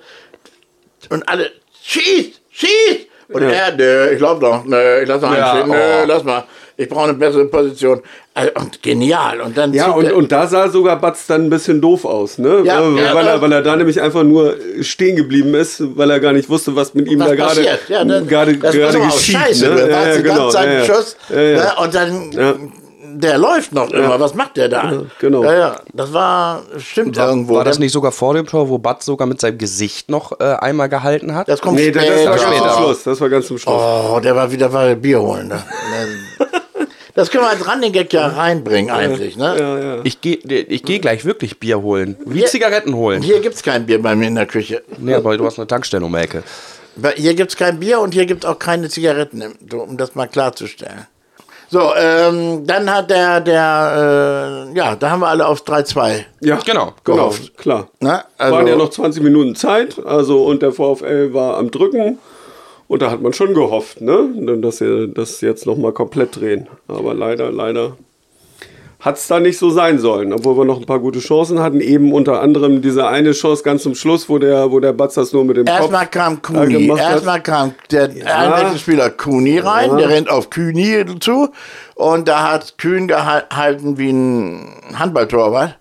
und 1.08 1.28
alle, 1.28 1.50
schieß, 1.82 2.40
schieß! 2.50 3.06
Und 3.28 3.42
Ja. 3.42 3.50
er, 3.50 3.76
nö, 3.76 4.10
ich 4.12 4.18
glaube 4.18 4.40
doch, 4.40 4.64
nö, 4.64 5.02
ich 5.02 5.08
lass 5.08 5.22
noch 5.22 5.34
Ja, 5.34 5.52
einstehen, 5.52 5.70
nö, 5.70 6.02
oh. 6.02 6.06
lass 6.06 6.24
mal. 6.24 6.44
Ich 6.76 6.88
brauche 6.88 7.04
eine 7.04 7.14
bessere 7.14 7.44
Position. 7.44 8.00
Also, 8.32 8.52
und 8.54 8.82
genial. 8.82 9.40
Und 9.42 9.56
dann 9.56 9.72
Ja, 9.74 9.90
und, 9.90 10.10
und 10.10 10.32
da 10.32 10.46
sah 10.46 10.68
sogar 10.70 10.98
Batz 10.98 11.26
dann 11.26 11.44
ein 11.44 11.50
bisschen 11.50 11.80
doof 11.80 12.06
aus, 12.06 12.38
ne? 12.38 12.62
Ja, 12.64 12.80
weil, 12.80 12.96
ja, 13.04 13.14
weil, 13.14 13.26
er, 13.26 13.42
weil 13.42 13.52
er 13.52 13.62
da 13.62 13.76
nämlich 13.76 14.00
einfach 14.00 14.22
nur 14.22 14.56
stehen 14.80 15.14
geblieben 15.14 15.54
ist, 15.54 15.82
weil 15.96 16.10
er 16.10 16.20
gar 16.20 16.32
nicht 16.32 16.48
wusste, 16.48 16.74
was 16.74 16.94
mit 16.94 17.06
ihm 17.08 17.20
was 17.20 17.28
da 17.28 17.34
gerade. 17.34 17.62
Ja, 17.88 18.04
das, 18.04 18.26
gerade 18.26 18.56
geschieht. 18.56 19.36
Scheiße, 19.36 19.68
ne? 19.68 19.90
ja, 19.90 20.08
ja, 20.08 20.20
genau, 20.22 20.50
einen 20.52 20.78
ja. 20.78 20.84
Schuss. 20.86 21.16
Ne? 21.28 21.72
Und 21.82 21.94
dann. 21.94 22.72
Der 23.22 23.38
läuft 23.38 23.72
noch 23.72 23.90
immer. 23.90 24.18
Was 24.20 24.34
macht 24.34 24.56
der 24.56 24.68
da? 24.68 25.02
Genau. 25.18 25.44
Ja, 25.44 25.52
ja, 25.58 25.80
das 25.92 26.12
war, 26.12 26.62
stimmt 26.78 27.16
irgendwo. 27.16 27.54
War 27.54 27.64
das 27.64 27.78
nicht 27.78 27.92
sogar 27.92 28.12
vor 28.12 28.34
dem 28.34 28.46
Tor, 28.46 28.68
wo 28.68 28.78
Batz 28.78 29.04
sogar 29.06 29.26
mit 29.26 29.40
seinem 29.40 29.58
Gesicht 29.58 30.10
noch 30.10 30.38
äh, 30.40 30.44
einmal 30.44 30.88
gehalten 30.88 31.34
hat? 31.34 31.48
Das 31.48 31.60
kommt 31.60 31.76
Nee, 31.76 31.90
das, 31.90 32.04
später. 32.04 32.16
das 32.16 32.26
war 32.26 32.36
ganz 32.36 32.56
Später. 32.56 32.72
zum 32.74 32.82
Schluss. 32.84 33.02
Das 33.04 33.20
war 33.20 33.28
ganz 33.28 33.46
zum 33.46 33.58
Schluss. 33.58 33.74
Oh, 33.82 34.20
der 34.20 34.34
war 34.36 34.50
wieder 34.50 34.72
war 34.72 34.94
Bier 34.94 35.20
holen. 35.20 35.48
Ne? 35.48 35.62
Das 37.14 37.28
können 37.30 37.42
wir 37.44 37.50
als 37.50 37.68
Running 37.68 37.92
Gag 37.92 38.12
ja 38.12 38.28
reinbringen 38.28 38.90
eigentlich. 38.94 39.36
Ne? 39.36 39.56
Ja, 39.58 39.78
ja. 39.96 40.00
Ich 40.04 40.20
gehe 40.20 40.36
ich 40.36 40.84
geh 40.84 41.00
gleich 41.00 41.24
wirklich 41.24 41.58
Bier 41.58 41.82
holen. 41.82 42.16
Wie 42.24 42.38
Hier- 42.38 42.46
Zigaretten 42.46 42.94
holen. 42.94 43.20
Hier 43.20 43.40
gibt 43.40 43.56
es 43.56 43.62
kein 43.64 43.84
Bier 43.84 44.00
bei 44.00 44.14
mir 44.14 44.28
in 44.28 44.36
der 44.36 44.46
Küche. 44.46 44.82
Nee, 44.96 45.14
aber 45.14 45.36
du 45.36 45.44
hast 45.44 45.58
eine 45.58 45.66
Tankstelle 45.66 46.04
um 46.04 46.12
die 46.12 46.18
Ecke. 46.20 46.44
Bei- 46.96 47.12
Hier 47.16 47.34
gibt 47.34 47.50
es 47.50 47.56
kein 47.56 47.80
Bier 47.80 47.98
und 48.00 48.14
hier 48.14 48.26
gibt 48.26 48.44
es 48.44 48.50
auch 48.50 48.58
keine 48.58 48.88
Zigaretten, 48.88 49.42
um 49.72 49.96
das 49.96 50.14
mal 50.14 50.28
klarzustellen. 50.28 51.06
So, 51.70 51.92
ähm, 51.96 52.66
dann 52.66 52.92
hat 52.92 53.10
der, 53.10 53.40
der, 53.40 54.66
äh, 54.72 54.76
ja, 54.76 54.96
da 54.96 55.10
haben 55.10 55.20
wir 55.20 55.28
alle 55.28 55.46
auf 55.46 55.62
3-2. 55.62 56.24
Ja, 56.40 56.56
Genau. 56.66 56.92
genau, 57.04 57.16
Gehofft. 57.16 57.56
klar. 57.56 57.88
Ne? 58.00 58.24
Also, 58.38 58.56
Waren 58.56 58.66
ja 58.66 58.74
noch 58.76 58.90
20 58.90 59.22
Minuten 59.22 59.54
Zeit, 59.54 60.04
also 60.04 60.44
und 60.44 60.62
der 60.62 60.72
VfL 60.72 61.32
war 61.32 61.58
am 61.58 61.70
Drücken. 61.70 62.18
Und 62.88 63.02
da 63.02 63.10
hat 63.12 63.22
man 63.22 63.32
schon 63.32 63.54
gehofft, 63.54 64.00
ne, 64.00 64.58
dass 64.60 64.78
sie 64.78 65.06
das 65.14 65.40
jetzt 65.42 65.64
nochmal 65.64 65.92
komplett 65.92 66.34
drehen. 66.40 66.66
Aber 66.88 67.14
leider, 67.14 67.52
leider 67.52 67.96
hat 69.00 69.16
es 69.16 69.26
da 69.26 69.40
nicht 69.40 69.58
so 69.58 69.70
sein 69.70 69.98
sollen, 69.98 70.32
obwohl 70.32 70.58
wir 70.58 70.64
noch 70.66 70.78
ein 70.78 70.86
paar 70.86 70.98
gute 70.98 71.20
Chancen 71.20 71.60
hatten. 71.60 71.80
Eben 71.80 72.12
unter 72.12 72.42
anderem 72.42 72.82
diese 72.82 73.06
eine 73.08 73.32
Chance 73.32 73.62
ganz 73.62 73.82
zum 73.82 73.94
Schluss, 73.94 74.28
wo 74.28 74.38
der, 74.38 74.70
wo 74.70 74.78
der 74.78 74.92
Batz 74.92 75.14
das 75.14 75.32
nur 75.32 75.44
mit 75.44 75.56
dem 75.56 75.66
Erstmal 75.66 76.04
Kopf 76.04 76.12
kam 76.12 76.42
Kuni. 76.42 76.86
Erstmal 76.86 77.42
kam 77.42 77.74
der 77.90 78.04
Einwechselspieler 78.04 79.10
Kuni 79.10 79.58
rein. 79.58 79.96
Der 79.96 80.10
rennt 80.10 80.30
auf 80.30 80.50
Kühni 80.50 81.04
zu. 81.18 81.48
Und 81.94 82.28
da 82.28 82.52
hat 82.52 82.76
Kühn 82.76 83.08
gehalten 83.08 83.96
wie 83.96 84.10
ein 84.10 84.74
Handballtorwart. 84.94 85.78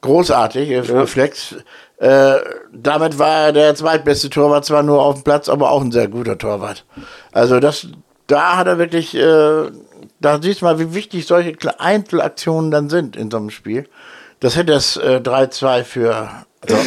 Großartig, 0.00 0.90
Reflex. 0.90 1.56
Äh, 1.98 2.34
damit 2.72 3.18
war 3.18 3.46
er 3.46 3.52
der 3.52 3.74
zweitbeste 3.76 4.28
Torwart, 4.28 4.64
zwar 4.64 4.82
nur 4.82 5.00
auf 5.00 5.16
dem 5.16 5.22
Platz, 5.22 5.48
aber 5.48 5.70
auch 5.70 5.82
ein 5.82 5.92
sehr 5.92 6.08
guter 6.08 6.36
Torwart. 6.36 6.84
Also 7.30 7.60
das, 7.60 7.86
da 8.26 8.56
hat 8.56 8.66
er 8.66 8.78
wirklich 8.78 9.14
äh, 9.14 9.70
da 10.24 10.40
siehst 10.40 10.60
du 10.60 10.64
mal, 10.64 10.78
wie 10.78 10.94
wichtig 10.94 11.26
solche 11.26 11.54
Einzelaktionen 11.78 12.70
dann 12.70 12.88
sind 12.88 13.16
in 13.16 13.30
so 13.30 13.36
einem 13.36 13.50
Spiel. 13.50 13.88
Das 14.40 14.56
hätte 14.56 14.72
das 14.72 14.96
äh, 14.96 15.20
3-2 15.22 15.84
für, 15.84 16.28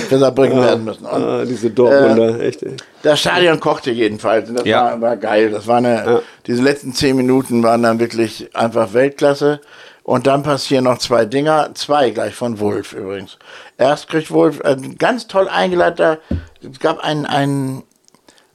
Saarbrücken 0.09 0.61
werden 0.61 0.83
müssen. 0.85 1.05
Und 1.05 1.23
Ah, 1.23 1.45
diese 1.45 1.69
Dortmunder, 1.69 2.39
echt. 2.41 2.63
ey. 2.63 2.75
das 3.03 3.19
Stadion 3.19 3.59
kochte 3.59 3.91
jedenfalls. 3.91 4.49
Und 4.49 4.55
das 4.59 4.65
Ja. 4.65 4.83
war, 4.85 5.01
war 5.01 5.17
geil. 5.17 5.51
Das 5.51 5.67
war 5.67 5.77
eine, 5.77 6.21
diese 6.47 6.61
letzten 6.61 6.93
zehn 6.93 7.15
Minuten 7.15 7.63
waren 7.63 7.83
dann 7.83 7.99
wirklich 7.99 8.55
einfach 8.55 8.93
Weltklasse. 8.93 9.61
Und 10.03 10.27
dann 10.27 10.43
passieren 10.43 10.83
noch 10.83 10.99
zwei 10.99 11.25
Dinger, 11.25 11.71
zwei 11.73 12.11
gleich 12.11 12.35
von 12.35 12.59
Wolf 12.59 12.93
übrigens. 12.93 13.37
Erst 13.77 14.07
kriegt 14.07 14.29
Wolf 14.31 14.61
ein 14.61 14.97
ganz 14.97 15.27
toll 15.27 15.47
eingeleiteter, 15.49 16.19
es 16.61 16.79
gab 16.79 16.99
einen, 16.99 17.25
einen 17.25 17.83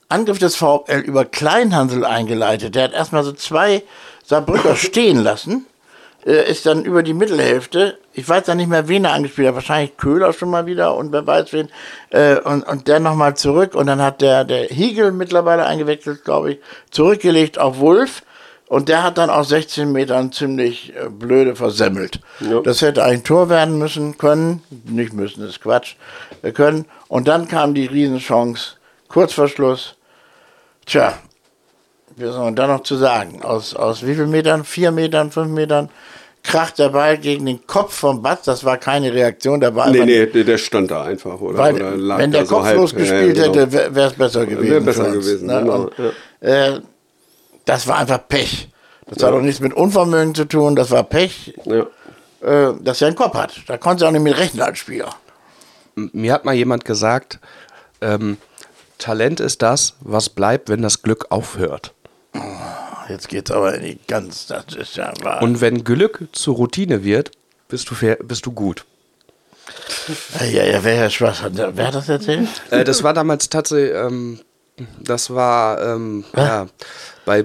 Angriff 0.08 0.38
des 0.38 0.56
VfL 0.56 1.00
über 1.00 1.24
Kleinhansel 1.24 2.04
eingeleitet. 2.04 2.74
Der 2.76 2.84
hat 2.84 2.92
erstmal 2.92 3.24
so 3.24 3.32
zwei 3.32 3.82
Saarbrücker 4.30 4.76
stehen 4.76 5.22
lassen, 5.24 5.66
äh, 6.24 6.48
ist 6.48 6.64
dann 6.64 6.84
über 6.84 7.02
die 7.02 7.14
Mittelhälfte, 7.14 7.98
ich 8.12 8.28
weiß 8.28 8.46
ja 8.46 8.54
nicht 8.54 8.68
mehr, 8.68 8.86
wen 8.86 9.04
er 9.04 9.12
angespielt 9.12 9.48
hat, 9.48 9.56
wahrscheinlich 9.56 9.96
Köhler 9.96 10.32
schon 10.32 10.50
mal 10.50 10.66
wieder 10.66 10.94
und 10.94 11.10
wer 11.10 11.26
weiß 11.26 11.52
wen, 11.52 11.68
äh, 12.10 12.36
und, 12.36 12.62
und 12.62 12.86
der 12.86 13.00
nochmal 13.00 13.36
zurück 13.36 13.74
und 13.74 13.88
dann 13.88 14.00
hat 14.00 14.20
der, 14.20 14.44
der 14.44 14.66
Hiegel 14.66 15.10
mittlerweile 15.10 15.66
eingewechselt, 15.66 16.24
glaube 16.24 16.52
ich, 16.52 16.58
zurückgelegt 16.90 17.58
auf 17.58 17.80
Wolf. 17.80 18.22
Und 18.68 18.88
der 18.88 19.02
hat 19.02 19.18
dann 19.18 19.30
aus 19.30 19.48
16 19.48 19.90
Metern 19.90 20.30
ziemlich 20.30 20.94
äh, 20.94 21.08
blöde 21.08 21.56
versemmelt. 21.56 22.20
Ja. 22.38 22.60
Das 22.60 22.82
hätte 22.82 23.02
ein 23.02 23.24
Tor 23.24 23.48
werden 23.48 23.80
müssen 23.80 24.16
können. 24.16 24.62
Nicht 24.84 25.12
müssen, 25.12 25.44
ist 25.44 25.60
Quatsch. 25.60 25.96
Wir 26.40 26.52
können. 26.52 26.84
Und 27.08 27.26
dann 27.26 27.48
kam 27.48 27.74
die 27.74 27.86
Riesenchance. 27.86 28.76
Kurz 29.08 29.32
vor 29.32 29.48
Schluss. 29.48 29.96
Tja, 30.86 31.18
wir 32.20 32.32
sollen 32.32 32.54
da 32.54 32.66
noch 32.66 32.82
zu 32.82 32.96
sagen. 32.96 33.42
Aus, 33.42 33.74
aus 33.74 34.04
wie 34.06 34.14
viel 34.14 34.26
Metern? 34.26 34.64
Vier 34.64 34.90
Metern, 34.90 35.30
fünf 35.30 35.48
Metern? 35.50 35.88
Kracht 36.42 36.78
der 36.78 36.88
Ball 36.90 37.18
gegen 37.18 37.44
den 37.46 37.66
Kopf 37.66 37.94
vom 37.94 38.22
Batz. 38.22 38.44
Das 38.44 38.64
war 38.64 38.78
keine 38.78 39.12
Reaktion. 39.12 39.60
Der 39.60 39.74
war 39.74 39.90
Nee, 39.90 40.04
nee, 40.04 40.26
der, 40.44 40.58
stand 40.58 40.90
da 40.90 41.04
einfach, 41.04 41.38
oder? 41.40 41.58
weil, 41.58 41.74
oder 41.74 41.96
lag 41.96 42.18
wenn 42.18 42.32
da 42.32 42.38
der 42.38 42.46
so 42.46 42.56
kopflos 42.56 42.94
halb. 42.94 43.06
Ja, 43.06 43.10
gespielt 43.20 43.36
ja, 43.36 43.42
genau. 43.48 43.56
hätte, 43.60 43.94
wäre 43.94 44.08
es 44.08 44.12
besser 44.14 44.46
gewesen. 44.46 44.70
Wäre 44.70 44.80
besser 44.80 45.10
gewesen, 45.10 45.46
ne? 45.46 45.60
genau, 45.60 45.82
Und, 45.82 45.92
äh, 46.48 46.80
das 47.66 47.86
war 47.86 47.98
einfach 47.98 48.26
Pech. 48.26 48.68
Das 49.06 49.22
hat 49.22 49.32
doch 49.32 49.42
nichts 49.42 49.60
mit 49.60 49.74
Unvermögen 49.74 50.34
zu 50.34 50.44
tun, 50.44 50.76
das 50.76 50.90
war 50.90 51.02
Pech, 51.02 51.52
Ja. 51.64 51.86
äh, 52.42 52.74
dass 52.80 53.02
er 53.02 53.08
einen 53.08 53.16
Kopf 53.16 53.34
hat. 53.34 53.60
Da 53.66 53.76
konnte 53.76 54.04
er 54.04 54.08
auch 54.08 54.12
nicht 54.12 54.22
mit 54.22 54.38
rechnen 54.38 54.62
als 54.62 54.78
Spieler. 54.78 55.10
Mir 55.96 56.32
hat 56.32 56.44
mal 56.44 56.54
jemand 56.54 56.84
gesagt, 56.84 57.38
ähm, 58.00 58.38
Talent 58.98 59.40
ist 59.40 59.62
das, 59.62 59.94
was 60.00 60.28
bleibt, 60.30 60.68
wenn 60.68 60.80
das 60.80 61.02
Glück 61.02 61.26
aufhört. 61.30 61.92
Jetzt 63.08 63.28
geht's 63.28 63.50
aber 63.50 63.74
in 63.74 63.82
die 63.82 63.98
ganz, 64.06 64.46
das 64.46 64.74
ist 64.76 64.96
ja 64.96 65.12
wahr. 65.22 65.42
Und 65.42 65.60
wenn 65.60 65.82
Glück 65.82 66.28
zur 66.32 66.54
Routine 66.56 67.02
wird, 67.02 67.32
bist 67.68 67.90
du, 67.90 67.94
fair, 67.94 68.16
bist 68.22 68.46
du 68.46 68.52
gut. 68.52 68.84
ja, 70.40 70.64
ja, 70.64 70.84
wer, 70.84 70.96
Herr 70.96 71.10
Schwarz 71.10 71.42
hat, 71.42 71.52
wer 71.56 71.86
hat 71.86 71.94
das 71.94 72.08
erzählt? 72.08 72.48
Äh, 72.70 72.84
das 72.84 73.02
war 73.02 73.12
damals 73.12 73.48
tatsächlich, 73.48 73.94
ähm, 73.94 74.40
das 75.00 75.30
war 75.34 75.82
ähm, 75.82 76.24
ja, 76.36 76.66
bei, 77.24 77.44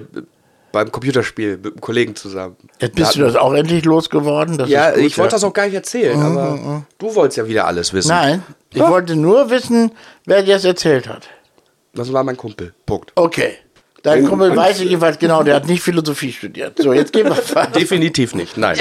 beim 0.72 0.90
Computerspiel 0.92 1.56
mit 1.58 1.72
einem 1.72 1.80
Kollegen 1.80 2.14
zusammen. 2.14 2.56
Jetzt 2.80 2.94
bist 2.94 3.16
du 3.16 3.20
das 3.20 3.34
auch 3.36 3.52
endlich 3.52 3.84
losgeworden? 3.84 4.58
Das 4.58 4.68
Ja, 4.68 4.88
ist 4.88 4.96
gut, 4.96 5.06
ich 5.06 5.18
wollte 5.18 5.32
das 5.32 5.44
auch 5.44 5.52
gar 5.52 5.66
nicht 5.66 5.74
erzählen, 5.74 6.20
aber 6.20 6.86
du 6.98 7.14
wolltest 7.14 7.38
ja 7.38 7.46
wieder 7.46 7.66
alles 7.66 7.92
wissen. 7.92 8.08
Nein, 8.08 8.42
ich 8.72 8.80
wollte 8.80 9.16
nur 9.16 9.50
wissen, 9.50 9.92
wer 10.24 10.42
dir 10.42 10.54
das 10.54 10.64
erzählt 10.64 11.08
hat. 11.08 11.28
Das 11.94 12.12
war 12.12 12.22
mein 12.24 12.36
Kumpel. 12.36 12.74
Punkt. 12.84 13.12
Okay. 13.14 13.56
Dein 14.06 14.24
Kumpel 14.24 14.54
weiß 14.54 14.78
ich 14.80 14.88
jedenfalls 14.90 15.18
genau, 15.18 15.42
der 15.42 15.56
hat 15.56 15.66
nicht 15.66 15.82
Philosophie 15.82 16.32
studiert. 16.32 16.78
So, 16.78 16.92
jetzt 16.92 17.12
gehen 17.12 17.24
wir 17.26 17.36
weiter. 17.36 17.72
Definitiv 17.72 18.36
nicht, 18.36 18.56
nein. 18.56 18.78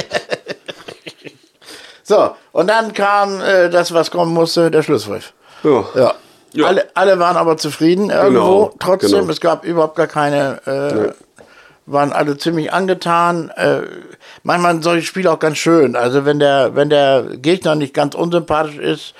So, 2.03 2.35
und 2.51 2.67
dann 2.67 2.93
kam 2.93 3.41
äh, 3.41 3.69
das, 3.71 3.91
was 3.91 4.11
kommen 4.11 4.31
musste, 4.31 4.69
der 4.69 4.83
Schlusspfiff. 4.83 5.33
Ja. 5.63 5.83
Ja. 5.95 6.13
Ja. 6.53 6.67
Alle, 6.67 6.85
alle 6.93 7.17
waren 7.17 7.37
aber 7.37 7.57
zufrieden 7.57 8.11
irgendwo. 8.11 8.67
Genau, 8.67 8.73
Trotzdem, 8.77 9.21
genau. 9.21 9.31
es 9.31 9.41
gab 9.41 9.65
überhaupt 9.65 9.95
gar 9.95 10.05
keine, 10.05 10.61
äh, 10.67 11.11
waren 11.87 12.13
alle 12.13 12.37
ziemlich 12.37 12.71
angetan. 12.71 13.49
Äh, 13.49 13.81
manchmal 14.43 14.73
sind 14.73 14.83
solche 14.83 15.07
Spiele 15.07 15.31
auch 15.31 15.39
ganz 15.39 15.57
schön. 15.57 15.95
Also 15.95 16.25
wenn 16.25 16.37
der, 16.37 16.75
wenn 16.75 16.91
der 16.91 17.23
Gegner 17.37 17.73
nicht 17.73 17.95
ganz 17.95 18.13
unsympathisch 18.13 18.77
ist, 18.77 19.15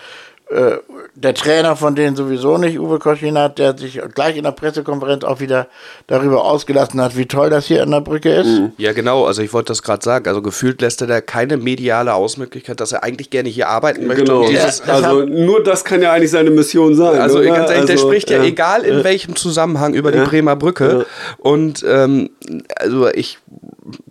äh, 0.49 0.77
der 1.15 1.33
Trainer 1.33 1.75
von 1.75 1.95
denen 1.95 2.15
sowieso 2.15 2.57
nicht, 2.57 2.77
Uwe 2.77 2.99
Koschinat, 2.99 3.57
der 3.57 3.75
sich 3.75 3.99
gleich 4.13 4.37
in 4.37 4.43
der 4.43 4.51
Pressekonferenz 4.51 5.23
auch 5.23 5.39
wieder 5.39 5.67
darüber 6.05 6.45
ausgelassen 6.45 7.01
hat, 7.01 7.17
wie 7.17 7.25
toll 7.25 7.49
das 7.49 7.65
hier 7.65 7.81
an 7.81 7.89
der 7.89 8.01
Brücke 8.01 8.31
ist. 8.31 8.45
Mhm. 8.45 8.71
Ja, 8.77 8.93
genau, 8.93 9.25
also 9.25 9.41
ich 9.41 9.53
wollte 9.53 9.69
das 9.69 9.81
gerade 9.81 10.03
sagen. 10.03 10.27
Also 10.27 10.43
gefühlt 10.43 10.81
lässt 10.81 11.01
er 11.01 11.07
da 11.07 11.21
keine 11.21 11.57
mediale 11.57 12.13
Ausmöglichkeit, 12.13 12.79
dass 12.79 12.91
er 12.91 13.03
eigentlich 13.03 13.31
gerne 13.31 13.49
hier 13.49 13.69
arbeiten 13.69 14.05
möchte. 14.05 14.25
Genau. 14.25 14.47
Dieses, 14.47 14.81
das 14.81 15.03
also 15.03 15.25
nur 15.25 15.63
das 15.63 15.83
kann 15.83 16.01
ja 16.01 16.11
eigentlich 16.11 16.31
seine 16.31 16.51
Mission 16.51 16.95
sein. 16.95 17.19
Also 17.19 17.39
oder? 17.39 17.47
ganz 17.47 17.71
ehrlich, 17.71 17.85
der 17.85 17.95
Also, 17.95 18.07
spricht 18.07 18.29
ja, 18.29 18.43
egal 18.43 18.83
in 18.83 19.03
welchem 19.03 19.35
Zusammenhang 19.35 19.95
über 19.95 20.11
die 20.11 20.19
Bremer 20.19 20.55
Brücke. 20.55 21.07
Und 21.39 21.83
ähm, 21.87 22.29
also 22.77 23.07
ich 23.09 23.39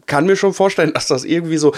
kann 0.06 0.26
mir 0.26 0.36
schon 0.36 0.54
vorstellen, 0.54 0.92
dass 0.92 1.08
das 1.08 1.24
irgendwie 1.24 1.56
so 1.56 1.72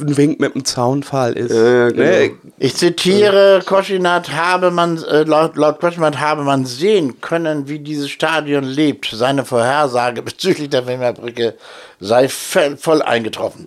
ein 0.00 0.16
Wink 0.16 0.40
mit 0.40 0.54
dem 0.54 0.64
Zaunfall 0.64 1.32
ist. 1.32 1.52
ja, 1.52 1.88
genau. 1.88 2.02
Ne? 2.02 2.30
Ich 2.58 2.76
zitiere, 2.76 3.62
Koschinat 3.64 4.32
habe 4.32 4.70
man, 4.70 5.02
äh, 5.04 5.22
laut, 5.22 5.56
laut 5.56 5.80
Koschinat 5.80 6.20
habe 6.20 6.42
man 6.42 6.66
sehen 6.66 7.20
können, 7.20 7.68
wie 7.68 7.78
dieses 7.78 8.10
Stadion 8.10 8.64
lebt. 8.64 9.10
Seine 9.12 9.44
Vorhersage 9.44 10.22
bezüglich 10.28 10.68
der 10.68 10.82
Bremer 10.82 11.12
Brücke 11.14 11.54
sei 12.00 12.28
voll, 12.28 13.02
eingetroffen. 13.02 13.66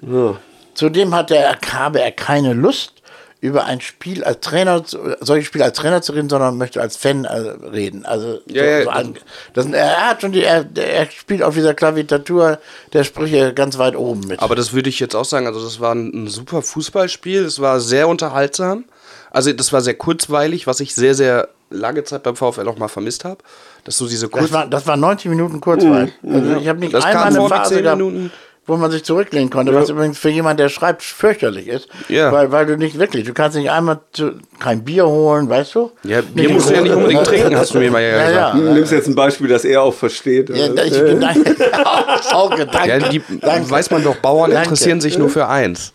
Zudem 0.73 1.13
hat 1.15 1.31
er, 1.31 1.57
habe 1.73 2.01
er 2.01 2.11
keine 2.11 2.53
Lust, 2.53 3.00
über 3.41 3.65
ein 3.65 3.81
Spiel 3.81 4.23
als 4.23 4.39
Trainer, 4.41 4.83
zu- 4.85 4.99
solches 5.19 5.47
Spiel 5.47 5.63
als 5.63 5.75
Trainer 5.75 6.01
zu 6.03 6.11
reden, 6.13 6.29
sondern 6.29 6.57
möchte 6.57 6.79
als 6.79 6.95
Fan 6.95 7.25
äh, 7.25 7.31
reden. 7.71 8.05
Also 8.05 8.39
Ja, 8.45 8.63
ja, 8.63 8.83
so 8.83 8.89
an, 8.91 9.15
das, 9.53 9.65
er 9.65 10.09
hat 10.11 10.21
schon 10.21 10.31
die, 10.31 10.43
er, 10.43 10.65
er 10.75 11.09
spielt 11.09 11.41
auf 11.41 11.55
dieser 11.55 11.73
Klavitatur 11.73 12.59
der 12.93 13.03
Sprüche 13.03 13.53
ganz 13.55 13.79
weit 13.79 13.95
oben 13.95 14.21
mit. 14.27 14.39
Aber 14.41 14.55
das 14.55 14.73
würde 14.73 14.89
ich 14.89 14.99
jetzt 14.99 15.15
auch 15.15 15.25
sagen. 15.25 15.47
Also, 15.47 15.63
das 15.63 15.79
war 15.79 15.93
ein, 15.95 16.25
ein 16.25 16.27
super 16.27 16.61
Fußballspiel. 16.61 17.43
Es 17.43 17.59
war 17.59 17.79
sehr 17.79 18.07
unterhaltsam. 18.07 18.85
Also, 19.31 19.51
das 19.53 19.73
war 19.73 19.81
sehr 19.81 19.95
kurzweilig, 19.95 20.67
was 20.67 20.79
ich 20.79 20.93
sehr, 20.93 21.15
sehr 21.15 21.49
lange 21.71 22.03
Zeit 22.03 22.21
beim 22.21 22.35
VfL 22.35 22.67
auch 22.67 22.77
mal 22.77 22.89
vermisst 22.89 23.25
habe. 23.25 23.37
Dass 23.85 23.97
so 23.97 24.07
diese 24.07 24.27
Das 24.27 24.39
kurz 24.39 24.51
war, 24.51 24.67
das 24.67 24.85
war 24.85 24.97
90 24.97 25.29
Minuten 25.31 25.59
Kurzweil. 25.61 26.11
Also 26.23 26.57
ich 26.57 26.67
habe 26.67 26.79
nicht 26.79 26.93
Das 26.93 27.05
einmal 27.05 27.23
kam 27.31 27.35
eine 27.35 27.49
Phase 27.49 27.73
10 27.75 27.83
gehabt, 27.83 27.97
Minuten. 27.97 28.31
Wo 28.71 28.77
man 28.77 28.89
sich 28.89 29.03
zurücklehnen 29.03 29.49
konnte, 29.49 29.75
was 29.75 29.89
übrigens 29.89 30.17
für 30.17 30.29
jemand, 30.29 30.59
der 30.59 30.69
schreibt, 30.69 31.03
fürchterlich 31.03 31.67
ist. 31.67 31.89
Ja. 32.07 32.31
Weil, 32.31 32.51
weil 32.51 32.65
du 32.65 32.77
nicht 32.77 32.97
wirklich, 32.97 33.25
du 33.25 33.33
kannst 33.33 33.57
nicht 33.57 33.69
einmal 33.69 33.99
zu, 34.13 34.31
kein 34.59 34.83
Bier 34.83 35.05
holen, 35.05 35.49
weißt 35.49 35.75
du? 35.75 35.91
Ja, 36.03 36.21
Bier 36.21 36.49
musst 36.49 36.69
du 36.69 36.73
ja 36.73 36.81
nicht 36.81 36.93
unbedingt 36.95 37.23
trinken, 37.27 37.55
hast 37.57 37.73
du 37.73 37.79
mir 37.79 37.91
mal 37.91 38.01
ja 38.01 38.09
Ja, 38.17 38.27
gesagt. 38.27 38.55
ja. 38.55 38.59
Du 38.61 38.73
nimmst 38.73 38.91
jetzt 38.93 39.07
ein 39.07 39.15
Beispiel, 39.15 39.47
das 39.49 39.65
er 39.65 39.83
auch 39.83 39.93
versteht. 39.93 40.49
Ja, 40.49 40.69
oder? 40.71 40.85
ich, 40.85 40.93
danke. 41.19 41.55
auch 42.31 42.55
gedankt. 42.55 42.87
Ja, 42.87 42.99
die, 42.99 43.21
Danke. 43.41 43.69
weiß 43.69 43.91
man 43.91 44.03
doch, 44.03 44.15
Bauern 44.15 44.49
Danke. 44.51 44.63
interessieren 44.69 45.01
sich 45.01 45.17
nur 45.17 45.29
für 45.29 45.47
eins. 45.47 45.93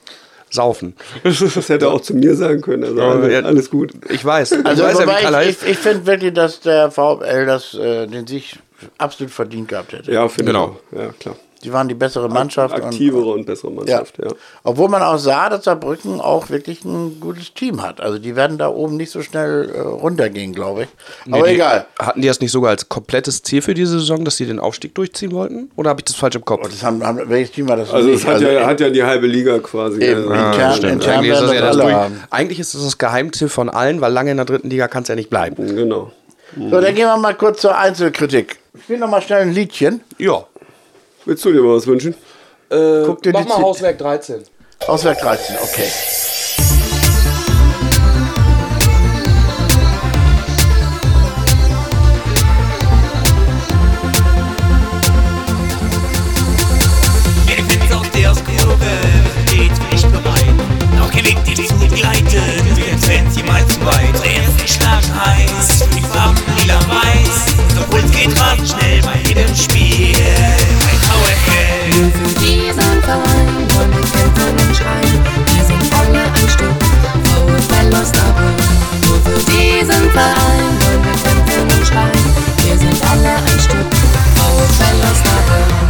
Saufen. 0.48 0.94
Das 1.24 1.68
hätte 1.68 1.86
er 1.86 1.92
auch 1.92 2.00
zu 2.00 2.14
mir 2.14 2.34
sagen 2.36 2.60
können. 2.60 2.84
Also 2.84 3.02
alles, 3.02 3.32
ja. 3.32 3.40
alles 3.40 3.68
gut. 3.70 3.92
Ich 4.08 4.24
weiß. 4.24 4.52
Ich 4.52 4.64
Also 4.66 4.84
weiß 4.84 4.98
ja, 5.00 5.42
ich, 5.42 5.48
ich, 5.62 5.70
ich 5.70 5.76
finde 5.78 6.06
wirklich, 6.06 6.32
dass 6.34 6.60
der 6.60 6.90
VfL 6.92 7.46
das, 7.46 7.74
äh, 7.74 8.06
den 8.06 8.26
Sieg 8.26 8.56
absolut 8.96 9.32
verdient 9.32 9.68
gehabt 9.68 9.92
hätte. 9.92 10.12
Ja, 10.12 10.28
finde 10.28 10.52
Genau. 10.52 10.78
ich 10.92 10.98
auch. 10.98 11.02
Ja, 11.02 11.08
klar. 11.18 11.36
Die 11.66 11.72
waren 11.72 11.88
die 11.88 11.94
bessere 11.94 12.28
Mannschaft. 12.28 12.72
Aktivere 12.72 13.24
Und, 13.24 13.40
und 13.40 13.46
bessere 13.46 13.70
ja. 13.72 13.76
Mannschaft, 13.76 14.18
ja. 14.18 14.28
Obwohl 14.62 14.88
man 14.88 15.02
auch 15.02 15.18
sah, 15.18 15.48
dass 15.48 15.64
Saarbrücken 15.64 16.20
auch 16.20 16.48
wirklich 16.48 16.84
ein 16.84 17.18
gutes 17.18 17.54
Team 17.54 17.82
hat. 17.82 18.00
Also 18.00 18.20
die 18.20 18.36
werden 18.36 18.56
da 18.56 18.68
oben 18.68 18.96
nicht 18.96 19.10
so 19.10 19.20
schnell 19.20 19.68
äh, 19.74 19.80
runtergehen, 19.80 20.52
glaube 20.52 20.84
ich. 20.84 20.88
Aber 21.32 21.48
die, 21.48 21.54
egal. 21.54 21.86
Hatten 21.98 22.22
die 22.22 22.28
das 22.28 22.38
nicht 22.38 22.52
sogar 22.52 22.70
als 22.70 22.88
komplettes 22.88 23.42
Ziel 23.42 23.62
für 23.62 23.74
diese 23.74 23.98
Saison, 23.98 24.24
dass 24.24 24.36
sie 24.36 24.46
den 24.46 24.60
Aufstieg 24.60 24.94
durchziehen 24.94 25.32
wollten? 25.32 25.72
Oder 25.74 25.90
habe 25.90 26.00
ich 26.00 26.04
das 26.04 26.14
falsch 26.14 26.36
im 26.36 26.44
Kopf? 26.44 26.68
Das 26.68 26.84
haben, 26.84 27.04
haben, 27.04 27.20
welches 27.24 27.50
Team 27.50 27.68
war 27.68 27.76
das? 27.76 27.92
Also 27.92 28.10
es 28.10 28.24
hat, 28.24 28.40
ja, 28.40 28.64
hat 28.64 28.80
ja 28.80 28.88
die 28.88 29.02
halbe 29.02 29.26
Liga 29.26 29.58
quasi. 29.58 30.00
Eben, 30.00 30.30
ja. 30.30 30.52
intern, 30.52 30.72
Stimmt. 30.74 30.92
intern 30.92 31.18
Eigentlich, 31.18 31.32
ist 31.32 31.40
das 31.40 31.52
ja 31.52 31.60
das 31.60 31.70
das 31.70 31.76
alle 31.76 31.82
durch, 31.82 31.94
haben. 31.94 32.22
eigentlich 32.30 32.60
ist 32.60 32.74
das 32.74 32.84
das 32.84 32.98
Geheimtipp 32.98 33.50
von 33.50 33.68
allen, 33.68 34.00
weil 34.00 34.12
lange 34.12 34.30
in 34.30 34.36
der 34.36 34.46
dritten 34.46 34.70
Liga 34.70 34.86
kann 34.86 35.02
es 35.02 35.08
ja 35.08 35.16
nicht 35.16 35.30
bleiben. 35.30 35.56
Genau. 35.56 36.12
So, 36.56 36.80
dann 36.80 36.94
gehen 36.94 37.06
wir 37.06 37.16
mal 37.16 37.34
kurz 37.34 37.60
zur 37.60 37.76
Einzelkritik. 37.76 38.58
Ich 38.74 38.82
spiele 38.84 39.00
noch 39.00 39.10
mal 39.10 39.20
schnell 39.20 39.42
ein 39.42 39.52
Liedchen. 39.52 40.00
Ja. 40.18 40.44
Willst 41.26 41.44
du 41.44 41.52
dir 41.52 41.60
mal 41.60 41.76
was 41.76 41.86
wünschen? 41.88 42.14
Guck 42.68 43.22
dir 43.22 43.32
Mach 43.32 43.42
die 43.42 43.48
mal 43.48 43.58
Hauswerk 43.58 43.98
13. 43.98 44.44
Auswerk 44.86 45.18
13, 45.18 45.56
okay. 45.56 45.88
Schlagen 64.66 65.14
heiß, 65.14 65.88
die 65.96 66.00
Farben 66.02 66.36
lila-weiß. 66.58 67.56
Der 67.76 67.82
Puls 67.84 68.10
geht 68.10 68.38
rasend 68.38 68.68
schnell 68.68 69.00
bei 69.02 69.28
jedem 69.28 69.54
Spiel. 69.54 69.75
Verein 80.16 80.72
wollen 80.80 81.04
wir 81.04 81.12
kämpfen 81.12 81.78
und 81.78 81.86
schreien. 81.86 82.24
Wir 82.64 82.78
sind 82.78 82.98
alle 83.11 83.34
ein 83.36 83.61
Stück. 83.61 83.86
VfL 84.34 84.98
Osnabrück. 85.12 85.86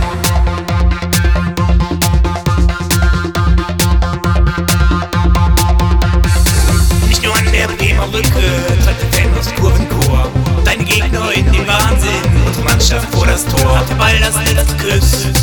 Nur 7.97 8.07
Brücke 8.09 8.49
treibt 8.85 9.01
der 9.01 9.11
Fan 9.12 9.39
aus 9.39 9.55
Kurvenchor. 9.55 10.29
Deine 10.64 10.85
Gegner 10.85 11.31
in 11.33 11.45
den 11.53 11.67
Wahnsinn, 11.69 12.11
unsere 12.47 12.64
Mannschaft 12.64 13.14
vor 13.14 13.27
das 13.27 13.45
Tor. 13.45 13.85
Der 13.89 13.95
Ball 13.95 14.19
das 14.19 14.35
Netz 14.35 14.57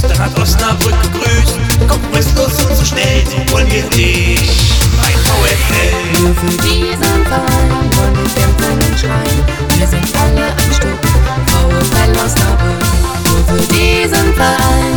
dann 0.01 0.19
hat 0.19 0.37
Osnabrück 0.37 0.95
gegrüßt. 1.03 1.57
Komm 1.87 2.01
fristlos 2.11 2.65
und 2.65 2.75
so 2.75 2.83
schnell, 2.83 3.23
wollen 3.49 3.71
wir 3.71 3.83
dich 3.89 4.72
Nur 6.19 6.33
für 6.35 6.57
diesen 6.63 7.25
Verein 7.25 7.69
wollen 7.95 8.15
wir 8.15 8.29
kämpfen 8.33 8.73
und 8.73 8.99
schreien. 8.99 9.41
Wir 9.77 9.87
sind 9.87 10.07
alle 10.15 10.45
ein 10.45 10.71
Stück 10.73 11.01
VfL 11.47 12.11
Osnabrück. 12.23 12.81
Nur 13.27 13.43
für 13.47 13.73
diesen 13.73 14.33
Verein 14.35 14.92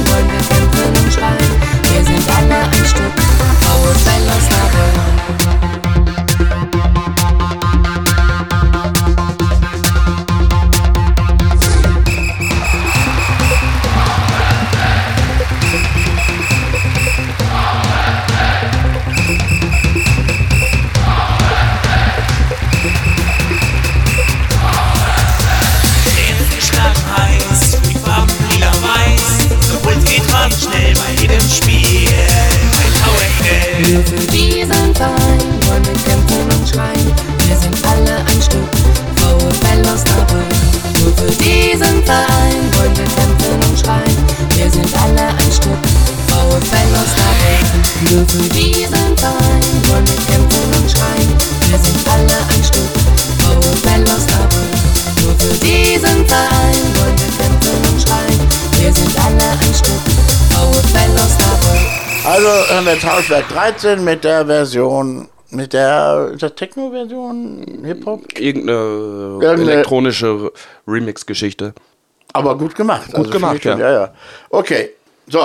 Also 62.76 62.90
jetzt 62.90 63.06
Hauswerk 63.10 63.48
13 63.48 64.04
mit 64.04 64.22
der 64.22 64.44
Version, 64.44 65.28
mit 65.50 65.72
der, 65.72 66.30
ist 66.34 66.42
das 66.42 66.54
Techno-Version, 66.56 67.64
Hip-Hop? 67.84 68.38
Irgendeine 68.38 68.78
Irgendeine- 68.78 69.72
elektronische 69.72 70.52
Remix-Geschichte. 70.86 71.72
Aber 72.34 72.58
gut 72.58 72.74
gemacht. 72.74 73.10
Gut 73.14 73.30
gemacht, 73.30 73.64
ja. 73.64 73.78
ja. 73.78 73.92
ja. 73.92 74.14
Okay, 74.50 74.90
so. 75.26 75.40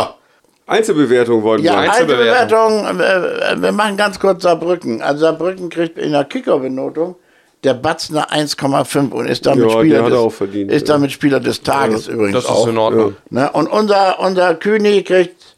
Einzelbewertung 0.68 1.42
wollen 1.44 1.64
Ja, 1.64 1.74
wir. 1.74 1.80
Einzelbewertung. 1.92 2.86
Einzelbewertung. 2.86 3.60
äh, 3.60 3.62
Wir 3.62 3.72
machen 3.72 3.96
ganz 3.96 4.20
kurz 4.20 4.44
Saarbrücken. 4.44 5.02
Also 5.02 5.22
Saarbrücken 5.22 5.70
kriegt 5.70 5.98
in 5.98 6.12
der 6.12 6.26
Kicker-Benotung 6.26 7.16
der 7.64 7.76
Batz 7.76 8.10
eine 8.10 8.30
1,5 8.30 9.12
und 9.12 9.28
ist 9.28 9.46
damit 9.46 9.70
Ja, 9.70 9.78
Spieler 9.80 10.00
er 10.04 10.10
des, 10.10 10.20
auch 10.20 10.32
verdient, 10.32 10.72
ist 10.72 10.88
ja. 10.88 10.96
damit 10.96 11.12
Spieler 11.14 11.40
des 11.40 11.62
Tages 11.62 12.08
übrigens 12.08 12.34
Das 12.34 12.44
ist 12.46 12.50
auch. 12.50 12.68
in 12.68 12.78
Ordnung. 12.78 13.16
Ne? 13.30 13.50
Und 13.52 13.68
unser, 13.68 14.20
unser 14.20 14.56
Kühni 14.56 15.04
kriegt 15.04 15.51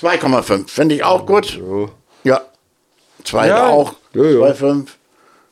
2,5. 0.00 0.68
Finde 0.68 0.94
ich 0.94 1.04
auch 1.04 1.26
gut. 1.26 1.60
Ja. 2.24 2.40
Zwei 3.24 3.48
Ja. 3.48 3.68
auch. 3.68 3.94
Ja, 4.14 4.24
ja. 4.24 4.38
2,5. 4.52 4.86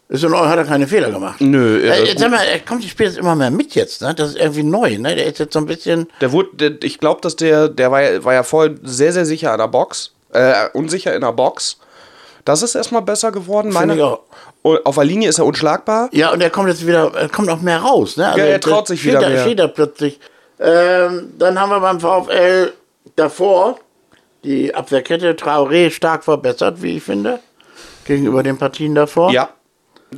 Ist 0.09 0.23
in 0.23 0.33
Ordnung, 0.33 0.49
hat 0.51 0.59
er 0.59 0.65
keine 0.65 0.87
Fehler 0.87 1.11
gemacht. 1.11 1.41
Nö, 1.41 1.81
er- 1.85 1.95
Äh, 1.99 2.05
jetzt 2.05 2.21
sag 2.21 2.31
mal, 2.31 2.45
er 2.45 2.61
kommt 2.61 2.85
die 2.85 2.89
Spiele 2.89 3.09
jetzt 3.09 3.19
immer 3.19 3.35
mehr 3.35 3.51
mit 3.51 3.75
jetzt, 3.75 4.03
ne? 4.03 4.15
Das 4.15 4.31
ist 4.31 4.37
irgendwie 4.39 4.63
neu, 4.63 4.99
ne? 4.99 5.17
Der 5.17 5.27
ist 5.27 5.41
jetzt 5.41 5.53
so 5.53 5.59
ein 5.59 5.67
bisschen. 5.67 6.09
Der 6.21 6.31
wurde, 6.31 6.51
der, 6.71 6.85
ich 6.85 7.01
glaube, 7.01 7.21
dass 7.23 7.35
der, 7.35 7.69
der 7.69 7.91
war, 7.91 8.03
ja- 8.03 8.25
war 8.25 8.33
ja 8.35 8.45
vorher 8.45 8.75
sehr, 8.85 9.13
sehr 9.13 9.27
sicher 9.27 9.51
an 9.53 9.59
der 9.59 9.67
Box. 9.67 10.13
Äh, 10.33 10.69
unsicher 10.75 11.13
in 11.15 11.23
der 11.23 11.33
Box. 11.33 11.79
Das 12.45 12.63
ist 12.63 12.77
erstmal 12.77 13.03
besser 13.03 13.33
geworden, 13.33 13.73
meine 13.73 13.97
ich 13.97 14.03
auch. 14.03 14.21
Und 14.63 14.85
Auf 14.87 14.95
der 14.95 15.05
Linie 15.05 15.29
ist 15.29 15.39
er 15.41 15.47
unschlagbar. 15.47 16.09
Ja, 16.13 16.31
und 16.33 16.41
er 16.41 16.51
kommt 16.51 16.69
jetzt 16.69 16.87
wieder, 16.87 17.11
er 17.15 17.29
kommt 17.29 17.49
auch 17.49 17.61
mehr 17.61 17.79
raus, 17.79 18.17
ne? 18.17 18.29
Also 18.29 18.41
er 18.41 18.61
traut 18.61 18.87
sich 18.87 19.01
steht 19.01 19.13
wieder 19.13 19.23
da, 19.23 19.29
mehr. 19.29 19.43
Steht 19.43 19.59
da 19.59 19.67
plötzlich. 19.67 20.21
Ähm, 20.61 21.33
dann 21.39 21.61
haben 21.61 21.71
wir 21.71 21.81
beim 21.81 21.99
VfL 22.01 22.73
davor 23.17 23.79
die 24.47 24.75
Abwehrkette 24.75 25.33
Traoré 25.35 25.91
stark 25.91 26.25
verbessert, 26.25 26.81
wie 26.83 26.97
ich 26.97 27.03
finde, 27.03 27.41
gegenüber 28.07 28.43
den 28.43 28.57
Partien 28.57 28.95
davor. 28.95 29.31
Ja, 29.33 29.51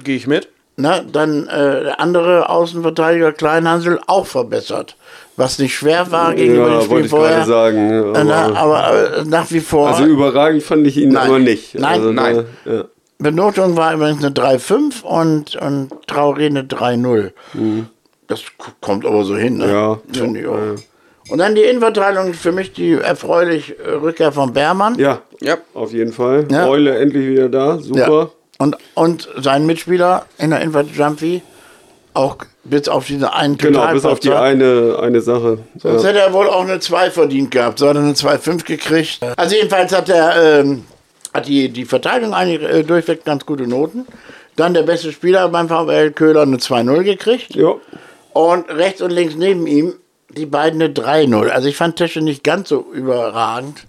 gehe 0.05 0.17
ich 0.17 0.27
mit. 0.27 0.49
Na, 0.81 1.01
dann 1.01 1.49
äh, 1.49 1.83
der 1.85 2.01
andere 2.01 2.49
Außenverteidiger 2.49 3.33
Kleinhansel 3.33 3.99
auch 4.07 4.27
verbessert. 4.27 4.97
Was 5.37 5.59
nicht 5.59 5.75
schwer 5.75 6.11
war 6.13 6.35
gegenüber 6.35 6.67
dem 6.67 6.73
Ja, 6.75 6.81
Spiel 6.83 6.91
wollte 6.91 7.05
ich 7.07 7.11
vorher. 7.11 7.37
gerade 7.39 7.49
sagen. 7.49 7.91
ja, 7.91 8.21
Äh, 8.21 8.25
na, 8.25 8.47
Aber, 8.55 8.85
aber 8.85 9.17
äh, 9.19 9.25
nach 9.25 9.51
wie 9.51 9.59
vor. 9.61 9.89
also 9.89 10.05
überragend 10.05 10.63
fand 10.63 10.87
ich 10.87 10.97
ihn 10.97 11.11
Nein. 11.11 11.27
aber 11.29 11.39
nicht. 11.41 11.75
Nein, 11.75 11.85
also, 12.01 12.13
nein. 12.13 12.45
Da, 12.65 12.73
ja. 12.73 12.85
Benotung 13.19 13.77
war 13.77 13.93
übrigens 13.95 14.25
eine 14.25 14.33
3,5 14.33 15.03
und, 15.03 15.57
und 15.57 15.91
Traoré 16.07 16.47
eine 16.47 16.63
3,0. 16.63 17.33
Das 18.29 18.43
k- 18.43 18.73
kommt 18.81 19.05
aber 19.05 19.25
so 19.25 19.37
hin, 19.37 19.57
ne? 19.59 19.67
Mhm. 19.67 19.73
Ja. 19.73 19.99
Finde 20.13 20.41
ich 20.41 20.47
auch. 20.47 20.57
Ja. 20.57 20.75
Und 21.31 21.39
dann 21.39 21.55
die 21.55 21.63
Innenverteidigung, 21.63 22.33
für 22.35 22.53
mich 22.53 22.73
die 22.73 22.93
erfreulich 22.95 23.75
äh, 23.85 23.91
Rückkehr 23.91 24.33
von 24.33 24.53
Bermann. 24.53 24.99
ja, 24.99 25.21
Ja. 25.41 25.59
auf 25.75 25.93
jeden 25.93 26.13
Fall. 26.13 26.47
Ja. 26.51 26.67
Eule 26.69 26.97
endlich 26.99 27.27
wieder 27.29 27.49
da. 27.49 27.79
Super. 27.79 28.31
Und, 28.59 28.77
und 28.95 29.29
sein 29.37 29.67
Mitspieler 29.67 30.27
in 30.39 30.51
der 30.51 30.61
Innenverteidigung, 30.61 31.07
Jumpy, 31.07 31.43
auch 32.15 32.37
bis 32.65 32.89
auf 32.89 33.07
diese 33.07 33.33
einen 33.33 33.57
Genau, 33.57 33.87
bis 33.93 34.05
auf 34.05 34.19
die 34.21 34.33
eine, 34.33 34.99
eine 35.01 35.21
Sache. 35.21 35.59
Sonst 35.79 36.03
Ja. 36.03 36.09
hätte 36.09 36.19
er 36.21 36.33
wohl 36.33 36.49
auch 36.49 36.63
eine 36.63 36.81
2 36.81 37.11
verdient 37.11 37.51
gehabt. 37.53 37.79
So 37.79 37.89
hat 37.89 37.97
er 37.97 38.03
eine 38.03 38.15
2,5 38.15 38.65
gekriegt. 38.65 39.21
Also 39.37 39.55
jedenfalls 39.55 39.95
hat 39.95 40.09
er 40.09 40.61
ähm, 40.61 40.85
hat 41.33 41.47
die, 41.47 41.69
die 41.69 41.85
Verteidigung 41.85 42.35
eigentlich 42.35 42.69
äh, 42.69 42.83
durchweg 42.83 43.25
ganz 43.25 43.47
gute 43.47 43.67
Noten. 43.69 44.07
Dann 44.57 44.75
der 44.75 44.83
beste 44.83 45.13
Spieler 45.13 45.49
beim 45.51 45.69
VfL 45.69 46.11
Köhler 46.11 46.43
eine 46.43 46.57
2-0 46.57 47.05
gekriegt. 47.05 47.55
Ja. 47.55 47.75
Und 48.33 48.69
rechts 48.71 49.01
und 49.03 49.11
links 49.11 49.37
neben 49.37 49.67
ihm 49.69 49.95
die 50.31 50.47
beiden 50.47 50.81
eine 50.83 50.93
3-0. 50.93 51.49
Also 51.49 51.69
ich 51.69 51.77
fand 51.77 51.97
Tesche 51.97 52.21
nicht 52.21 52.45
ganz 52.45 52.69
so 52.69 52.85
überragend. 52.93 53.87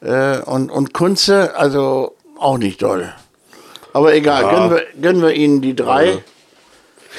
Äh, 0.00 0.38
und, 0.40 0.70
und 0.70 0.92
Kunze, 0.94 1.54
also 1.56 2.14
auch 2.38 2.58
nicht 2.58 2.82
doll. 2.82 3.08
Aber 3.92 4.14
egal, 4.14 4.42
gönnen, 4.44 4.70
wir, 4.70 4.82
gönnen 5.00 5.22
wir 5.22 5.32
ihnen 5.32 5.60
die 5.60 5.76
drei. 5.76 6.18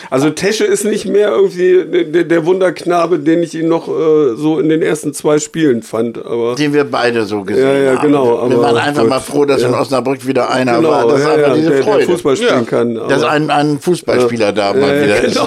Also 0.09 0.31
Tesche 0.31 0.65
ist 0.65 0.85
nicht 0.85 1.05
mehr 1.05 1.29
irgendwie 1.29 1.85
der, 2.11 2.23
der 2.23 2.45
Wunderknabe, 2.47 3.19
den 3.19 3.43
ich 3.43 3.53
ihn 3.53 3.67
noch 3.67 3.87
äh, 3.87 4.35
so 4.35 4.59
in 4.59 4.67
den 4.67 4.81
ersten 4.81 5.13
zwei 5.13 5.37
Spielen 5.37 5.83
fand. 5.83 6.17
Aber 6.17 6.55
Den 6.55 6.73
wir 6.73 6.83
beide 6.83 7.25
so 7.25 7.43
gesehen 7.43 7.67
Ja, 7.67 7.73
ja, 7.91 7.97
haben. 7.99 8.07
genau, 8.07 8.25
wir 8.49 8.55
aber 8.55 8.61
waren 8.63 8.77
einfach 8.77 9.01
gut. 9.03 9.09
mal 9.11 9.19
froh, 9.19 9.45
dass 9.45 9.61
in 9.61 9.71
Ja. 9.71 9.79
Osnabrück 9.79 10.25
wieder 10.25 10.49
einer 10.49 10.77
genau, 10.77 10.89
war. 10.89 11.07
Das 11.07 11.19
ist 11.19 11.25
ja, 11.27 11.33
einfach 11.33 11.47
ja, 11.49 11.53
diese 11.55 11.69
der, 11.69 11.83
Freude. 11.83 11.97
der 11.99 12.07
Fußball 12.07 12.35
spielen 12.37 12.65
kann. 12.65 12.95
dass 13.07 13.23
ein, 13.23 13.49
ein 13.51 13.79
Fußballspieler 13.79 14.51
da 14.51 14.73
mal 14.73 14.81
Ja, 14.97 15.03
wieder 15.03 15.15
ja, 15.21 15.21
ist. 15.21 15.39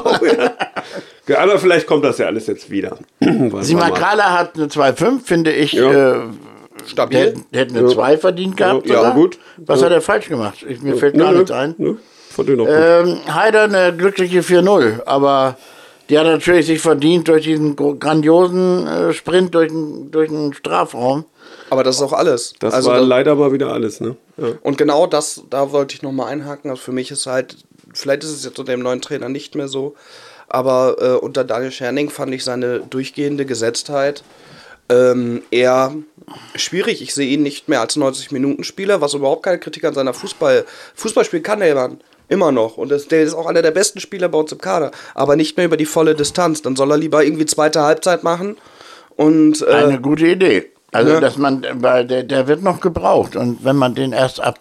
Ja. 1.29 1.35
Ja, 1.37 1.43
Aber 1.43 1.59
vielleicht 1.59 1.87
kommt 1.87 2.05
das 2.05 2.19
ja 2.19 2.27
alles 2.27 2.47
jetzt 2.47 2.71
wieder. 2.71 2.99
Wollen 3.21 3.63
Sima 3.63 3.87
wir 3.87 3.91
mal. 3.91 3.99
Kala 3.99 4.39
hat 4.39 4.57
eine 4.57 4.67
2,5, 4.67 5.21
finde 5.25 5.53
ich. 5.53 5.73
Ja. 5.73 6.15
Äh, 6.15 6.21
Stabil. 6.87 7.35
der 7.53 7.61
hätte 7.63 7.79
eine 7.79 7.89
2 7.89 8.19
verdient 8.19 8.57
gehabt. 8.57 8.87
Ja, 8.87 8.97
sogar. 8.99 9.15
gut. 9.15 9.39
Was 9.57 9.81
Ja. 9.81 9.87
hat 9.87 9.93
er 9.93 10.01
falsch 10.03 10.29
gemacht? 10.29 10.65
Ich, 10.69 10.83
mir 10.83 10.97
fällt 10.97 11.17
gar 11.19 11.33
nichts 11.33 11.51
ein. 11.51 11.75
nö. 11.79 11.97
Ähm, 12.39 13.19
Heider 13.35 13.63
eine 13.63 13.97
glückliche 13.97 14.41
4-0, 14.43 15.05
aber 15.07 15.57
die 16.11 16.19
hat 16.19 16.27
natürlich 16.27 16.67
sich 16.67 16.81
verdient 16.81 17.29
durch 17.29 17.45
diesen 17.45 17.75
grandiosen 17.77 18.87
äh, 18.87 19.13
Sprint 19.15 19.55
durch 19.55 19.69
den, 19.73 20.11
durch 20.11 20.29
den 20.29 20.53
Strafraum. 20.53 21.25
Aber 21.71 21.83
das 21.83 21.97
ist 21.97 22.03
auch 22.03 22.13
alles. 22.13 22.53
Das 22.59 22.75
also 22.75 22.91
war 22.91 22.99
da- 22.99 23.05
leider 23.05 23.35
mal 23.35 23.53
wieder 23.53 23.73
alles, 23.73 24.01
ne? 24.01 24.17
Ja. 24.37 24.49
Und 24.63 24.77
genau 24.79 25.07
das, 25.07 25.43
da 25.51 25.73
wollte 25.73 25.95
ich 25.95 26.03
nochmal 26.03 26.29
einhaken. 26.29 26.71
Also 26.71 26.83
für 26.83 26.93
mich 26.93 27.11
ist 27.11 27.27
halt, 27.27 27.57
vielleicht 27.95 28.23
ist 28.23 28.31
es 28.33 28.45
jetzt 28.45 28.59
unter 28.59 28.73
dem 28.73 28.81
neuen 28.83 29.01
Trainer 29.01 29.29
nicht 29.31 29.55
mehr 29.55 29.69
so, 29.69 29.95
aber 30.49 30.97
äh, 31.01 31.25
unter 31.25 31.45
Daniel 31.45 31.73
Scherning 31.73 32.11
fand 32.11 32.35
ich 32.35 32.45
seine 32.45 32.81
durchgehende 32.81 33.47
Gesetztheit 33.47 34.23
ähm, 34.89 35.43
eher 35.51 35.95
schwierig. 36.55 37.03
Ich 37.03 37.15
sehe 37.15 37.29
ihn 37.29 37.43
nicht 37.43 37.69
mehr 37.69 37.81
als 37.81 37.97
90-Minuten-Spieler, 37.97 39.01
was 39.01 39.15
überhaupt 39.15 39.45
keine 39.45 39.59
Kritik 39.59 39.85
an 39.85 39.95
seiner 39.95 40.15
Fußball. 40.15 40.65
Fußballspiel 40.95 41.41
kann 41.41 41.61
der 41.61 41.75
Mann. 41.75 42.01
Immer 42.29 42.51
noch. 42.51 42.77
Und 42.77 42.91
das, 42.91 43.07
der 43.07 43.23
ist 43.23 43.35
auch 43.35 43.47
einer 43.47 43.63
der 43.63 43.71
besten 43.71 44.01
Spieler 44.01 44.29
bei 44.29 44.39
uns 44.39 44.51
im 44.51 44.59
Kader. 44.59 44.91
Aber 45.15 45.37
nicht 45.37 45.57
mehr 45.57 45.67
über 45.67 45.77
die 45.77 45.87
volle 45.87 46.15
Distanz. 46.15 46.63
Dann 46.63 46.75
soll 46.75 46.91
er 46.91 46.99
lieber 46.99 47.25
irgendwie 47.25 47.47
zweite 47.47 47.83
Halbzeit 47.83 48.25
machen. 48.25 48.57
Und 49.15 49.63
äh, 49.63 49.73
Eine 49.73 50.01
gute 50.01 50.27
Idee. 50.27 50.71
Also, 50.97 51.13
Ja. 51.13 51.21
dass 51.21 51.37
man, 51.37 51.65
weil 51.75 52.07
der, 52.07 52.23
der 52.23 52.49
wird 52.49 52.63
noch 52.63 52.81
gebraucht. 52.81 53.37
Und 53.37 53.65
wenn 53.65 53.77
man 53.77 53.95
den 53.95 54.13
erst 54.13 54.41
ab. 54.43 54.59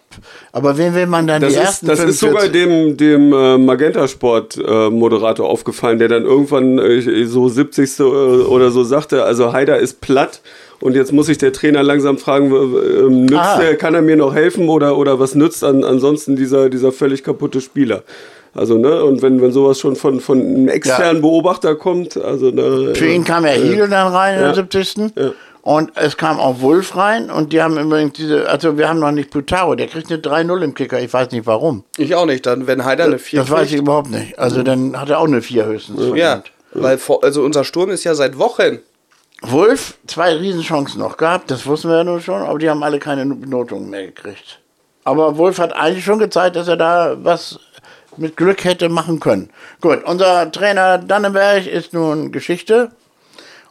Aber 0.52 0.76
wen 0.78 0.94
will 0.94 1.06
man 1.06 1.26
dann 1.26 1.40
Das, 1.40 1.52
die 1.52 1.58
ist, 1.58 1.64
ersten 1.64 1.86
das 1.86 2.00
ist 2.00 2.20
sogar 2.20 2.42
45? 2.42 2.96
dem, 2.96 2.96
dem 2.96 3.32
äh, 3.32 3.58
Magenta-Sport-Moderator 3.58 5.48
aufgefallen, 5.48 5.98
der 5.98 6.08
dann 6.08 6.24
irgendwann 6.24 6.78
äh, 6.78 7.24
so 7.24 7.48
70. 7.48 8.00
oder 8.00 8.70
so 8.70 8.84
sagte, 8.84 9.24
also 9.24 9.52
Haider 9.52 9.78
ist 9.78 10.00
platt 10.00 10.40
und 10.80 10.94
jetzt 10.94 11.12
muss 11.12 11.26
sich 11.26 11.38
der 11.38 11.52
Trainer 11.52 11.82
langsam 11.82 12.18
fragen, 12.18 12.50
äh, 12.52 12.56
ähm, 13.00 13.22
nützt 13.26 13.34
Ah. 13.36 13.58
der, 13.58 13.76
kann 13.76 13.94
er 13.94 14.02
mir 14.02 14.16
noch 14.16 14.34
helfen 14.34 14.68
oder, 14.68 14.96
oder 14.96 15.18
was 15.18 15.34
nützt 15.34 15.64
an, 15.64 15.84
ansonsten 15.84 16.36
dieser, 16.36 16.68
dieser 16.70 16.92
völlig 16.92 17.22
kaputte 17.24 17.60
Spieler? 17.60 18.02
Also, 18.54 18.78
ne, 18.78 19.04
und 19.04 19.20
wenn, 19.20 19.42
wenn 19.42 19.52
sowas 19.52 19.78
schon 19.78 19.96
von, 19.96 20.18
von 20.18 20.40
einem 20.40 20.68
externen 20.68 21.20
Beobachter 21.20 21.74
kommt, 21.74 22.16
also 22.16 22.50
ne, 22.50 22.94
Für 22.94 23.06
ihn 23.06 23.22
kam 23.22 23.44
ja 23.44 23.50
Hiegel 23.52 23.86
dann 23.86 24.10
rein 24.10 24.36
in 24.36 24.40
Ja. 24.40 24.46
der 24.52 24.54
70. 24.54 24.96
Ja. 25.14 25.30
Und 25.66 25.90
es 25.96 26.16
kam 26.16 26.38
auch 26.38 26.60
Wolf 26.60 26.94
rein 26.94 27.28
und 27.28 27.52
die 27.52 27.60
haben 27.60 27.76
übrigens 27.76 28.12
diese, 28.12 28.48
also 28.48 28.78
wir 28.78 28.88
haben 28.88 29.00
noch 29.00 29.10
nicht 29.10 29.32
Plutaro, 29.32 29.74
der 29.74 29.88
kriegt 29.88 30.12
eine 30.12 30.22
3-0 30.22 30.62
im 30.62 30.74
Kicker, 30.74 31.00
ich 31.00 31.12
weiß 31.12 31.32
nicht 31.32 31.44
warum. 31.44 31.82
Ich 31.96 32.14
auch 32.14 32.24
nicht. 32.24 32.46
Dann, 32.46 32.68
wenn 32.68 32.84
Heider 32.84 33.06
eine 33.06 33.18
4 33.18 33.40
Das 33.40 33.50
weiß 33.50 33.72
ich 33.72 33.78
überhaupt 33.78 34.08
nicht. 34.08 34.38
Also 34.38 34.62
dann 34.62 34.96
hat 34.96 35.10
er 35.10 35.18
auch 35.18 35.26
eine 35.26 35.42
4 35.42 35.64
höchstens. 35.64 35.98
Ja, 36.14 36.34
verdient. 36.34 36.52
weil 36.72 37.00
also 37.22 37.42
unser 37.42 37.64
Sturm 37.64 37.90
ist 37.90 38.04
ja 38.04 38.14
seit 38.14 38.38
Wochen. 38.38 38.78
Wolf, 39.42 39.98
zwei 40.06 40.36
Riesenchancen 40.36 41.00
noch 41.00 41.16
gehabt, 41.16 41.50
das 41.50 41.66
wussten 41.66 41.88
wir 41.88 41.96
ja 41.96 42.04
nun 42.04 42.20
schon, 42.20 42.42
aber 42.42 42.60
die 42.60 42.70
haben 42.70 42.84
alle 42.84 43.00
keine 43.00 43.26
Benotungen 43.26 43.90
mehr 43.90 44.06
gekriegt. 44.06 44.60
Aber 45.02 45.36
Wolf 45.36 45.58
hat 45.58 45.74
eigentlich 45.74 46.04
schon 46.04 46.20
gezeigt, 46.20 46.54
dass 46.54 46.68
er 46.68 46.76
da 46.76 47.16
was 47.24 47.58
mit 48.16 48.36
Glück 48.36 48.62
hätte 48.62 48.88
machen 48.88 49.18
können. 49.18 49.50
Gut, 49.80 50.04
unser 50.04 50.48
Trainer 50.52 50.98
Dannenberg 50.98 51.66
ist 51.66 51.92
nun 51.92 52.30
Geschichte 52.30 52.92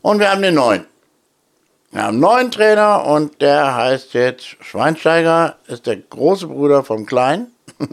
und 0.01 0.19
wir 0.19 0.29
haben 0.29 0.41
den 0.41 0.55
neuen. 0.55 0.85
Wir 1.95 2.03
haben 2.03 2.15
einen 2.15 2.19
neuen 2.19 2.51
Trainer 2.51 3.05
und 3.07 3.41
der 3.41 3.73
heißt 3.73 4.15
jetzt 4.15 4.57
Schweinsteiger, 4.59 5.55
ist 5.67 5.87
der 5.87 5.95
große 5.95 6.47
Bruder 6.47 6.83
vom 6.83 7.05
Kleinen. 7.05 7.47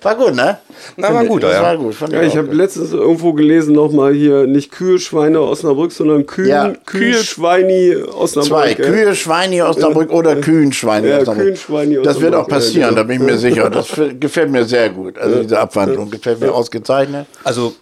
War 0.00 0.14
gut, 0.14 0.34
ne? 0.34 0.58
Na, 0.96 1.12
war 1.12 1.24
gut, 1.24 1.42
das 1.42 1.54
ja. 1.54 1.62
war 1.62 1.76
gut. 1.76 1.94
Ja, 2.08 2.22
ich 2.22 2.36
habe 2.36 2.54
letztens 2.54 2.92
irgendwo 2.92 3.32
gelesen, 3.32 3.74
nochmal 3.74 4.14
hier, 4.14 4.46
nicht 4.46 4.70
Kühe, 4.70 4.98
Schweine 5.00 5.40
Osnabrück, 5.40 5.90
sondern 5.90 6.24
Kühen, 6.24 6.48
Ja. 6.48 6.72
Kühe, 6.86 7.14
Schweini 7.14 7.96
Osnabrück. 7.96 8.48
Zwei, 8.48 8.68
ja. 8.70 8.74
Kühe, 8.76 9.14
Schweine 9.16 9.66
Osnabrück 9.66 10.12
oder 10.12 10.36
Kühen, 10.36 10.72
Schweine 10.72 11.08
Ja, 11.08 11.18
Osnabrück. 11.18 11.44
Kühen, 11.44 11.56
Schweine 11.56 12.00
Das 12.02 12.20
wird 12.20 12.34
auch 12.34 12.46
Osnabrück, 12.46 12.50
ja, 12.50 12.54
passieren, 12.54 12.88
genau. 12.90 13.02
da 13.02 13.02
bin 13.02 13.16
ich 13.16 13.22
mir 13.26 13.38
sicher. 13.46 13.68
Das 13.68 13.88
gefällt 14.20 14.50
mir 14.52 14.64
sehr 14.64 14.88
gut. 14.88 15.18
Also 15.18 15.42
diese 15.42 15.58
Abwandlung 15.58 16.10
gefällt 16.10 16.40
mir 16.40 16.54
ausgezeichnet. 16.54 17.26
Also, 17.42 17.74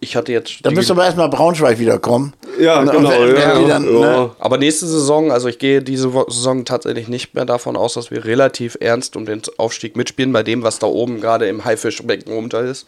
ich 0.00 0.16
hatte 0.16 0.32
jetzt. 0.32 0.58
Da 0.62 0.70
müsste 0.70 0.92
aber 0.92 1.04
erstmal 1.04 1.28
Braunschweig 1.28 1.78
wiederkommen. 1.78 2.32
Ja, 2.60 2.80
Und- 2.80 2.90
genau. 2.90 3.20
und 3.20 3.28
ja, 3.36 3.58
dann, 3.68 3.84
ja. 3.84 4.00
ne? 4.00 4.30
Aber 4.38 4.58
nächste 4.58 4.86
Saison, 4.86 5.30
also 5.30 5.48
ich 5.48 5.58
gehe 5.58 5.82
diese 5.82 6.10
Saison 6.28 6.64
tatsächlich 6.64 7.08
nicht 7.08 7.34
mehr 7.34 7.44
davon 7.44 7.76
aus, 7.76 7.94
dass 7.94 8.10
wir 8.10 8.24
relativ 8.24 8.76
ernst 8.80 9.16
um 9.16 9.26
den 9.26 9.42
Aufstieg 9.58 9.96
mitspielen, 9.96 10.32
bei 10.32 10.42
dem, 10.42 10.62
was 10.62 10.78
da 10.78 10.86
oben 10.86 11.20
gerade 11.20 11.48
im 11.48 11.64
Haifischbecken 11.64 12.32
runter 12.32 12.62
ist. 12.62 12.86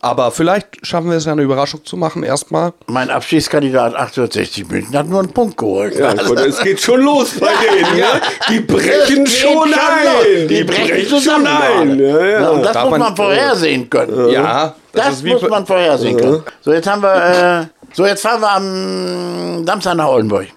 Aber 0.00 0.30
vielleicht 0.30 0.86
schaffen 0.86 1.08
wir 1.10 1.16
es 1.16 1.24
ja 1.24 1.32
eine 1.32 1.42
Überraschung 1.42 1.84
zu 1.84 1.96
machen, 1.96 2.22
erstmal. 2.22 2.72
Mein 2.88 3.08
Abschiedskandidat 3.10 3.94
1860 3.94 4.68
München 4.68 4.96
hat 4.98 5.08
nur 5.08 5.20
einen 5.20 5.32
Punkt 5.32 5.56
geholt. 5.56 5.94
Ja, 5.98 6.12
Gott, 6.14 6.38
es 6.40 6.60
geht 6.60 6.80
schon 6.80 7.00
los 7.00 7.34
bei 7.40 7.48
denen. 7.48 7.96
Ja. 7.98 8.20
Die 8.50 8.60
brechen 8.60 9.26
schon 9.26 9.72
ein. 9.72 10.46
Die 10.48 10.62
brechen 10.64 11.08
zusammen. 11.08 11.46
ein. 11.46 11.96
gerade. 11.98 12.30
Ja, 12.30 12.40
ja. 12.40 12.48
Und 12.50 12.62
das 12.64 12.72
Darf 12.74 12.82
muss 12.84 12.90
man- 12.92 13.00
man 13.00 13.16
vorhersehen 13.16 13.88
können. 13.88 14.28
Ja, 14.30 14.74
Das, 14.92 15.24
wie 15.24 15.32
muss 15.32 15.48
man 15.48 15.64
vorhersehen 15.66 16.16
können. 16.18 16.42
So, 16.60 16.72
jetzt 16.72 16.86
haben 16.86 17.02
wir, 17.02 17.60
äh, 17.62 17.66
so 17.94 18.04
jetzt 18.06 18.20
fahren 18.22 18.40
wir 18.42 18.50
am 18.52 19.66
Samstag 19.66 19.94
nach 19.96 20.08
Oldenburg. 20.08 20.48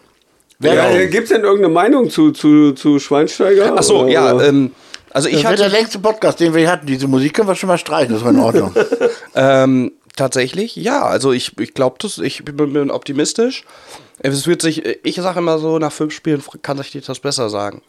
Ja? 0.60 0.90
Gibt 1.06 1.24
es 1.24 1.30
denn 1.30 1.44
irgendeine 1.44 1.74
Meinung 1.74 2.10
zu, 2.10 2.32
zu, 2.32 2.74
zu 2.74 3.00
Schweinsteiger? 3.00 3.74
Ach 3.78 3.84
so, 3.84 4.00
Oder- 4.02 4.10
ja, 4.12 4.42
ähm, 4.42 4.72
also 5.12 5.30
ich 5.30 5.36
das 5.42 5.44
wird 5.52 5.60
der 5.60 5.66
hatte 5.68 5.76
längste 5.78 6.00
Podcast, 6.00 6.40
den 6.40 6.54
wir 6.54 6.60
hier 6.62 6.72
hatten. 6.72 6.86
Diese 6.86 7.08
Musik 7.08 7.34
können 7.34 7.48
wir 7.48 7.56
schon 7.56 7.68
mal 7.70 7.78
streichen, 7.78 8.14
das 8.14 8.24
war 8.24 8.32
in 8.32 8.40
Ordnung. 8.40 8.74
ähm, 9.38 9.92
tatsächlich, 10.16 10.76
ja, 10.76 11.04
also 11.04 11.32
ich, 11.32 11.58
ich 11.60 11.74
glaube 11.74 11.98
das, 12.00 12.18
ich 12.18 12.44
bin, 12.44 12.92
optimistisch. 12.92 13.64
Es 14.20 14.48
wird 14.48 14.64
sich, 14.64 14.84
ich 15.06 15.16
sage 15.16 15.40
immer 15.40 15.60
so, 15.60 15.78
nach 15.78 15.92
fünf 15.92 16.14
Spielen 16.14 16.44
kann 16.64 16.80
ich 16.80 16.92
dir 16.92 17.02
das 17.02 17.20
besser 17.20 17.50
sagen. 17.50 17.82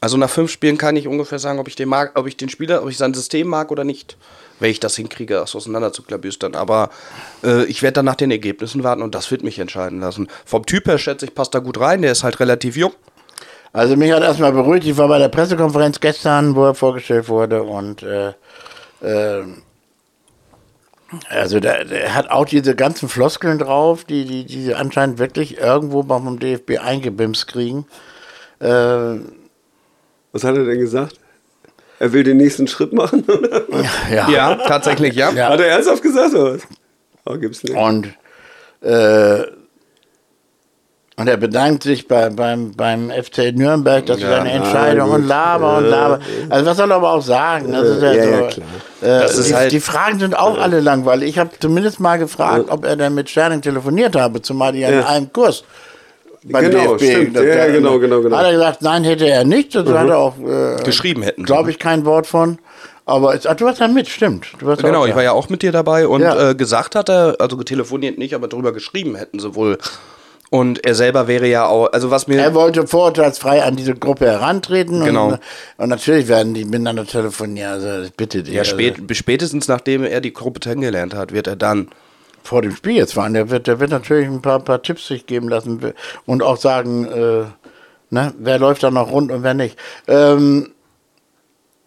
Also 0.00 0.16
nach 0.16 0.30
fünf 0.30 0.50
Spielen 0.50 0.78
kann 0.78 0.96
ich 0.96 1.06
ungefähr 1.06 1.38
sagen, 1.38 1.58
ob 1.58 1.68
ich 1.68 1.76
den 1.76 1.90
mag, 1.90 2.18
ob 2.18 2.26
ich 2.26 2.36
den 2.38 2.48
Spieler, 2.48 2.82
ob 2.82 2.88
ich 2.88 2.96
sein 2.96 3.12
System 3.12 3.46
mag 3.46 3.70
oder 3.70 3.84
nicht. 3.84 4.16
Wenn 4.58 4.70
ich 4.70 4.80
das 4.80 4.96
hinkriege, 4.96 5.34
das 5.34 5.54
auseinander 5.54 5.92
zu 5.92 6.02
klabüstern. 6.02 6.54
Aber 6.54 6.88
äh, 7.44 7.64
ich 7.64 7.82
werde 7.82 7.94
dann 7.96 8.06
nach 8.06 8.14
den 8.14 8.30
Ergebnissen 8.30 8.82
warten 8.82 9.02
und 9.02 9.14
das 9.14 9.30
wird 9.30 9.42
mich 9.42 9.58
entscheiden 9.58 10.00
lassen. 10.00 10.28
Vom 10.46 10.64
Typ 10.64 10.86
her 10.86 10.96
schätze 10.96 11.26
ich, 11.26 11.34
passt 11.34 11.54
da 11.54 11.58
gut 11.58 11.78
rein. 11.78 12.00
Der 12.00 12.12
ist 12.12 12.24
halt 12.24 12.40
relativ 12.40 12.76
jung. 12.76 12.92
Also 13.72 13.96
mich 13.96 14.10
hat 14.12 14.22
erstmal 14.22 14.52
beruhigt, 14.52 14.86
ich 14.86 14.96
war 14.96 15.08
bei 15.08 15.18
der 15.18 15.28
Pressekonferenz 15.28 16.00
gestern, 16.00 16.56
wo 16.56 16.64
er 16.64 16.74
vorgestellt 16.74 17.28
wurde 17.28 17.62
und 17.62 18.02
äh, 18.02 18.32
äh, 19.02 19.44
also 21.28 21.60
der, 21.60 21.84
der 21.84 22.14
hat 22.14 22.30
auch 22.30 22.44
diese 22.44 22.74
ganzen 22.76 23.08
Floskeln 23.08 23.58
drauf, 23.58 24.04
die, 24.04 24.24
die, 24.24 24.44
die 24.44 24.62
sie 24.62 24.74
anscheinend 24.74 25.18
wirklich 25.18 25.58
irgendwo 25.58 26.02
beim 26.02 26.38
DFB 26.38 26.78
eingebimst 26.78 27.48
kriegen. 27.48 27.86
Äh, 28.60 28.66
Was 30.32 30.44
hat 30.44 30.56
er 30.56 30.64
denn 30.64 30.78
gesagt? 30.78 31.18
Er 31.98 32.12
will 32.12 32.22
den 32.22 32.38
nächsten 32.38 32.66
Schritt 32.66 32.92
machen? 32.92 33.24
oder? 33.28 33.64
ja. 34.10 34.28
Ja, 34.30 34.54
tatsächlich, 34.54 35.14
ja. 35.14 35.30
Ja. 35.32 35.50
Hat 35.50 35.60
er 35.60 35.66
ernsthaft 35.66 36.02
gesagt 36.02 36.34
oder 36.34 36.54
was? 36.54 36.62
Oh, 37.26 37.36
gibt's 37.36 37.62
nicht. 37.62 37.76
Und, 37.76 38.08
äh, 38.80 39.42
und 41.20 41.28
er 41.28 41.36
bedankt 41.36 41.82
sich 41.82 42.08
bei, 42.08 42.30
beim, 42.30 42.72
beim 42.72 43.10
FC 43.10 43.52
Nürnberg, 43.54 44.06
dass 44.06 44.20
Ja, 44.20 44.30
ja, 44.30 44.36
seine 44.38 44.52
Entscheidung 44.52 45.08
gut. 45.10 45.18
und 45.18 45.28
laber 45.28 45.76
und 45.78 45.84
laber. 45.84 46.20
Also 46.48 46.66
was 46.66 46.76
soll 46.78 46.90
er 46.90 46.96
aber 46.96 47.12
auch 47.12 47.22
sagen? 47.22 47.70
Das 47.72 47.82
ist 47.86 48.02
ja, 48.02 48.12
ja, 48.12 48.22
so, 48.24 48.30
ja, 48.30 48.46
klar. 48.48 48.66
Äh, 49.02 49.28
die, 49.46 49.54
halt- 49.54 49.72
die 49.72 49.80
Fragen 49.80 50.18
sind 50.18 50.38
auch 50.38 50.58
alle 50.58 50.80
langweilig. 50.80 51.28
Ich 51.28 51.38
habe 51.38 51.50
zumindest 51.60 52.00
mal 52.00 52.18
gefragt, 52.18 52.66
ob 52.70 52.84
er 52.86 52.96
denn 52.96 53.14
mit 53.14 53.28
Sterling 53.28 53.60
telefoniert 53.60 54.16
habe, 54.16 54.40
zumal 54.40 54.72
die 54.72 54.80
ja 54.80 54.88
in 54.88 54.94
Ja. 55.00 55.06
einem 55.08 55.32
Kurs 55.32 55.62
beim 56.44 56.70
Genau, 56.70 56.96
DFB. 56.96 57.04
stimmt. 57.04 57.36
Das- 57.36 57.44
Ja, 57.44 57.54
da- 57.54 57.66
genau, 57.72 57.98
genau, 57.98 58.20
genau. 58.22 58.36
Hat 58.38 58.46
er 58.46 58.52
gesagt, 58.52 58.80
nein, 58.82 59.04
hätte 59.04 59.26
er 59.28 59.44
nicht. 59.44 59.74
Das 59.74 59.86
hat 59.86 60.08
er 60.08 60.16
auch, 60.18 60.34
äh, 60.38 60.82
Geschrieben 60.84 61.22
hätten. 61.22 61.44
glaube 61.44 61.70
ich, 61.70 61.78
kein 61.78 62.06
Wort 62.06 62.26
von. 62.26 62.58
Aber 63.04 63.34
es, 63.34 63.46
ach, 63.46 63.56
du 63.56 63.64
warst 63.66 63.80
ja 63.80 63.88
mit, 63.88 64.08
stimmt. 64.08 64.46
Du 64.58 64.66
warst 64.66 64.82
Genau, 64.82 65.04
ich 65.04 65.10
da. 65.10 65.16
war 65.16 65.22
ja 65.22 65.32
auch 65.32 65.48
mit 65.50 65.60
dir 65.62 65.72
dabei 65.72 66.06
und 66.06 66.22
Ja. 66.22 66.50
äh, 66.50 66.54
gesagt 66.54 66.94
hat 66.94 67.10
er, 67.10 67.36
also 67.40 67.56
telefoniert 67.62 68.16
nicht, 68.18 68.34
aber 68.34 68.48
darüber 68.48 68.72
geschrieben 68.72 69.16
hätten 69.16 69.38
sie 69.38 69.54
wohl. 69.54 69.76
Und 70.50 70.84
er 70.84 70.96
selber 70.96 71.28
wäre 71.28 71.46
ja 71.46 71.66
auch, 71.66 71.92
also 71.92 72.10
was 72.10 72.26
mir. 72.26 72.38
Er 72.40 72.54
wollte 72.54 72.84
vorurteilsfrei 72.86 73.62
an 73.62 73.76
diese 73.76 73.94
Gruppe 73.94 74.26
herantreten. 74.26 75.04
Genau. 75.04 75.28
Und, 75.28 75.38
und 75.76 75.88
natürlich 75.88 76.26
werden 76.26 76.54
die 76.54 76.64
miteinander 76.64 77.06
telefonieren. 77.06 77.72
Also 77.72 78.10
bitte 78.16 78.42
dich. 78.42 78.52
ja, 78.52 78.62
also, 78.62 78.72
spät, 78.72 79.00
spätestens 79.16 79.68
nachdem 79.68 80.02
er 80.02 80.20
die 80.20 80.32
Gruppe 80.32 80.58
kennengelernt 80.58 81.14
hat, 81.14 81.32
wird 81.32 81.46
er 81.46 81.54
dann. 81.54 81.88
vor 82.42 82.62
dem 82.62 82.74
Spiel 82.74 82.96
jetzt 82.96 83.14
fahren. 83.14 83.34
Der 83.34 83.50
wird, 83.50 83.68
der 83.68 83.78
wird 83.78 83.90
natürlich 83.90 84.26
ein 84.26 84.42
paar, 84.42 84.58
paar 84.58 84.82
Tipps 84.82 85.06
sich 85.06 85.26
geben 85.26 85.48
lassen 85.48 85.92
und 86.26 86.42
auch 86.42 86.56
sagen, 86.56 87.04
äh, 87.06 87.44
ne, 88.10 88.34
wer 88.38 88.58
läuft 88.58 88.82
da 88.82 88.90
noch 88.90 89.12
rund 89.12 89.30
und 89.30 89.44
wer 89.44 89.54
nicht. 89.54 89.78
Ähm, 90.08 90.72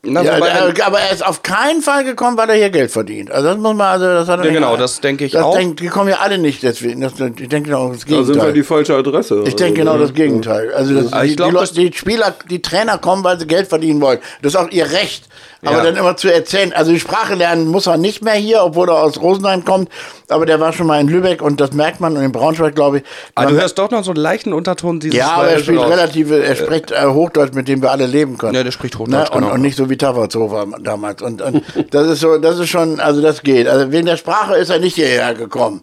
Na, 0.06 0.22
ja, 0.22 0.36
wobei, 0.36 0.50
äh, 0.50 0.82
aber 0.82 1.00
er 1.00 1.14
ist 1.14 1.26
auf 1.26 1.44
keinen 1.44 1.82
Fall 1.82 2.04
gekommen, 2.04 2.36
weil 2.38 2.50
er 2.50 2.56
hier 2.58 2.70
Geld 2.72 2.92
verdient. 2.92 3.32
Also 3.32 3.48
das 3.48 3.58
muss 3.58 3.74
man, 3.74 3.88
also 3.88 4.06
das 4.06 4.28
hat 4.28 4.40
er 4.40 4.46
Ja, 4.46 4.52
nicht- 4.52 4.60
genau, 4.60 4.76
das 4.76 5.00
denke 5.00 5.24
ich 5.24 5.32
das 5.32 5.44
auch. 5.44 5.56
Denk, 5.56 5.78
die 5.78 5.88
kommen 5.88 6.10
ja 6.10 6.18
alle 6.18 6.38
nicht 6.38 6.62
deswegen. 6.62 7.00
Das, 7.00 7.14
ich 7.14 7.18
denke 7.48 7.62
genau 7.70 7.88
das 7.88 8.00
Da 8.02 8.08
sind 8.08 8.10
wir 8.18 8.24
Gegenteil. 8.26 8.54
die 8.54 8.64
falsche 8.64 8.96
Adresse. 8.96 9.44
Ich 9.48 9.56
denke 9.56 9.80
genau 9.80 9.98
das 9.98 10.14
Gegenteil. 10.14 10.74
Also 10.74 10.94
das, 10.94 11.14
Aber 11.14 11.24
ich 11.24 11.32
die, 11.32 11.36
glaub, 11.38 11.64
die, 11.72 11.90
die 11.90 11.98
Spieler, 11.98 12.36
die 12.50 12.62
Trainer 12.62 12.98
kommen, 12.98 13.24
weil 13.24 13.40
sie 13.40 13.48
Geld 13.48 13.68
verdienen 13.70 14.02
wollen. 14.02 14.20
Das 14.42 14.56
ist 14.56 14.60
auch 14.60 14.70
ihr 14.72 14.92
Recht. 14.92 15.30
Aber 15.66 15.78
Ja. 15.78 15.84
dann 15.84 15.96
immer 15.96 16.18
zu 16.18 16.32
erzählen, 16.34 16.74
also 16.74 16.92
die 16.92 17.00
Sprache 17.00 17.36
lernen 17.36 17.68
muss 17.68 17.88
er 17.88 17.98
nicht 17.98 18.22
mehr 18.24 18.34
hier, 18.34 18.64
obwohl 18.64 18.90
er 18.90 19.02
aus 19.02 19.20
Rosenheim 19.22 19.64
kommt. 19.64 19.90
Aber 20.30 20.46
der 20.46 20.60
war 20.60 20.74
schon 20.74 20.88
mal 20.88 21.00
in 21.00 21.08
Lübeck 21.08 21.42
und 21.42 21.62
das 21.62 21.72
merkt 21.74 22.00
man 22.02 22.18
und 22.18 22.24
in 22.24 22.32
Braunschweig, 22.32 22.76
glaube 22.76 22.98
ich. 22.98 23.04
aber 23.36 23.46
Man- 23.46 23.56
du 23.56 23.62
hörst 23.62 23.78
doch 23.80 23.90
noch 23.92 24.04
so 24.04 24.12
einen 24.12 24.20
leichten 24.22 24.52
Unterton 24.54 25.00
dieses 25.00 25.18
ja, 25.18 25.32
aber 25.32 25.50
er 25.50 25.60
spielt 25.60 25.80
raus. 25.80 25.90
relativ, 25.92 26.32
er 26.32 26.56
spricht 26.56 26.92
äh, 26.92 27.06
Hochdeutsch, 27.06 27.54
mit 27.54 27.68
dem 27.68 27.82
wir 27.82 27.92
alle 27.92 28.08
leben 28.08 28.38
können. 28.38 28.56
Ja, 28.56 28.64
der 28.64 28.72
spricht 28.72 28.98
Hochdeutsch, 29.00 29.30
und, 29.32 29.42
genau. 29.42 29.54
und 29.54 29.62
nicht 29.62 29.78
so 29.78 29.90
wie 29.90 29.98
Tavarzhofer 29.98 30.66
damals. 30.82 31.22
Und, 31.22 31.42
und 31.42 31.64
das 31.92 32.08
ist 32.08 32.20
so, 32.20 32.38
das 32.38 32.60
ist 32.60 32.70
schon, 32.70 33.00
also 33.00 33.22
das 33.22 33.42
geht. 33.42 33.68
Also 33.68 33.92
wegen 33.92 34.06
der 34.06 34.18
Sprache 34.18 34.56
ist 34.56 34.70
er 34.70 34.80
nicht 34.80 34.96
hierher 34.96 35.34
gekommen. 35.34 35.82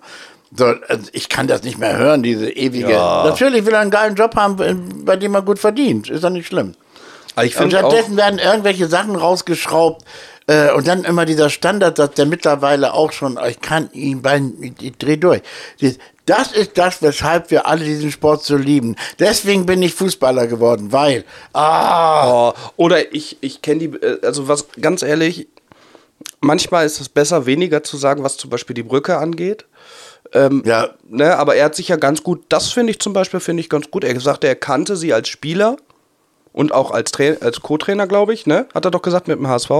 So, 0.54 0.64
also 0.88 1.04
ich 1.12 1.28
kann 1.28 1.46
das 1.46 1.62
nicht 1.62 1.78
mehr 1.78 1.96
hören, 1.96 2.24
diese 2.24 2.50
ewige. 2.50 2.88
Natürlich 2.88 3.64
will 3.64 3.72
er 3.72 3.80
einen 3.80 3.92
geilen 3.92 4.16
Job 4.16 4.34
haben, 4.34 4.56
bei 5.04 5.14
dem 5.16 5.34
er 5.34 5.42
gut 5.42 5.60
verdient. 5.60 6.10
Ist 6.10 6.24
doch 6.24 6.30
nicht 6.30 6.48
schlimm. 6.48 6.74
Ich 7.44 7.58
Und 7.58 7.70
stattdessen 7.70 8.16
werden 8.16 8.38
irgendwelche 8.38 8.86
Sachen 8.88 9.16
rausgeschraubt. 9.16 10.04
Äh, 10.46 10.72
und 10.72 10.88
dann 10.88 11.04
immer 11.04 11.26
dieser 11.26 11.48
Standardsatz, 11.48 12.14
der 12.14 12.26
mittlerweile 12.26 12.92
auch 12.94 13.12
schon, 13.12 13.38
ich 13.48 13.60
kann 13.60 13.88
ihn 13.92 14.20
bei, 14.20 14.42
ich 14.80 14.96
dreh 14.98 15.16
durch. 15.16 15.42
Das 16.26 16.52
ist 16.52 16.76
das, 16.76 17.02
weshalb 17.02 17.50
wir 17.50 17.66
alle 17.66 17.84
diesen 17.84 18.10
Sport 18.10 18.42
so 18.44 18.56
lieben. 18.56 18.96
Deswegen 19.18 19.66
bin 19.66 19.82
ich 19.82 19.94
Fußballer 19.94 20.46
geworden, 20.46 20.92
weil, 20.92 21.24
ah, 21.52 22.50
Oh, 22.50 22.52
oder 22.76 23.14
ich, 23.14 23.38
ich 23.40 23.62
kenne 23.62 23.78
die, 23.88 23.96
äh, 23.96 24.18
also 24.26 24.48
was, 24.48 24.66
ganz 24.80 25.02
ehrlich, 25.02 25.46
manchmal 26.40 26.86
ist 26.86 27.00
es 27.00 27.08
besser, 27.08 27.46
weniger 27.46 27.82
zu 27.82 27.96
sagen, 27.96 28.24
was 28.24 28.36
zum 28.36 28.50
Beispiel 28.50 28.74
die 28.74 28.82
Brücke 28.82 29.18
angeht. 29.18 29.66
Ähm, 30.32 30.62
Ja. 30.64 30.90
Ne, 31.08 31.36
aber 31.36 31.56
er 31.56 31.66
hat 31.66 31.74
sich 31.74 31.88
ja 31.88 31.96
ganz 31.96 32.22
gut, 32.22 32.44
das 32.48 32.72
finde 32.72 32.92
ich 32.92 32.98
zum 32.98 33.12
Beispiel, 33.12 33.40
finde 33.40 33.60
ich 33.60 33.68
ganz 33.68 33.90
gut. 33.90 34.04
Er 34.04 34.18
sagte, 34.20 34.48
er 34.48 34.56
kannte 34.56 34.96
sie 34.96 35.12
als 35.12 35.28
Spieler 35.28 35.76
und 36.52 36.72
auch 36.72 36.90
als, 36.90 37.12
Tra 37.12 37.24
als 37.40 37.60
Co-Trainer, 37.60 38.06
glaube 38.06 38.34
ich, 38.34 38.46
ne? 38.46 38.66
Hat 38.74 38.84
er 38.84 38.90
doch 38.90 39.02
gesagt 39.02 39.28
mit 39.28 39.38
dem 39.38 39.48
HSV. 39.48 39.70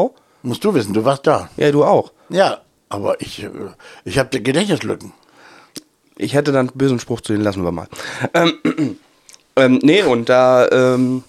Musst 0.43 0.65
du 0.65 0.73
wissen, 0.75 0.95
du 0.95 1.05
warst 1.05 1.27
da. 1.27 1.49
Ja, 1.57 1.71
du 1.71 1.85
auch. 1.85 2.13
Ja, 2.31 2.59
aber 2.89 3.21
ich, 3.21 3.43
äh, 3.43 3.49
ich 4.05 4.19
habe 4.19 4.41
Gedächtnislücken. 4.41 5.13
Ich 6.17 6.35
hätte 6.35 6.53
dann 6.53 6.69
einen 6.69 6.77
bösen 6.79 6.99
Spruch 7.01 7.21
zu 7.21 7.33
den 7.33 7.43
lassen 7.43 7.65
wir 7.65 7.73
mal. 7.73 7.89
Ähm, 8.35 8.55
ähm, 9.57 9.79
nee, 9.83 10.03
und 10.03 10.29
da 10.29 10.69
ähm, 10.71 11.25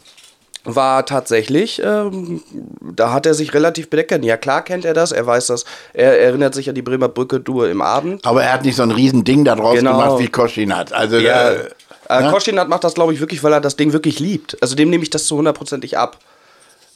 war 0.63 1.05
tatsächlich, 1.05 1.81
ähm, 1.83 2.43
da 2.81 3.11
hat 3.13 3.25
er 3.25 3.33
sich 3.33 3.53
relativ 3.53 3.89
bedeckt. 3.89 4.23
Ja, 4.23 4.37
klar 4.37 4.63
kennt 4.63 4.85
er 4.85 4.93
das, 4.93 5.11
er 5.11 5.25
weiß 5.25 5.47
das, 5.47 5.65
er 5.93 6.19
erinnert 6.19 6.53
sich 6.53 6.69
an 6.69 6.75
die 6.75 6.81
Bremer 6.81 7.09
Brücke 7.09 7.39
Dur 7.39 7.69
im 7.69 7.81
Abend. 7.81 8.23
Aber 8.25 8.43
er 8.43 8.53
hat 8.53 8.63
nicht 8.63 8.75
so 8.75 8.83
ein 8.83 8.91
riesen 8.91 9.23
Ding 9.23 9.43
da 9.43 9.55
draus 9.55 9.75
Genau. 9.77 9.97
gemacht, 9.99 10.19
wie 10.19 10.27
Koschin 10.27 10.75
hat. 10.75 10.93
Also, 10.93 11.17
Ja, 11.17 11.51
äh, 11.51 11.69
äh, 12.19 12.23
ne? 12.23 12.31
Koschinat 12.31 12.67
macht 12.69 12.83
das, 12.83 12.93
glaube 12.93 13.13
ich, 13.13 13.19
wirklich, 13.19 13.43
weil 13.43 13.53
er 13.53 13.61
das 13.61 13.75
Ding 13.75 13.93
wirklich 13.93 14.19
liebt. 14.19 14.57
Also 14.61 14.75
dem 14.75 14.89
nehme 14.89 15.03
ich 15.03 15.09
das 15.09 15.25
zu 15.25 15.37
hundertprozentig 15.37 15.97
ab. 15.97 16.17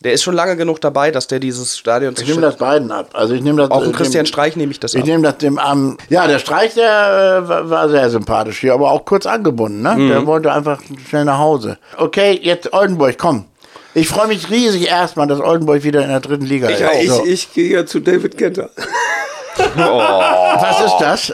Der 0.01 0.11
ist 0.11 0.24
schon 0.24 0.36
lange 0.36 0.57
genug 0.57 0.82
dabei, 0.82 1.09
dass 1.09 1.26
der 1.28 1.39
dieses 1.39 1.78
Stadion 1.78 2.13
ich 2.20 2.28
nehme 2.28 2.41
das 2.41 2.57
beiden 2.57 2.91
ab. 2.91 3.11
Also 3.13 3.34
ich 3.34 3.41
nehme 3.41 3.61
das 3.61 3.72
Auch 3.72 3.82
dem 3.82 3.93
Christian 3.93 4.26
Streich 4.26 4.55
nehme 4.57 4.72
ich 4.72 4.80
das 4.80 4.93
Ich 4.93 5.01
ab. 5.01 5.07
nehme 5.07 5.24
das 5.24 5.38
dem 5.38 5.57
am. 5.57 5.97
Ja, 6.09 6.28
der 6.28 6.38
Streich, 6.39 6.74
der 6.74 7.43
äh, 7.47 7.70
war- 7.70 7.89
sehr 7.89 8.09
sympathisch 8.09 8.59
hier, 8.59 8.74
aber 8.74 8.91
auch 8.91 9.05
kurz 9.05 9.26
angebunden. 9.26 9.82
Ne? 9.82 9.95
Mhm. 9.95 10.09
Der 10.09 10.26
wollte 10.26 10.51
einfach 10.51 10.82
schnell 11.09 11.24
nach 11.26 11.38
Hause. 11.39 11.78
Okay, 11.97 12.38
jetzt 12.43 12.74
Oldenburg, 12.74 13.18
komm. 13.18 13.45
Ich 13.93 14.09
freue 14.09 14.28
mich 14.28 14.49
riesig 14.49 14.89
erstmal, 14.89 15.28
dass 15.28 15.39
Oldenburg 15.39 15.84
wieder 15.84 16.01
in 16.03 16.09
der 16.09 16.20
dritten 16.20 16.45
Liga 16.45 16.68
ist. 16.68 16.82
Ja, 16.82 16.89
ich, 16.99 17.09
So. 17.09 17.24
ich 17.26 17.53
gehe 17.53 17.72
ja 17.72 17.86
zu 17.86 18.01
David 18.01 18.38
Kenter. 18.38 18.70
Was 19.76 20.82
ist 20.86 20.97
das? 20.99 21.34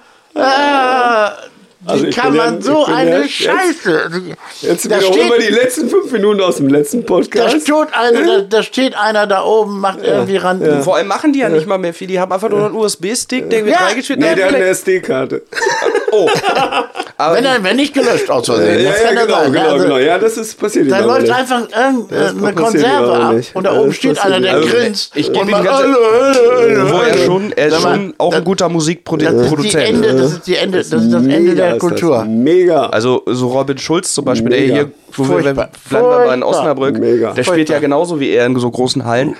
ah, 0.34 1.32
wie 1.86 1.90
Also 1.90 2.06
kann 2.18 2.34
ja- 2.34 2.44
man 2.44 2.62
so 2.62 2.84
eine 2.86 3.10
ja 3.10 3.18
jetzt- 3.20 3.30
Scheiße? 3.32 4.10
Jetzt 4.62 4.90
Da 4.90 4.96
wiederholen 4.98 5.18
wir 5.28 5.34
steht- 5.36 5.48
die 5.50 5.54
letzten 5.54 5.88
fünf 5.90 6.10
Minuten 6.12 6.40
aus 6.40 6.56
dem 6.56 6.68
letzten 6.68 7.02
Da 7.02 7.06
Podcast. 7.06 7.60
steht, 7.60 7.74
einer, 7.92 8.22
da, 8.26 8.40
da 8.40 8.62
steht 8.62 8.96
einer 8.96 9.26
da 9.26 9.42
oben, 9.44 9.80
macht 9.80 9.98
irgendwie 10.02 10.36
ran. 10.38 10.82
Vor 10.82 10.96
allem 10.96 11.08
machen 11.08 11.32
die 11.34 11.40
ja 11.40 11.48
nicht 11.50 11.66
mal 11.66 11.76
mehr 11.78 11.92
viel. 11.92 12.06
Die 12.08 12.18
haben 12.18 12.32
einfach 12.32 12.48
nur 12.48 12.64
einen 12.64 12.74
USB-Stick, 12.74 13.50
der 13.50 13.66
wird 13.66 13.74
Ja, 13.76 13.84
reingeschnitten. 13.86 14.24
Nee, 14.24 14.34
der 14.34 14.46
hat 14.46 14.54
eine 14.54 14.64
SD-Karte. 14.64 15.42
oh. 16.14 16.28
Aber 17.16 17.36
Wenn, 17.36 17.44
er, 17.44 17.62
wenn 17.62 17.76
nicht 17.76 17.94
gelöscht 17.94 18.28
aus 18.28 18.46
Versehen. 18.46 18.80
Ja, 18.80 18.90
ja, 18.90 19.14
ja 19.14 19.22
genau, 19.22 19.38
sein. 19.38 19.52
genau, 19.52 19.68
Also, 19.70 19.84
genau. 19.84 19.98
Ja, 19.98 20.18
das 20.18 20.36
ist 20.36 20.58
passiert. 20.58 20.90
Da 20.90 20.98
läuft 20.98 21.22
nicht. 21.22 21.32
einfach 21.32 21.60
irgendeine 21.70 22.54
Konserve 22.54 23.12
ab 23.14 23.34
nicht. 23.34 23.54
und 23.54 23.64
da 23.64 23.78
oben 23.78 23.92
steht 23.92 24.18
einer, 24.18 24.40
der 24.40 24.56
aber 24.56 24.66
grinst. 24.66 25.12
ich 25.14 25.32
geb 25.32 25.40
und 25.42 25.48
ihm 25.48 25.62
ganz- 25.62 25.68
wo 26.90 26.98
er 26.98 27.18
schon, 27.18 27.52
er 27.52 27.68
ist 27.68 27.80
schon 27.80 28.14
auch 28.18 28.34
ein 28.34 28.42
guter 28.42 28.64
Das 28.68 28.68
ist 28.68 28.68
die 28.68 28.74
Musikproduzent. 28.74 30.04
Das 30.04 30.32
ist 30.32 30.46
die 30.46 30.56
Ende, 30.56 30.78
das 30.78 30.86
ist 30.88 31.12
das 31.12 31.24
Ende 31.24 31.54
der 31.54 31.78
Kultur. 31.78 32.24
Mega. 32.24 32.86
Also 32.86 33.22
so 33.26 33.48
Robin 33.48 33.78
Schulz 33.78 34.12
zum 34.12 34.24
Beispiel, 34.24 34.50
der 34.50 34.60
hier, 34.60 34.90
wo 35.12 35.28
wir, 35.28 35.36
bleiben 35.38 35.68
wir 35.90 36.00
mal 36.02 36.34
in. 36.34 36.42
Osnabrück, 36.42 36.98
Mega. 36.98 37.32
der 37.32 37.44
spielt 37.44 37.68
ja 37.68 37.78
genauso 37.78 38.18
wie 38.18 38.30
er 38.30 38.46
in 38.46 38.58
so 38.58 38.70
großen 38.70 39.04
Hallen. 39.04 39.36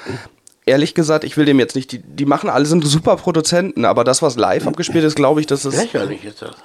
Ehrlich 0.67 0.95
gesagt, 0.95 1.25
ich 1.25 1.37
will 1.37 1.45
dem 1.45 1.59
jetzt 1.59 1.77
nicht, 1.77 1.93
die, 1.93 1.99
die 1.99 2.25
machen 2.25 2.49
alle, 2.49 2.65
sind 2.65 2.87
super 2.87 3.17
Produzenten, 3.17 3.85
aber 3.85 4.03
das, 4.03 4.23
was 4.23 4.37
live 4.37 4.67
abgespielt 4.67 5.05
ist, 5.05 5.15
glaube 5.15 5.41
ich, 5.41 5.47
das 5.47 5.65
ist, 5.65 5.77
Lächerlich 5.77 6.25
ist 6.25 6.41
das. 6.41 6.57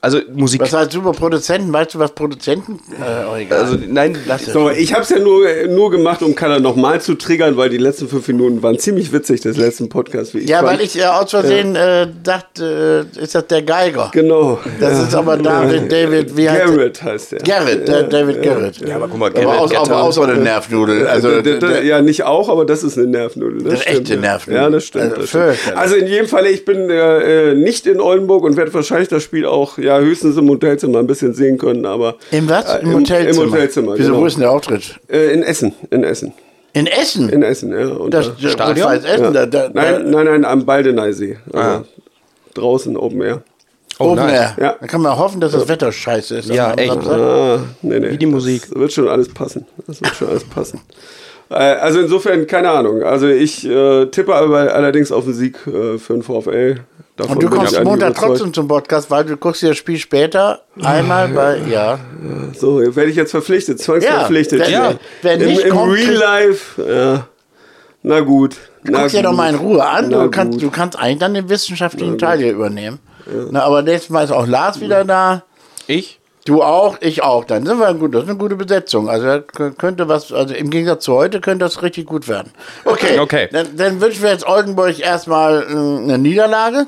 Also 0.00 0.18
Musik, 0.34 0.60
Was 0.60 0.72
heißt 0.72 0.92
super 0.92 1.12
Produzenten? 1.12 1.72
Weißt 1.72 1.94
du, 1.94 1.98
was 1.98 2.12
Produzenten? 2.12 2.78
Äh, 3.00 3.42
egal. 3.42 3.58
also 3.60 3.76
nein, 3.88 4.16
Lass 4.26 4.46
es. 4.46 4.52
So, 4.52 4.70
ich 4.70 4.92
habe 4.92 5.02
es 5.02 5.08
ja 5.10 5.18
nur, 5.18 5.44
nur 5.68 5.90
gemacht, 5.90 6.22
um 6.22 6.34
Kader 6.34 6.60
nochmal 6.60 7.00
zu 7.00 7.14
triggern, 7.16 7.56
weil 7.56 7.68
die 7.68 7.78
letzten 7.78 8.08
fünf 8.08 8.28
Minuten 8.28 8.62
waren 8.62 8.78
ziemlich 8.78 9.12
witzig 9.12 9.40
des 9.40 9.56
letzten 9.56 9.88
Podcasts. 9.88 10.34
Wie 10.34 10.38
ich 10.38 10.48
ja, 10.48 10.58
fand. 10.58 10.68
weil 10.70 10.80
ich 10.82 10.98
äh, 10.98 11.04
aus 11.04 11.30
Versehen 11.30 11.74
äh, 11.74 12.06
dachte, 12.22 13.08
äh, 13.16 13.22
ist 13.22 13.34
das 13.34 13.46
der 13.48 13.62
Geiger. 13.62 14.10
Genau. 14.12 14.60
Das 14.78 14.98
ist 15.02 15.14
aber 15.14 15.36
David, 15.36 15.90
David, 15.90 16.36
wie 16.36 16.48
heißt 16.48 16.64
Garrett 16.66 17.02
heißt 17.02 17.32
der. 17.32 17.38
Garrett, 17.40 17.88
der 17.88 18.02
David 18.04 18.42
Garrett. 18.42 18.78
Ja, 18.78 18.96
aber 18.96 19.08
guck 19.08 19.18
mal, 19.18 19.30
aber 19.30 19.40
Garrett 19.40 19.60
aus, 19.60 19.70
Getter- 19.70 19.80
aber 19.82 20.02
auch 20.02 20.12
so 20.12 20.22
eine 20.22 20.36
Nervnudel. 20.36 21.06
Also, 21.08 21.40
D- 21.40 21.42
d- 21.42 21.58
der- 21.58 21.84
ja, 21.84 22.00
nicht 22.02 22.22
auch, 22.22 22.48
aber 22.48 22.64
das 22.64 22.82
ist 22.84 22.96
eine 22.96 23.08
Nervnudel. 23.08 23.62
Das, 23.64 23.72
Das 23.74 23.82
stimmt, 23.82 23.98
echte 23.98 24.14
ja. 24.14 24.20
Nervnudel. 24.20 24.62
Ja, 24.62 24.70
das 24.70 24.84
stimmt. 24.84 25.04
Also 25.18 25.38
das 25.38 25.58
stimmt. 25.58 25.76
Also 25.76 25.94
in 25.96 26.06
jedem 26.06 26.26
Fall, 26.28 26.46
ich 26.46 26.64
bin 26.64 26.88
äh, 26.88 27.50
äh, 27.50 27.54
nicht 27.54 27.86
in 27.86 28.00
Oldenburg 28.00 28.44
und 28.44 28.56
werde 28.56 28.72
wahrscheinlich 28.74 29.08
das 29.08 29.22
Spiel 29.22 29.44
auch 29.46 29.76
ja 29.88 29.98
höchstens 29.98 30.36
im 30.36 30.48
Hotelzimmer 30.48 30.98
ein 31.00 31.06
bisschen 31.06 31.34
sehen 31.34 31.58
können, 31.58 31.84
aber 31.86 32.14
Im 32.30 32.48
was? 32.48 32.64
Äh, 32.66 32.78
Im 32.82 32.94
Hotelzimmer. 32.94 33.44
Im 33.46 33.52
Hotelzimmer. 33.52 33.92
Wieso, 33.96 34.08
genau. 34.10 34.20
wo 34.22 34.26
ist 34.26 34.34
denn 34.34 34.42
der 34.42 34.50
Auftritt? 34.52 35.00
äh, 35.08 35.32
in 35.34 35.42
Essen, 35.42 35.72
in 35.90 36.04
Essen, 36.04 36.32
In 36.74 36.86
Essen? 36.86 37.28
in 37.28 37.42
Essen, 37.42 37.72
ja. 37.72 37.88
Und 37.88 38.12
das 38.14 38.30
da- 38.40 38.48
Stadion? 38.48 38.92
Essen? 38.92 39.24
ja. 39.24 39.30
Da, 39.32 39.46
da, 39.46 39.70
nein, 39.72 40.10
nein, 40.10 40.24
nein, 40.26 40.44
am 40.44 40.64
Baldeneysee. 40.64 41.38
Also 41.52 41.58
Ah. 41.68 41.84
Draußen 42.54 42.96
Open 42.96 43.20
Air. 43.22 43.42
Oh, 44.00 44.10
Open 44.12 44.16
nice. 44.26 44.32
Air. 44.32 44.56
Ja. 44.60 44.76
Da 44.80 44.86
kann 44.86 45.00
man 45.00 45.16
hoffen, 45.18 45.40
dass 45.40 45.52
das 45.52 45.66
Wetter 45.68 45.90
scheiße 45.90 46.38
ist. 46.38 46.48
Ja, 46.50 46.72
echt. 46.74 46.90
Ah, 47.06 47.58
nee, 47.82 47.98
nee. 48.00 48.10
Wie 48.12 48.18
die 48.18 48.26
Musik. 48.26 48.62
Das 48.70 48.78
wird 48.78 48.92
schon 48.92 49.08
alles 49.08 49.28
passen. 49.28 49.66
Das 49.86 50.00
wird 50.00 50.14
schon 50.14 50.28
alles 50.28 50.44
passen. 50.44 50.80
Äh, 51.50 51.54
Also 51.54 52.00
insofern, 52.00 52.46
keine 52.46 52.68
Ahnung. 52.68 53.02
Also 53.02 53.26
ich 53.26 53.66
äh, 53.66 54.04
tippe 54.10 54.34
aber 54.34 54.74
allerdings 54.74 55.10
auf 55.10 55.24
den 55.24 55.32
Sieg 55.32 55.56
äh, 55.66 55.96
für 55.96 56.12
den 56.12 56.22
VfL. 56.22 56.80
Davon 57.18 57.34
Und 57.36 57.42
du 57.42 57.50
kommst 57.50 57.82
Montag 57.84 58.14
trotzdem 58.14 58.54
zum 58.54 58.68
Podcast, 58.68 59.10
weil 59.10 59.24
du 59.24 59.36
guckst 59.36 59.60
dir 59.62 59.68
das 59.70 59.76
Spiel 59.76 59.98
später 59.98 60.62
einmal 60.82 61.28
bei, 61.28 61.58
ja. 61.70 61.98
So, 62.56 62.78
werde 62.80 63.10
ich 63.10 63.16
jetzt 63.16 63.32
verpflichtet, 63.32 63.80
zwangsverpflichtet. 63.80 64.60
Ja, 64.68 64.90
Ja, 64.92 64.94
wer- 65.22 65.38
wer 65.38 65.46
Im, 65.46 65.46
nicht 65.52 65.62
im 65.64 65.70
kommt, 65.76 65.92
Real 65.94 66.14
Life, 66.14 66.82
ja. 66.90 67.26
Na 68.04 68.20
gut. 68.20 68.56
Na 68.84 69.02
Guck 69.02 69.10
dir 69.10 69.22
doch 69.24 69.32
mal 69.32 69.50
in 69.50 69.56
Ruhe 69.56 69.84
an. 69.84 70.08
Na 70.10 70.22
Du 70.22 70.30
kannst, 70.30 70.62
du 70.62 70.70
kannst 70.70 70.96
eigentlich 70.98 71.18
dann 71.18 71.34
den 71.34 71.48
wissenschaftlichen 71.48 72.16
Teil 72.18 72.38
hier 72.38 72.52
übernehmen. 72.52 73.00
Na, 73.50 73.62
aber 73.64 73.82
nächstes 73.82 74.10
Mal 74.10 74.22
ist 74.24 74.30
auch 74.30 74.46
Lars 74.46 74.80
wieder 74.80 75.04
da. 75.04 75.42
ich? 75.86 76.20
Du 76.46 76.62
auch, 76.62 76.96
ich 77.02 77.22
auch. 77.22 77.44
Dann 77.44 77.66
sind 77.66 77.78
wir 77.78 77.92
gut. 77.92 78.14
Das 78.14 78.22
ist 78.22 78.30
eine 78.30 78.38
gute 78.38 78.56
Besetzung. 78.56 79.10
Also 79.10 79.42
könnte 79.76 80.08
was, 80.08 80.32
also 80.32 80.54
im 80.54 80.70
Gegensatz 80.70 81.04
zu 81.04 81.12
heute 81.14 81.40
könnte 81.42 81.66
das 81.66 81.82
richtig 81.82 82.06
gut 82.06 82.26
werden. 82.26 82.52
Okay. 82.86 83.18
Okay. 83.18 83.48
Dann, 83.52 83.76
dann 83.76 84.00
wünschen 84.00 84.22
wir 84.22 84.30
jetzt 84.30 84.46
Oldenburg 84.46 84.98
erstmal 84.98 85.64
äh, 85.64 85.66
eine 85.72 86.16
Niederlage. 86.16 86.86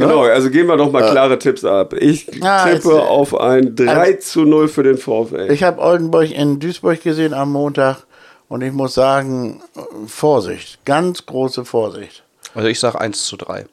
Genau, 0.00 0.22
also 0.24 0.50
geben 0.50 0.68
wir 0.68 0.76
doch 0.76 0.90
mal 0.90 1.10
klare 1.10 1.38
Tipps 1.38 1.64
ab. 1.64 1.94
Ich 1.94 2.26
tippe 2.26 2.46
jetzt, 2.72 2.86
äh, 2.86 2.90
auf 2.90 3.38
ein 3.38 3.74
3 3.76 4.14
zu 4.14 4.42
0 4.44 4.68
für 4.68 4.82
den 4.82 4.96
VfL. 4.98 5.50
Ich 5.52 5.62
habe 5.62 5.80
Oldenburg 5.80 6.30
in 6.30 6.58
Duisburg 6.58 7.02
gesehen 7.02 7.34
am 7.34 7.52
Montag 7.52 8.04
und 8.48 8.62
ich 8.62 8.72
muss 8.72 8.94
sagen, 8.94 9.62
äh, 9.76 9.80
Vorsicht, 10.06 10.84
ganz 10.84 11.24
große 11.26 11.64
Vorsicht. 11.64 12.24
Also 12.54 12.68
ich 12.68 12.80
sag 12.80 12.94
1 13.00 13.24
zu 13.26 13.36
3. 13.36 13.66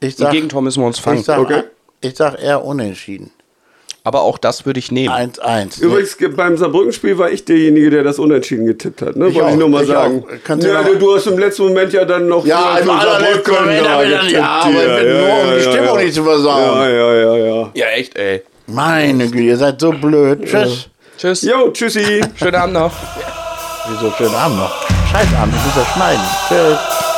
Ich 0.00 0.18
Im 0.18 0.24
sag, 0.24 0.32
Gegentor 0.32 0.62
müssen 0.62 0.82
wir 0.82 0.86
uns 0.86 0.98
fangen. 0.98 1.20
ich 1.20 1.26
sag, 1.26 1.38
Okay. 1.38 1.62
ich 2.00 2.16
sag 2.16 2.40
eher 2.42 2.64
unentschieden. 2.64 3.30
Aber 4.08 4.22
auch 4.22 4.38
das 4.38 4.64
würde 4.64 4.78
ich 4.78 4.90
nehmen. 4.90 5.12
1-1. 5.12 5.82
Übrigens, 5.82 6.16
ge- 6.16 6.28
beim 6.28 6.56
Saarbrücken-Spiel 6.56 7.18
war 7.18 7.30
ich 7.30 7.44
derjenige, 7.44 7.90
der 7.90 8.04
das 8.04 8.18
Unentschieden 8.18 8.64
getippt 8.64 9.02
hat. 9.02 9.16
Ne? 9.16 9.28
Ich 9.28 9.34
Wollte 9.34 9.48
ich 9.50 9.54
auch, 9.54 9.58
nur 9.58 9.68
mal 9.68 9.82
ich 9.82 9.88
sagen. 9.88 10.24
ja, 10.62 10.82
du, 10.82 10.94
du 10.96 11.14
hast 11.14 11.26
im 11.26 11.38
letzten 11.38 11.64
Moment 11.64 11.92
ja 11.92 12.06
dann 12.06 12.26
noch 12.26 12.46
Ja, 12.46 12.78
im 12.78 12.88
allerletzten 12.88 13.44
Saarbrücken 13.54 13.64
Moment 13.66 13.84
da 13.86 13.90
habe 13.90 14.04
ich 14.06 14.10
dann- 14.10 14.20
getippt 14.20 14.32
ja, 14.40 14.60
aber 14.62 14.70
hier. 14.70 15.12
nur 15.12 15.42
um 15.42 15.54
die 15.58 15.62
Stimmung 15.62 15.96
nicht 15.98 16.14
zu 16.14 16.24
versauen. 16.24 16.78
Ja, 16.78 16.88
ja, 16.88 17.14
ja, 17.14 17.36
ja. 17.36 17.70
Ja, 17.74 17.86
echt, 17.88 18.16
ey. 18.16 18.42
Meine 18.66 19.26
Güte, 19.28 19.42
ihr 19.44 19.56
seid 19.58 19.78
so 19.78 19.90
blöd. 19.90 20.42
Tschüss. 20.46 20.88
Tschüss. 21.18 21.42
Jo, 21.42 21.70
tschüssi. 21.70 22.22
Schönen 22.36 22.54
Abend 22.54 22.74
noch. 22.74 22.92
Wieso 23.90 24.10
schönen 24.16 24.34
Abend 24.34 24.56
noch? 24.56 24.72
Scheiß 25.12 25.26
Abend, 25.38 25.54
ich 25.54 25.64
muss 25.66 25.74
das 25.84 25.94
schneiden. 25.94 26.20
Tschüss. 26.48 27.17